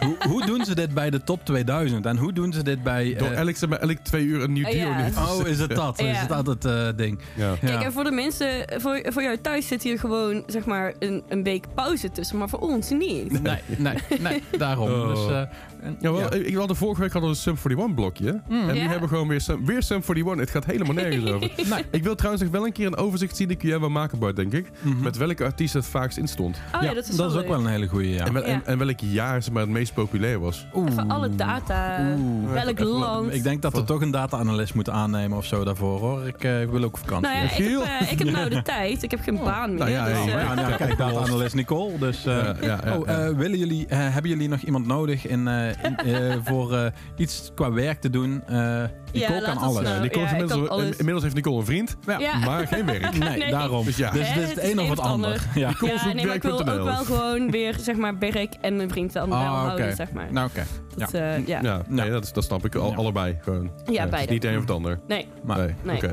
hoe, 0.00 0.16
hoe 0.28 0.46
doen 0.46 0.64
ze 0.64 0.74
dit 0.74 0.94
bij 0.94 1.10
de 1.10 1.22
top 1.24 1.44
2000? 1.44 2.06
En 2.06 2.16
hoe 2.16 2.32
doen 2.32 2.52
ze 2.52 2.62
dit 2.62 2.82
bij... 2.82 3.14
Door 3.14 3.28
eh, 3.28 3.68
maar, 3.68 3.78
elk 3.78 3.98
twee 4.12 4.24
uur 4.24 4.42
een 4.42 4.52
nieuw 4.52 4.66
Oh, 4.66 4.72
duo 4.72 4.80
ja. 4.80 4.96
neer 4.96 5.12
te 5.12 5.20
oh, 5.20 5.46
is 5.46 5.58
het 5.58 5.74
dat? 5.74 6.00
Is 6.12 6.18
het 6.18 6.28
dat 6.28 6.46
het 6.46 6.64
eh, 6.64 6.88
ding? 6.96 7.18
Ja. 7.34 7.54
Kijk, 7.60 7.82
en 7.82 7.92
voor 7.92 8.04
de 8.04 8.10
mensen, 8.10 8.48
voor, 8.80 9.00
voor 9.04 9.22
jou 9.22 9.38
thuis 9.38 9.66
zit 9.66 9.82
hier 9.82 9.98
gewoon 9.98 10.42
zeg 10.46 10.64
maar 10.64 10.94
een, 10.98 11.22
een 11.28 11.42
week 11.42 11.64
pauze 11.74 12.10
tussen, 12.10 12.38
maar 12.38 12.48
voor 12.48 12.58
ons 12.58 12.90
niet. 12.90 13.42
Nee, 13.42 13.58
nee, 13.76 13.94
nee, 14.20 14.42
daarom. 14.58 14.90
Oh. 14.90 15.08
Dus, 15.08 15.26
eh, 15.30 15.42
en- 15.82 15.96
Ja, 16.00 16.12
wel, 16.12 16.20
ja. 16.20 16.30
Ik 16.30 16.54
hadden 16.54 16.76
vorige 16.76 17.00
week 17.00 17.12
hadden 17.12 17.30
we 17.30 17.36
een 17.36 17.42
Sum 17.42 17.56
41 17.56 17.94
blokje. 17.94 18.28
En 18.48 18.66
nu 18.66 18.72
Ja. 18.74 18.80
hebben 18.80 19.00
we 19.00 19.08
gewoon 19.08 19.28
weer 19.28 19.40
Sum, 19.40 19.66
weer 19.66 19.82
Sum 19.82 20.02
41. 20.08 20.36
Het 20.40 20.50
gaat 20.50 20.64
helemaal 20.64 20.94
nergens 20.94 21.30
over. 21.30 21.50
Nee. 21.70 21.84
Ik 21.90 22.02
wil 22.02 22.14
trouwens 22.14 22.42
nog 22.44 22.52
wel 22.52 22.66
een 22.66 22.72
keer 22.72 22.86
een 22.86 22.96
overzicht 22.96 23.36
zien. 23.36 23.48
Die 23.48 23.56
kun 23.56 23.68
jij 23.68 23.80
wel 23.80 23.88
maken, 23.90 24.18
Bart, 24.18 24.36
denk 24.36 24.52
ik. 24.52 24.70
Mhm. 24.80 25.02
Met 25.02 25.16
welke 25.16 25.44
artiest 25.44 25.74
het 25.74 25.86
vaakst 25.86 26.18
in 26.18 26.28
stond. 26.28 26.60
Oh 26.74 26.82
ja, 26.82 26.94
dat 26.94 27.08
is, 27.08 27.16
wel 27.16 27.38
ook 27.38 27.48
wel 27.48 27.58
een 27.58 27.66
hele 27.66 27.86
goede, 27.88 28.08
ja. 28.10 28.24
En, 28.26 28.32
wel- 28.32 28.42
en, 28.42 28.52
Ja. 28.52 28.60
en 28.64 28.78
welk 28.78 29.00
jaar 29.00 29.42
zeg 29.42 29.52
maar, 29.52 29.62
het 29.62 29.70
meest 29.70 29.94
populair 29.94 30.40
was. 30.40 30.66
Even 30.88 31.10
alle 31.10 31.34
data, 31.34 32.14
Oeh. 32.18 32.52
welk 32.52 32.68
Even- 32.78 32.86
land. 32.86 33.34
Ik 33.34 33.42
denk 33.42 33.62
dat 33.62 33.72
we 33.72 33.84
toch 33.84 34.00
een 34.00 34.10
data-analyst 34.10 34.74
moeten 34.74 34.92
aannemen 34.92 35.38
of 35.38 35.44
zo 35.44 35.64
daarvoor, 35.64 35.98
hoor. 36.00 36.26
Ik 36.26 36.44
eh, 36.44 36.52
wil 36.70 36.82
ook 36.84 36.98
vakantie. 36.98 37.28
nou 37.28 37.38
ja, 37.42 37.50
ik 37.50 37.50
heb, 37.56 37.66
Giel. 37.66 37.82
eh, 37.84 38.12
ik 38.12 38.18
heb 38.18 38.30
nou 38.30 38.48
de 38.48 38.62
tijd. 38.76 39.02
Ik 39.02 39.10
heb 39.10 39.20
geen 39.20 39.38
baan 39.44 39.68
meer. 39.70 39.78
Nou 39.78 39.90
ja, 39.90 40.04
dus, 40.04 40.14
hey, 40.18 40.26
eh, 40.34 40.42
ja, 40.44 40.54
nou, 40.54 40.74
kijk, 40.76 40.98
data-analyst 40.98 41.54
Nicole. 41.54 41.98
Dus, 41.98 42.26
eh, 42.26 42.36
Ja, 42.36 42.54
ja, 42.60 42.80
ja, 42.84 42.96
oh, 42.98 43.06
ja. 43.06 43.18
eh, 43.26 43.36
willen 43.36 43.58
jullie, 43.58 43.86
eh, 43.86 43.98
hebben 43.98 44.30
jullie 44.30 44.48
nog 44.48 44.60
iemand 44.60 44.86
nodig 44.86 45.26
in, 45.26 45.48
eh, 45.48 45.71
in, 45.82 45.96
eh, 45.96 46.34
voor 46.44 46.72
eh, 46.76 46.86
iets 47.16 47.50
qua 47.54 47.72
werk 47.72 48.00
te 48.00 48.10
doen? 48.10 48.42
Eh 48.46 48.82
Nicole 49.12 49.40
laat 49.40 49.54
kan 49.54 49.62
alles. 49.62 49.82
nou. 49.82 49.94
Ja, 49.96 50.00
Nicole 50.02 50.24
ja, 50.24 50.30
inmiddels, 50.30 50.60
kan 50.60 50.68
alles. 50.68 50.90
inmiddels 50.96 51.22
heeft 51.22 51.34
Nicole 51.34 51.58
een 51.58 51.64
vriend, 51.64 51.96
Ja. 52.06 52.18
Ja. 52.18 52.38
maar 52.38 52.66
geen 52.66 52.86
werk. 52.86 53.18
Nee, 53.18 53.38
Nee. 53.38 53.50
daarom. 53.50 53.84
Dus 53.84 53.96
ja. 53.96 54.10
Dus 54.10 54.32
Hè, 54.32 54.40
het 54.40 54.62
een 54.62 54.78
of 54.80 54.88
het 54.88 54.98
ander. 54.98 55.30
ander. 55.30 55.42
Ja. 55.54 55.72
Ja, 55.80 56.12
nee, 56.12 56.26
maar 56.26 56.34
ik 56.34 56.42
wil 56.42 56.58
ook 56.60 56.64
wel 56.84 57.04
gewoon 57.04 57.50
weer 57.50 57.74
zeg 57.80 57.96
maar 57.96 58.18
werk 58.18 58.54
en 58.60 58.76
mijn 58.76 58.88
vriend 58.90 59.12
wel, 59.12 59.28
wel 59.28 59.38
Ah, 59.38 59.64
houden, 59.64 59.96
zeg 59.96 60.12
maar. 60.12 60.26
Nou, 60.32 60.48
oké. 60.48 60.62
Dat, 60.96 61.14
eh, 61.14 61.46
ja. 61.46 61.58
Ja, 61.62 61.82
nee, 61.88 62.10
dat, 62.10 62.24
is- 62.24 62.32
dat 62.32 62.44
snap 62.44 62.64
ik. 62.64 62.74
Al, 62.74 62.90
Ja. 62.90 62.96
Allebei 62.96 63.38
gewoon. 63.42 63.70
Ja, 63.84 63.92
het 63.92 64.04
is 64.04 64.10
beide. 64.10 64.32
niet 64.32 64.44
een 64.44 64.54
of 64.54 64.60
het 64.60 64.70
ander. 64.70 65.00
Nee, 65.08 65.26
Maar, 65.44 65.58
nee, 65.58 65.74
nee. 65.82 65.96
oké. 65.96 66.10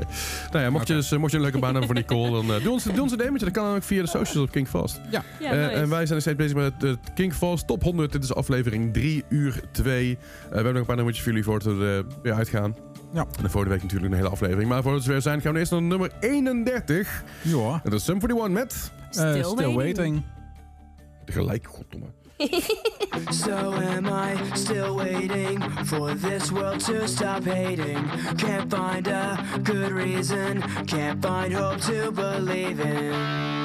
Nou 0.52 0.64
ja, 0.64 0.70
mocht, 0.70 0.86
je 0.86 0.94
dus, 0.94 1.12
eh, 1.12 1.18
mocht 1.18 1.30
je 1.30 1.36
een 1.36 1.42
leuke 1.42 1.58
baan 1.58 1.70
hebben 1.74 1.86
voor 1.86 1.94
Nicole, 1.94 2.30
dan 2.30 2.54
eh, 2.56 2.62
doe, 2.62 2.72
ons, 2.72 2.84
doe 2.84 3.00
ons 3.02 3.12
een 3.12 3.18
demetje. 3.18 3.44
Dat 3.44 3.54
kan 3.54 3.74
ook 3.74 3.82
via 3.82 4.02
de 4.02 4.08
socials 4.08 4.46
op 4.46 4.50
King 4.50 4.68
Fast. 4.68 5.00
Ja. 5.10 5.22
ja, 5.40 5.50
Eh, 5.50 5.58
nice. 5.58 5.70
en 5.70 5.88
wij 5.88 5.98
zijn 6.06 6.08
nog 6.08 6.20
steeds 6.20 6.36
bezig 6.36 6.56
met 6.56 6.72
het 6.78 6.84
eh, 7.06 7.14
King 7.14 7.34
Fast 7.34 7.66
Top 7.66 7.82
100. 7.82 8.12
Dit 8.12 8.24
is 8.24 8.34
aflevering 8.34 8.92
3 8.92 9.24
uur 9.28 9.49
2. 9.70 10.18
we 10.48 10.54
hebben 10.54 10.72
nog 10.72 10.80
een 10.80 10.86
paar 10.86 10.96
nummertjes 10.96 11.24
voor 11.24 11.32
jullie 11.32 11.46
voor 11.46 11.54
het 11.54 11.64
we 11.64 12.04
er 12.08 12.22
weer 12.22 12.32
uitgaan. 12.32 12.76
Ja. 13.12 13.20
En 13.20 13.42
de 13.42 13.48
volgende 13.50 13.74
week 13.74 13.82
natuurlijk 13.82 14.12
een 14.12 14.18
hele 14.18 14.30
aflevering. 14.30 14.68
Maar 14.68 14.82
we 14.82 14.90
er 14.90 15.02
weer 15.02 15.20
zijn, 15.22 15.40
gaan 15.40 15.52
we 15.52 15.58
eerst 15.58 15.70
naar 15.70 15.82
nummer 15.82 16.10
31. 16.20 17.22
Ja. 17.42 17.72
En 17.84 17.90
dat 17.90 17.92
is 17.92 18.04
Sum 18.04 18.14
41 18.20 18.48
met... 18.48 18.92
Eh, 19.10 19.10
Still 19.10 19.42
still 19.42 19.54
waiting. 19.54 19.76
waiting. 19.76 20.22
Tegelijk, 21.24 21.66
goddomme. 21.66 22.06
So 23.30 23.72
am 23.72 24.06
I 24.06 24.36
still 24.54 24.94
waiting 24.94 25.62
for 25.84 26.14
this 26.14 26.50
world 26.50 26.84
to 26.84 27.06
stop 27.06 27.44
hating? 27.44 27.98
Can't 28.36 28.74
find 28.74 29.08
a 29.08 29.36
good 29.62 29.92
reason, 29.92 30.62
can't 30.86 31.20
find 31.26 31.52
hope 31.52 31.80
to 31.80 32.12
believe 32.12 32.80
in. 32.80 33.59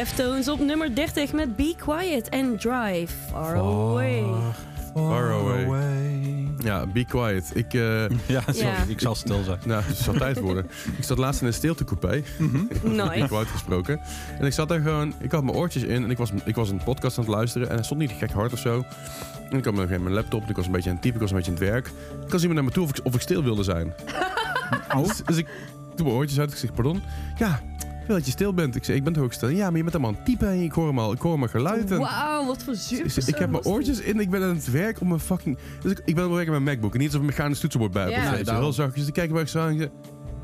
Deftones 0.00 0.48
op 0.48 0.60
nummer 0.60 0.94
30 0.94 1.32
met 1.32 1.56
Be 1.56 1.74
Quiet 1.76 2.30
and 2.30 2.60
Drive 2.60 3.14
Far 3.30 3.56
Away. 3.56 4.24
Far 4.94 5.32
away. 5.32 6.48
Ja, 6.62 6.86
be 6.86 7.04
quiet. 7.04 7.50
Ik, 7.54 7.74
eh, 7.74 8.08
Ja, 8.36 8.40
sorry, 8.46 8.58
Ja. 8.60 8.84
ik 8.88 9.00
zal 9.00 9.14
stil 9.14 9.42
zijn. 9.42 9.58
nou, 9.64 9.82
het 9.86 9.96
zal 9.96 10.14
tijd 10.14 10.40
worden. 10.40 10.66
Ik 10.96 11.04
zat 11.04 11.18
laatst 11.18 11.40
in 11.40 11.46
een 11.46 11.52
stiltecoupé. 11.52 12.08
Nice. 12.82 13.14
Ik 13.14 13.32
uitgesproken. 13.32 14.00
En 14.38 14.46
ik 14.46 14.52
zat 14.52 14.68
daar 14.68 14.80
gewoon, 14.80 15.14
ik 15.18 15.30
had 15.32 15.44
mijn 15.44 15.56
oortjes 15.56 15.82
in 15.82 16.04
en 16.04 16.10
ik 16.10 16.18
was, 16.18 16.30
ik 16.44 16.54
was 16.54 16.70
een 16.70 16.84
podcast 16.84 17.18
aan 17.18 17.24
het 17.24 17.32
luisteren 17.34 17.70
en 17.70 17.76
het 17.76 17.84
stond 17.84 18.00
niet 18.00 18.12
gek 18.18 18.30
hard 18.30 18.52
of 18.52 18.58
zo. 18.58 18.84
En 19.50 19.58
ik 19.58 19.64
had 19.64 19.74
mijn, 19.74 19.88
mijn 19.88 20.12
laptop, 20.14 20.42
en 20.42 20.48
ik 20.48 20.56
was 20.56 20.66
een 20.66 20.72
beetje 20.72 20.88
aan 20.88 20.94
het 20.94 21.04
typen, 21.04 21.20
ik 21.20 21.30
was 21.30 21.30
een 21.30 21.36
beetje 21.36 21.52
aan 21.52 21.58
het 21.58 21.68
werk. 21.68 21.86
Ik 22.22 22.28
kwam 22.28 22.40
iemand 22.40 22.54
naar 22.54 22.64
me 22.64 22.70
toe 22.70 22.84
of 22.84 22.90
ik, 22.90 23.00
of 23.04 23.14
ik 23.14 23.20
stil 23.20 23.42
wilde 23.42 23.62
zijn. 23.62 23.92
Oh. 24.94 25.04
Dus, 25.06 25.22
dus 25.24 25.36
ik 25.36 25.46
doe 25.94 26.06
mijn 26.06 26.18
oortjes 26.18 26.38
uit, 26.38 26.50
ik 26.52 26.56
zeg, 26.56 26.72
pardon? 26.72 27.02
Ja, 27.38 27.60
wil 28.10 28.18
dat 28.18 28.28
je 28.28 28.32
stil 28.32 28.54
bent. 28.54 28.76
Ik 28.76 28.84
zeg, 28.84 28.96
ik 28.96 29.04
ben 29.04 29.12
toch 29.12 29.24
ook 29.24 29.32
stil? 29.32 29.48
Ja, 29.48 29.66
maar 29.66 29.76
je 29.76 29.82
bent 29.82 29.94
allemaal 29.94 30.10
aan 30.10 30.16
het 30.16 30.26
typen 30.26 30.48
en 30.48 30.62
ik 30.62 30.72
hoor 30.72 30.86
hem 30.86 30.98
al, 30.98 31.12
ik 31.12 31.20
hoor 31.20 31.38
mijn 31.38 31.50
geluid. 31.50 31.90
En, 31.90 31.98
Wauw, 31.98 32.46
wat 32.46 32.62
voor 32.62 32.74
zuur. 32.74 33.26
ik, 33.26 33.38
heb 33.38 33.50
mijn 33.50 33.64
oortjes 33.64 34.00
in, 34.00 34.20
ik 34.20 34.30
ben 34.30 34.42
aan 34.42 34.54
het 34.54 34.70
werk 34.70 35.00
op 35.00 35.06
mijn 35.06 35.20
fucking... 35.20 35.58
Dus 35.82 35.92
ik, 35.92 36.02
ik 36.04 36.14
ben 36.14 36.24
aan 36.24 36.30
het 36.30 36.36
werken 36.36 36.52
met 36.52 36.62
mijn 36.62 36.74
MacBook 36.74 36.94
en 36.94 37.00
niet 37.00 37.12
ik 37.12 37.20
een 37.20 37.26
mechanisch 37.26 37.60
toetsenbord 37.60 37.92
bij. 37.92 38.10
Ja. 38.10 38.30
Nee, 38.30 38.44
daarom. 38.44 38.64
heel 38.64 38.72
zachtjes, 38.72 39.06
ik 39.06 39.12
kijk 39.12 39.30
waar 39.30 39.42
ik 39.42 39.48
zo 39.48 39.60
aan 39.60 39.80
en 39.80 39.90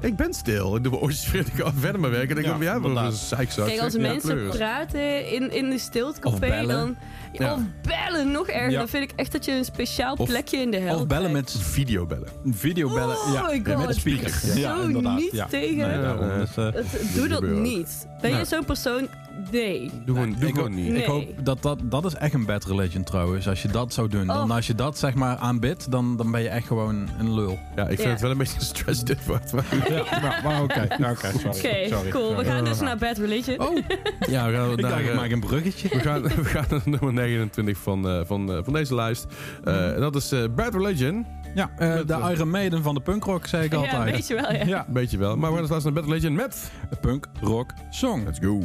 ik 0.07 0.17
ben 0.17 0.35
stil. 0.35 0.77
Ik 0.77 0.83
doe 0.83 0.91
mijn 0.93 1.03
oortjes 1.05 1.31
weer, 1.31 1.41
ik 1.47 1.63
ga 1.65 1.73
verder 1.79 2.01
mijn 2.01 2.13
werk. 2.13 2.31
En 2.31 2.37
ik 2.39 2.45
Ja, 2.45 2.59
denk, 2.59 2.63
ja, 2.63 2.75
een 3.07 3.13
zeikzak. 3.13 3.67
Kijk, 3.67 3.81
als 3.81 3.93
Ja, 3.95 4.01
mensen 4.01 4.49
praten 4.49 5.31
in, 5.33 5.53
in 5.53 5.69
de 5.69 5.75
Of 5.75 5.81
stiltecafé, 5.81 6.39
bellen. 6.39 6.67
dan... 6.77 6.97
Ja. 7.33 7.53
Of 7.55 7.61
bellen, 7.83 8.31
nog 8.31 8.47
erger. 8.49 8.71
Ja. 8.71 8.79
Dan 8.79 8.89
vind 8.89 9.11
ik 9.11 9.13
echt 9.17 9.33
dat 9.33 9.45
je 9.45 9.53
een 9.53 9.65
speciaal 9.65 10.15
Of- 10.15 10.29
plekje 10.29 10.57
in 10.59 10.71
de 10.71 10.77
hel 10.77 10.95
Of 10.99 11.07
bellen 11.07 11.31
krijgt. 11.31 11.55
met 11.55 11.65
Videobellen. 11.65 12.29
videobellen. 12.51 13.17
Oh 13.17 13.33
ja, 13.33 13.43
my 13.43 13.61
ja, 13.65 13.79
met 13.79 13.95
speaker. 13.97 14.33
Ja, 14.55 14.77
zo 14.77 14.83
inderdaad. 14.83 15.19
niet 15.19 15.33
ja. 15.33 15.47
tegen. 15.47 15.89
Nee, 15.89 16.01
daarom. 16.01 16.29
Ja, 16.29 16.39
Dus, 16.39 16.57
eh, 16.57 16.65
Het- 16.73 17.15
doe 17.15 17.29
dat 17.29 17.43
niet. 17.43 18.07
Ben 18.21 18.37
je 18.39 18.45
zo'n 18.45 18.65
persoon? 18.65 19.09
Nee. 19.53 19.91
Doe 20.05 20.15
gewoon, 20.17 20.37
doe 20.39 20.49
ik, 20.49 20.55
gewoon 20.55 20.75
niet. 20.75 20.89
Nee. 20.91 21.01
ik 21.01 21.05
hoop 21.07 21.25
dat 21.43 21.63
dat... 21.63 21.79
Dat 21.85 22.05
is 22.05 22.15
echt 22.15 22.35
een 22.35 22.47
bad 22.47 22.65
religion 22.65 23.03
trouwens. 23.05 23.49
Als 23.49 23.63
je 23.63 23.69
dat 23.69 23.93
zou 23.93 24.09
doen. 24.09 24.27
Dan 24.27 24.51
Oh. 24.51 24.55
als 24.57 24.67
je 24.67 24.75
dat 24.75 24.99
zeg 24.99 25.15
maar 25.15 25.37
aanbidt, 25.37 25.91
dan, 25.91 26.17
dan 26.17 26.31
ben 26.31 26.43
je 26.43 26.49
echt 26.49 26.67
gewoon 26.67 27.09
een 27.19 27.35
lul. 27.35 27.59
Ja, 27.77 27.83
ik 27.83 27.89
vind 27.89 28.03
Ja. 28.03 28.09
het 28.09 28.21
wel 28.21 28.31
een 28.31 28.39
beetje 28.39 28.61
stress 28.65 29.05
dit 29.05 29.27
wordt. 29.27 29.53
Maar 29.53 29.65
Ja, 29.89 30.21
maar, 30.21 30.41
maar 30.45 30.63
oké. 30.63 30.87
Ja, 30.99 31.11
oké, 31.11 31.27
sorry. 31.31 31.49
Oké, 31.49 31.89
sorry. 31.89 32.11
cool. 32.11 32.29
We 32.29 32.35
Sorry. 32.35 32.51
gaan 32.51 32.65
dus 32.65 32.81
naar 32.81 32.97
Bad 32.97 33.19
Religion. 33.19 33.61
Oh, 33.61 33.77
ja, 34.29 34.47
we 34.51 34.53
gaan 34.57 34.71
ik 34.71 34.81
naar, 34.81 34.91
dacht, 34.91 35.03
ik 35.03 35.09
eh, 35.11 35.17
maak 35.17 35.31
een 35.31 35.41
bruggetje. 35.41 35.89
we, 35.89 36.01
gaan, 36.01 36.23
we 36.43 36.45
gaan 36.45 36.65
naar 36.71 36.81
nummer 36.85 37.13
29 37.13 37.79
van, 37.79 38.09
eh, 38.09 38.21
van, 38.25 38.53
eh, 38.53 38.59
van 38.65 38.73
deze 38.73 38.95
lijst. 38.95 39.27
Eh, 39.65 39.95
En 39.95 40.01
dat 40.01 40.17
is 40.17 40.33
eh, 40.33 40.41
Bad 40.57 40.75
Religion. 40.75 41.27
Ja, 41.55 41.71
eh, 41.77 41.95
Met, 41.95 42.09
de 42.09 42.15
eh, 42.15 42.31
Iron 42.33 42.51
Maiden 42.51 42.83
van 42.83 42.95
de 42.95 43.01
punkrock, 43.01 43.47
zei 43.47 43.65
ik 43.65 43.73
ja, 43.73 43.79
altijd. 43.79 44.11
weet 44.15 44.27
je 44.27 44.35
wel, 44.35 44.53
ja. 44.53 44.65
Ja, 44.65 44.87
Weet 44.93 45.11
je 45.11 45.19
wel. 45.19 45.37
Maar 45.37 45.49
we 45.51 45.53
gaan 45.53 45.61
dus 45.61 45.71
luisteren 45.71 45.95
naar 45.95 46.05
Bad 46.05 46.13
Religion 46.13 46.35
met... 46.35 46.71
de 46.91 46.97
punk 46.97 47.27
rock 47.41 47.71
song. 47.91 48.25
Let's 48.25 48.39
go. 48.43 48.63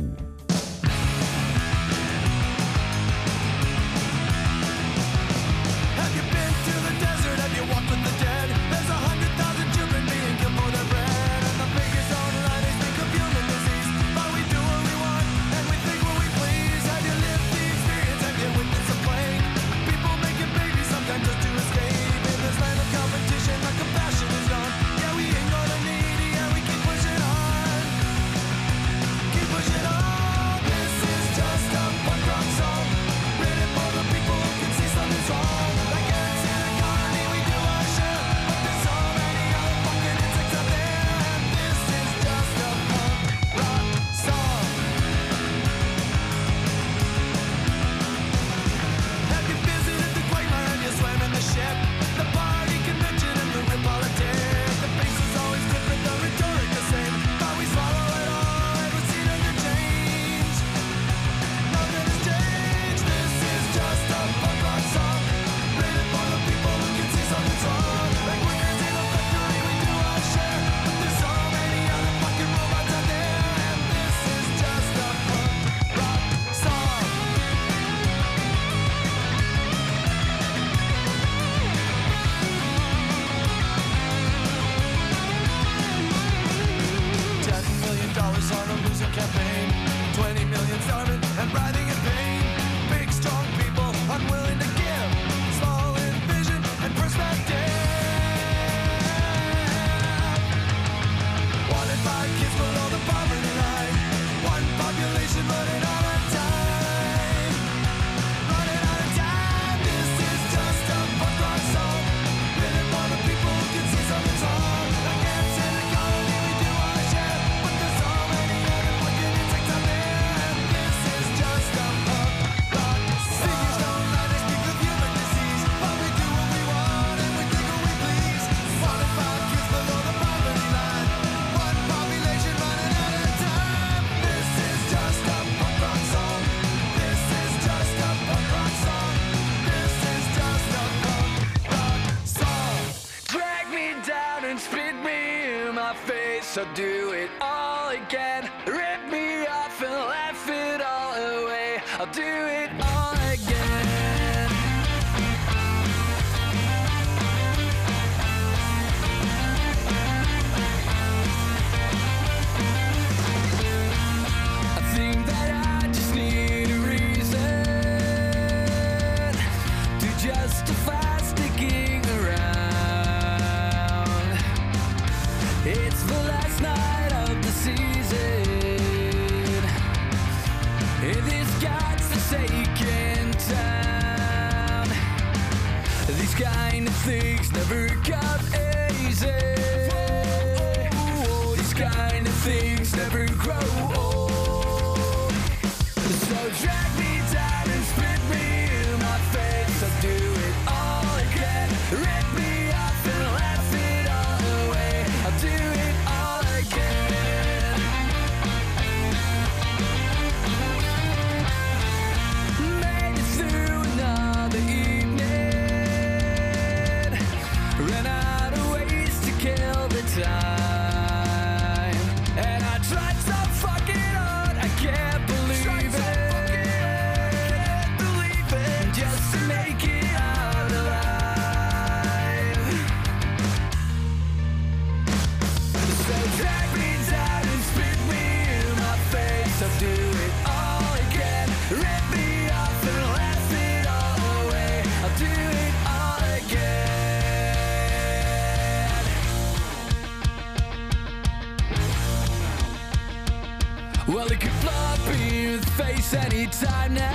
Well, 254.22 254.32
it 254.32 254.40
could 254.40 254.54
blow 254.62 254.72
up 254.72 255.00
in 255.08 255.50
your 255.50 255.60
face 255.62 256.14
anytime 256.14 256.94
now. 256.94 257.14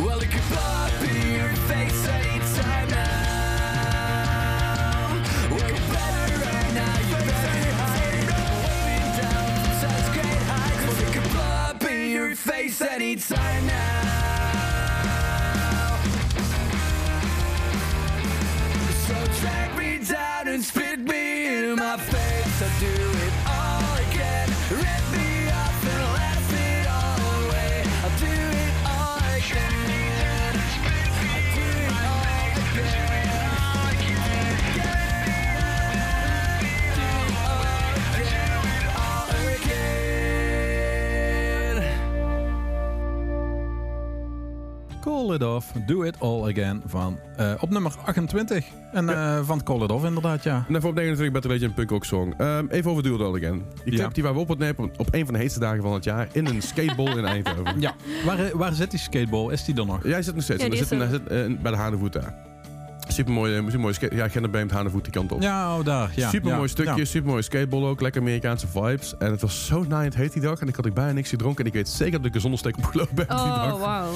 Well, 0.00 0.18
it 0.18 0.28
could 0.32 0.48
blow 0.48 0.58
up 0.58 1.00
in 1.00 1.30
your 1.30 1.54
face 1.70 2.08
anytime 2.08 2.88
now. 2.88 3.06
Well, 5.48 5.70
you 5.70 5.78
better 5.94 6.38
right 6.42 6.74
now, 6.74 6.98
better 7.06 7.54
great. 10.12 10.42
Well, 10.82 10.98
it 10.98 11.12
could 11.12 11.28
blow 11.30 11.54
up 11.70 11.84
in 11.84 12.10
your 12.10 12.34
face 12.34 12.80
anytime 12.82 13.66
now. 13.68 13.84
So 19.06 19.14
drag 19.40 19.76
me 19.78 19.98
down 20.04 20.48
and 20.48 20.64
spit 20.64 20.98
me 20.98 21.46
in 21.46 21.76
my 21.76 21.96
face. 21.96 22.60
I'll 22.60 22.80
do 22.80 23.13
Call 45.26 45.34
It 45.34 45.42
Off, 45.42 45.72
Do 45.86 46.02
It 46.02 46.20
All 46.20 46.50
Again 46.50 46.82
van 46.86 47.18
eh, 47.36 47.52
op 47.60 47.70
nummer 47.70 47.92
28. 48.04 48.64
En 48.92 49.08
eh, 49.08 49.38
van 49.42 49.62
Call 49.62 49.82
It 49.82 49.90
Off 49.90 50.04
inderdaad, 50.04 50.42
ja. 50.42 50.64
En 50.66 50.72
daarvoor 50.72 50.90
op 50.90 50.96
29 50.96 51.32
Better 51.32 51.50
Legend 51.50 51.68
een 51.70 51.74
punk 51.76 51.90
rock 51.90 52.04
song. 52.04 52.34
Ehm, 52.38 52.66
even 52.68 52.90
over 52.90 53.02
Duel 53.02 53.24
All 53.24 53.36
Again. 53.36 53.62
Die 53.74 53.82
clip 53.84 53.98
Ja. 53.98 54.08
die 54.08 54.22
waren 54.22 54.36
we 54.38 54.42
op 54.42 54.48
het 54.48 54.58
nemen 54.58 54.90
op 54.96 55.08
een 55.10 55.24
van 55.24 55.34
de 55.34 55.40
heetste 55.40 55.60
dagen 55.60 55.82
van 55.82 55.92
het 55.92 56.04
jaar 56.04 56.28
in 56.32 56.46
een 56.46 56.62
skateball 56.62 57.16
in 57.18 57.24
Eindhoven. 57.24 57.80
Ja, 57.80 57.94
waar, 58.24 58.56
waar 58.56 58.72
zit 58.72 58.90
die 58.90 59.00
skateball? 59.00 59.52
Is 59.52 59.64
die 59.64 59.76
er 59.76 59.86
nog? 59.86 60.02
Jij 60.06 60.22
zit 60.22 60.34
nog 60.34 60.44
steeds. 60.44 60.62
Ja, 60.62 60.68
die 60.68 60.84
zit, 60.84 60.90
er. 61.00 61.08
zit 61.08 61.26
eh, 61.26 61.62
bij 61.62 61.70
de 61.72 61.76
Hanevoet 61.76 62.12
daar. 62.12 62.34
Supermooi, 63.08 63.62
supermooi 63.64 63.94
skate. 63.94 64.14
Ja, 64.16 64.28
Genderbeemd, 64.28 64.70
Hanevoet 64.70 65.04
die 65.04 65.12
kant 65.12 65.32
op. 65.32 65.42
Ja, 65.42 65.78
oh, 65.78 65.84
daar. 65.84 66.12
Ja, 66.16 66.30
Supermooi 66.30 66.62
ja, 66.62 66.66
stukje, 66.68 66.96
ja. 66.96 67.04
supermooi 67.04 67.42
skateball 67.42 67.84
ook. 67.84 68.00
Lekker 68.00 68.20
Amerikaanse 68.20 68.66
vibes. 68.66 69.14
En 69.18 69.30
het 69.30 69.40
was 69.40 69.66
zo 69.66 69.84
naaiend 69.88 70.14
heet 70.14 70.32
die 70.32 70.42
dag. 70.42 70.60
En 70.60 70.68
ik 70.68 70.76
had 70.76 70.86
ik 70.86 70.94
bijna 70.94 71.12
niks 71.12 71.28
gedronken. 71.28 71.60
En 71.60 71.66
ik 71.66 71.76
weet 71.76 71.88
zeker 71.88 72.16
dat 72.18 72.26
ik 72.26 72.34
een 72.34 72.40
zonnesteek 72.40 72.76
opgelopen 72.76 73.14
ben 73.14 73.26
die 73.26 73.36
Oh, 73.36 73.80
dag. 73.80 74.06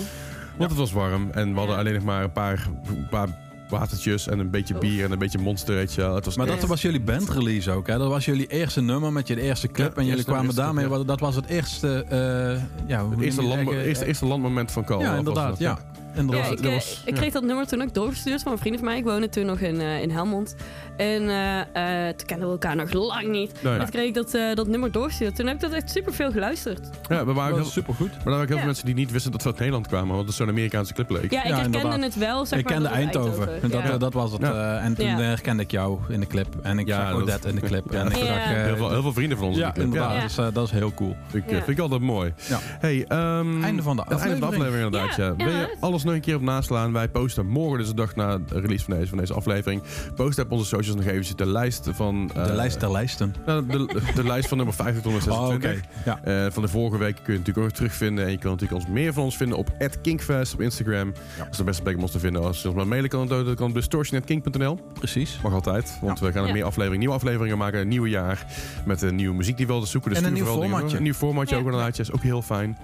Want 0.59 0.71
het 0.71 0.79
was 0.79 0.93
warm. 0.93 1.31
En 1.33 1.53
we 1.53 1.59
hadden 1.59 1.77
alleen 1.77 1.95
nog 1.95 2.03
maar 2.03 2.23
een 2.23 2.33
paar, 2.33 2.67
een 2.89 3.09
paar 3.11 3.29
watertjes 3.69 4.29
en 4.29 4.39
een 4.39 4.51
beetje 4.51 4.75
bier 4.79 5.05
en 5.05 5.13
een 5.13 5.19
beetje 5.19 5.39
monster. 5.39 5.75
Weet 5.75 5.95
je 5.95 6.01
wel. 6.01 6.15
Het 6.15 6.25
was 6.25 6.37
Maar 6.37 6.47
dat 6.47 6.61
was 6.65 6.83
jullie 6.83 7.01
bandrelease 7.01 7.71
ook, 7.71 7.87
hè? 7.87 7.99
Dat 7.99 8.09
was 8.09 8.25
jullie 8.25 8.47
eerste 8.47 8.81
nummer 8.81 9.13
met 9.13 9.27
je 9.29 9.41
eerste 9.41 9.69
clip. 9.69 9.87
Ja, 9.89 9.93
en 9.95 9.95
jullie 10.01 10.11
eerste- 10.11 10.25
kwamen 10.25 10.45
eerste 10.47 10.61
daarmee, 10.61 10.89
ja. 10.89 11.05
dat 11.05 11.21
was 11.21 11.35
het 11.35 11.47
eerste... 11.47 12.05
eh 12.09 12.63
ja, 12.87 13.09
het 13.11 13.21
eerste, 13.21 13.43
land, 13.43 13.71
eerste, 13.71 14.05
eerste 14.07 14.27
landmoment 14.27 14.71
van 14.73 14.85
Carl. 14.85 15.01
Ja, 15.01 15.17
inderdaad, 15.17 15.59
ja. 15.59 15.79
was- 16.27 16.51
ik, 16.51 16.61
eh, 16.61 16.73
was- 16.73 17.03
ik 17.05 17.15
ja. 17.15 17.21
kreeg 17.21 17.33
dat 17.33 17.43
nummer 17.43 17.67
toen 17.67 17.83
ook 17.83 17.95
doorgestuurd 17.95 18.43
van 18.43 18.53
een 18.53 18.59
vriend 18.59 18.77
van 18.77 18.85
mij. 18.85 18.97
Ik 18.99 19.05
woonde 19.05 19.29
toen 19.29 19.47
nog 19.47 19.59
in, 19.59 19.81
eh, 19.81 20.03
in 20.03 20.11
Helmond. 20.11 20.55
En 20.99 21.29
eh, 21.29 21.61
eh, 22.09 22.15
toen 22.17 22.27
kenden 22.27 22.47
we 22.47 22.53
elkaar 22.53 22.77
nog 22.77 22.93
lang 22.93 23.29
niet. 23.29 23.53
Nee. 23.63 23.73
En 23.73 23.79
toen 23.79 23.91
kreeg 23.91 24.07
ik 24.07 24.15
dat, 24.15 24.35
eh, 24.35 24.55
dat 24.55 24.67
nummer 24.67 24.93
doorgestuurd. 24.93 25.37
Toen 25.37 25.47
heb 25.47 25.55
ik 25.55 25.61
dat 25.61 25.73
echt 25.73 25.91
super 25.91 26.13
veel 26.13 26.31
geluisterd. 26.31 26.89
Ja, 27.09 27.25
we 27.27 27.33
waren 27.33 27.55
heel, 27.55 27.65
supergoed. 27.65 28.09
maar 28.11 28.19
er 28.19 28.25
waren 28.25 28.41
ook 28.41 28.47
heel 28.47 28.55
Ja. 28.55 28.57
veel 28.57 28.67
mensen 28.67 28.87
die 28.87 28.95
niet 28.95 29.11
wisten 29.11 29.33
dat 29.33 29.43
we 29.43 29.49
uit 29.49 29.59
Nederland 29.59 29.87
kwamen. 29.87 30.15
Want 30.15 30.27
het 30.27 30.37
zo'n 30.37 30.49
Amerikaanse 30.49 30.93
clip 30.95 31.11
leek. 31.11 31.21
Ja, 31.21 31.27
ik 31.27 31.33
Ja, 31.33 31.41
herkende 31.55 31.79
inderdaad. 31.79 32.01
het 32.03 32.17
wel. 32.17 32.47
Zeg 32.47 32.59
ik 32.59 32.65
maar, 32.65 32.73
kende 32.75 32.89
Eindhoven. 32.89 33.63
En 33.63 33.71
dat, 33.71 33.83
Ja. 33.83 33.99
dat 33.99 34.13
was 34.13 34.33
het. 34.33 34.41
Ja. 34.41 34.77
eh, 34.79 34.85
en 34.85 34.95
toen 34.95 35.07
Ja. 35.07 35.19
herkende 35.19 35.63
ik 35.63 35.71
jou 35.71 35.99
in 36.09 36.21
de 36.21 36.27
clip. 36.27 36.47
En 36.63 36.79
ik 36.79 36.87
Ja, 36.87 37.01
zag 37.01 37.13
dat- 37.13 37.23
Odette 37.23 37.49
in 37.49 37.55
de 37.55 37.61
clip. 37.61 37.85
Ja, 37.93 38.01
en 38.01 38.07
ik 38.11 38.17
Ja. 38.17 38.25
zag, 38.27 38.45
Heel 38.45 38.77
veel, 38.77 38.91
heel 38.91 39.03
veel 39.03 39.13
vrienden 39.13 39.39
van 39.39 39.47
ons. 39.47 39.57
in 39.57 39.63
die 39.65 39.73
clip. 39.73 39.85
inderdaad. 39.85 40.15
Ja. 40.15 40.23
Dus, 40.23 40.55
dat 40.55 40.65
is 40.65 40.71
heel 40.71 40.95
cool. 40.95 41.17
Ik, 41.33 41.43
Ja. 41.51 41.57
vind 41.57 41.69
ik 41.69 41.79
altijd 41.79 42.01
mooi. 42.01 42.33
Ja. 42.49 42.59
Hey, 42.63 43.05
ehm, 43.09 43.63
Einde 43.63 43.83
van 43.83 43.97
de 43.97 44.03
het 44.09 44.11
einde 44.21 44.29
van 44.39 44.41
de 44.41 44.47
aflevering 44.57 44.85
inderdaad. 44.85 45.17
Ja, 45.17 45.37
Wil 45.37 45.47
je 45.49 45.77
alles 45.81 46.05
nog 46.05 46.15
een 46.15 46.21
keer 46.21 46.35
op 46.35 46.43
naslaan? 46.43 46.93
Wij 46.93 47.09
posten 47.09 47.47
morgen, 47.47 47.79
dus 47.79 47.87
de 47.89 47.95
dag 47.95 48.17
na 48.17 48.39
de 48.39 48.61
release 48.61 48.85
van 48.85 48.95
deze, 48.95 49.09
van 49.09 49.19
deze 49.19 49.35
aflevering. 49.35 49.83
Posten 50.15 50.45
op 50.45 50.53
onze 50.53 50.65
socials 50.89 51.05
nog 51.07 51.15
eventjes 51.15 51.37
de 51.37 51.47
lijst 51.47 51.89
van... 51.93 52.27
De 52.27 52.41
eh, 52.41 52.55
lijst 52.55 52.81
der 52.81 52.91
lijsten. 52.93 53.35
nou, 53.47 53.67
de, 53.67 54.01
de 54.15 54.25
lijst 54.25 54.49
van 54.49 54.57
nummer 54.57 54.75
50 54.75 55.03
tot 55.03 55.13
Oh, 55.15 55.21
26. 55.23 55.71
oké. 55.71 55.89
Ja. 56.05 56.45
Eh, 56.45 56.53
van 56.53 56.63
de 56.63 56.69
vorige 56.69 56.99
week 56.99 57.15
kun 57.23 57.33
je 57.33 57.39
natuurlijk 57.39 57.67
ook 57.67 57.73
terugvinden. 57.73 58.25
En 58.25 58.31
je 58.31 58.39
kan 58.39 58.51
natuurlijk 58.51 58.81
ons 58.81 58.91
meer 58.91 59.13
van 59.13 59.23
ons 59.25 59.37
vinden 59.37 59.59
op 59.59 59.71
@kinkfest 60.03 60.55
op 60.55 60.61
Instagram. 60.61 61.13
Dat 61.39 61.47
is 61.51 61.57
de 61.57 61.65
beste 61.65 61.83
plek 61.83 61.97
om 61.97 62.03
ons 62.03 62.11
te 62.11 62.19
vinden. 62.19 62.43
Als 62.43 62.63
je 62.63 62.69
ons 62.69 62.77
maar 62.77 62.87
mailen 62.87 63.11
kan, 63.11 63.27
dan 63.29 63.55
kan 63.55 63.73
distortion.kink.nl. 63.73 64.79
Precies. 64.95 65.39
Mag 65.43 65.53
altijd, 65.53 65.99
want 66.03 66.21
we 66.21 66.33
gaan 66.33 66.43
er 66.43 66.47
Ja. 66.49 66.53
meer 66.55 66.65
afleveringen, 66.65 66.99
nieuwe 66.99 67.15
afleveringen 67.15 67.59
maken. 67.59 67.81
Een 67.81 67.89
nieuw 67.89 68.07
jaar 68.07 68.47
met 68.87 69.03
een 69.03 69.15
nieuwe 69.15 69.37
muziek 69.37 69.57
die 69.57 69.67
we 69.67 69.73
wilden 69.73 69.89
zoeken. 69.91 70.11
Dus 70.11 70.19
En 70.21 70.25
een 70.27 70.33
nieuw 70.33 70.45
formatje. 70.45 70.97
Een 70.97 71.03
nieuw 71.03 71.13
formatje 71.13 71.55
Ja. 71.55 71.61
ook 71.61 71.67
inderdaad. 71.67 71.99
is 71.99 72.13
ook 72.13 72.23
heel 72.23 72.43
fijn. 72.43 72.79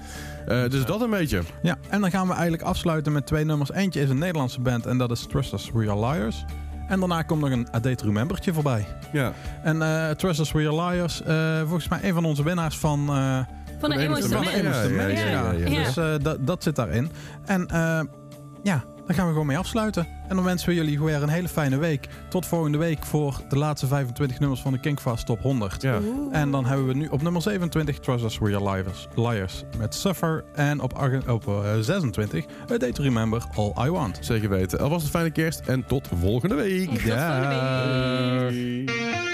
Eh, 0.47 0.68
dus 0.68 0.85
dat 0.85 1.01
een 1.01 1.10
beetje. 1.10 1.40
Ja, 1.62 1.76
en 1.89 2.01
dan 2.01 2.10
gaan 2.10 2.26
we 2.26 2.32
eigenlijk 2.32 2.62
afsluiten 2.62 3.12
met 3.12 3.26
twee 3.26 3.44
nummers. 3.44 3.72
Eentje 3.72 4.01
is 4.01 4.09
een 4.10 4.18
Nederlandse 4.18 4.60
band 4.60 4.86
en 4.86 4.98
dat 4.98 5.10
is 5.10 5.26
Trust 5.26 5.52
Us 5.52 5.70
We 5.72 5.90
Are 5.90 5.98
Liars. 6.01 6.44
En 6.89 7.01
daarna 7.01 7.23
komt 7.23 7.40
nog 7.40 7.51
een 7.51 7.69
A 7.74 7.81
Day 7.81 7.94
to 7.94 8.06
Remembertje 8.06 8.52
voorbij. 8.52 8.86
Ja. 9.12 9.32
En 9.62 9.82
eh 9.82 10.11
Trust 10.11 10.40
Us 10.40 10.52
We 10.52 10.59
Are 10.69 10.74
Liars, 10.90 11.23
eh, 11.23 11.59
volgens 11.61 11.89
mij 11.89 11.98
een 12.02 12.15
van 12.15 12.24
onze 12.24 12.43
winnaars 12.43 12.78
van... 12.78 13.01
eh, 13.09 13.39
Van 13.78 13.90
de 13.90 13.97
Van 13.97 13.98
de 13.98 14.05
Emos 14.05 14.19
Emos 14.19 14.32
van 14.32 14.44
de 14.44 14.51
de 14.51 14.62
ja, 14.62 15.06
ja, 15.06 15.31
ja. 15.31 15.52
ja, 15.52 15.69
ja. 15.69 15.85
Dus 15.85 15.97
eh, 15.97 16.15
dat- 16.23 16.47
dat 16.47 16.62
zit 16.62 16.77
daarin. 16.77 17.11
En 17.44 17.66
eh, 17.66 18.01
ja, 18.62 18.85
daar 19.06 19.16
gaan 19.16 19.26
we 19.26 19.32
gewoon 19.32 19.47
mee 19.47 19.59
afsluiten. 19.59 20.06
En 20.28 20.36
dan 20.36 20.44
wensen 20.44 20.68
we 20.68 20.74
jullie 20.74 21.02
weer 21.02 21.22
een 21.22 21.28
hele 21.28 21.48
fijne 21.48 21.76
week. 21.76 22.09
Tot 22.28 22.47
volgende 22.47 22.78
week 22.78 23.05
voor 23.05 23.40
de 23.48 23.59
laatste 23.59 23.86
25 23.86 24.40
nummers 24.40 24.60
van 24.60 24.72
de 24.72 24.81
Kinkfast 24.81 25.26
Top 25.26 25.43
100. 25.43 25.82
Ja. 25.82 26.01
En 26.31 26.51
dan 26.51 26.66
hebben 26.66 26.86
we 26.86 26.94
nu 26.94 27.06
op 27.06 27.22
nummer 27.22 27.43
27 27.43 27.98
Trust 27.98 28.24
Us 28.24 28.39
We 28.39 28.56
Are 28.56 28.70
Liars, 28.70 29.09
Liars 29.14 29.64
met 29.78 29.94
Suffer. 29.94 30.44
En 30.55 30.81
op, 30.81 31.10
op 31.28 31.48
eh, 31.48 31.78
26 31.81 32.44
A 32.70 32.76
Day 32.76 32.93
to 32.93 33.02
Remember 33.02 33.44
All 33.55 33.86
I 33.86 33.90
Want. 33.90 34.18
Zeker 34.20 34.48
weten. 34.48 34.78
Alvast 34.78 35.05
een 35.05 35.10
fijne 35.10 35.31
kerst 35.31 35.60
en 35.60 35.86
tot 35.86 36.09
volgende 36.20 36.55
week. 36.55 36.89
Tot 36.90 37.01
volgende 37.02 38.48
week. 38.51 39.34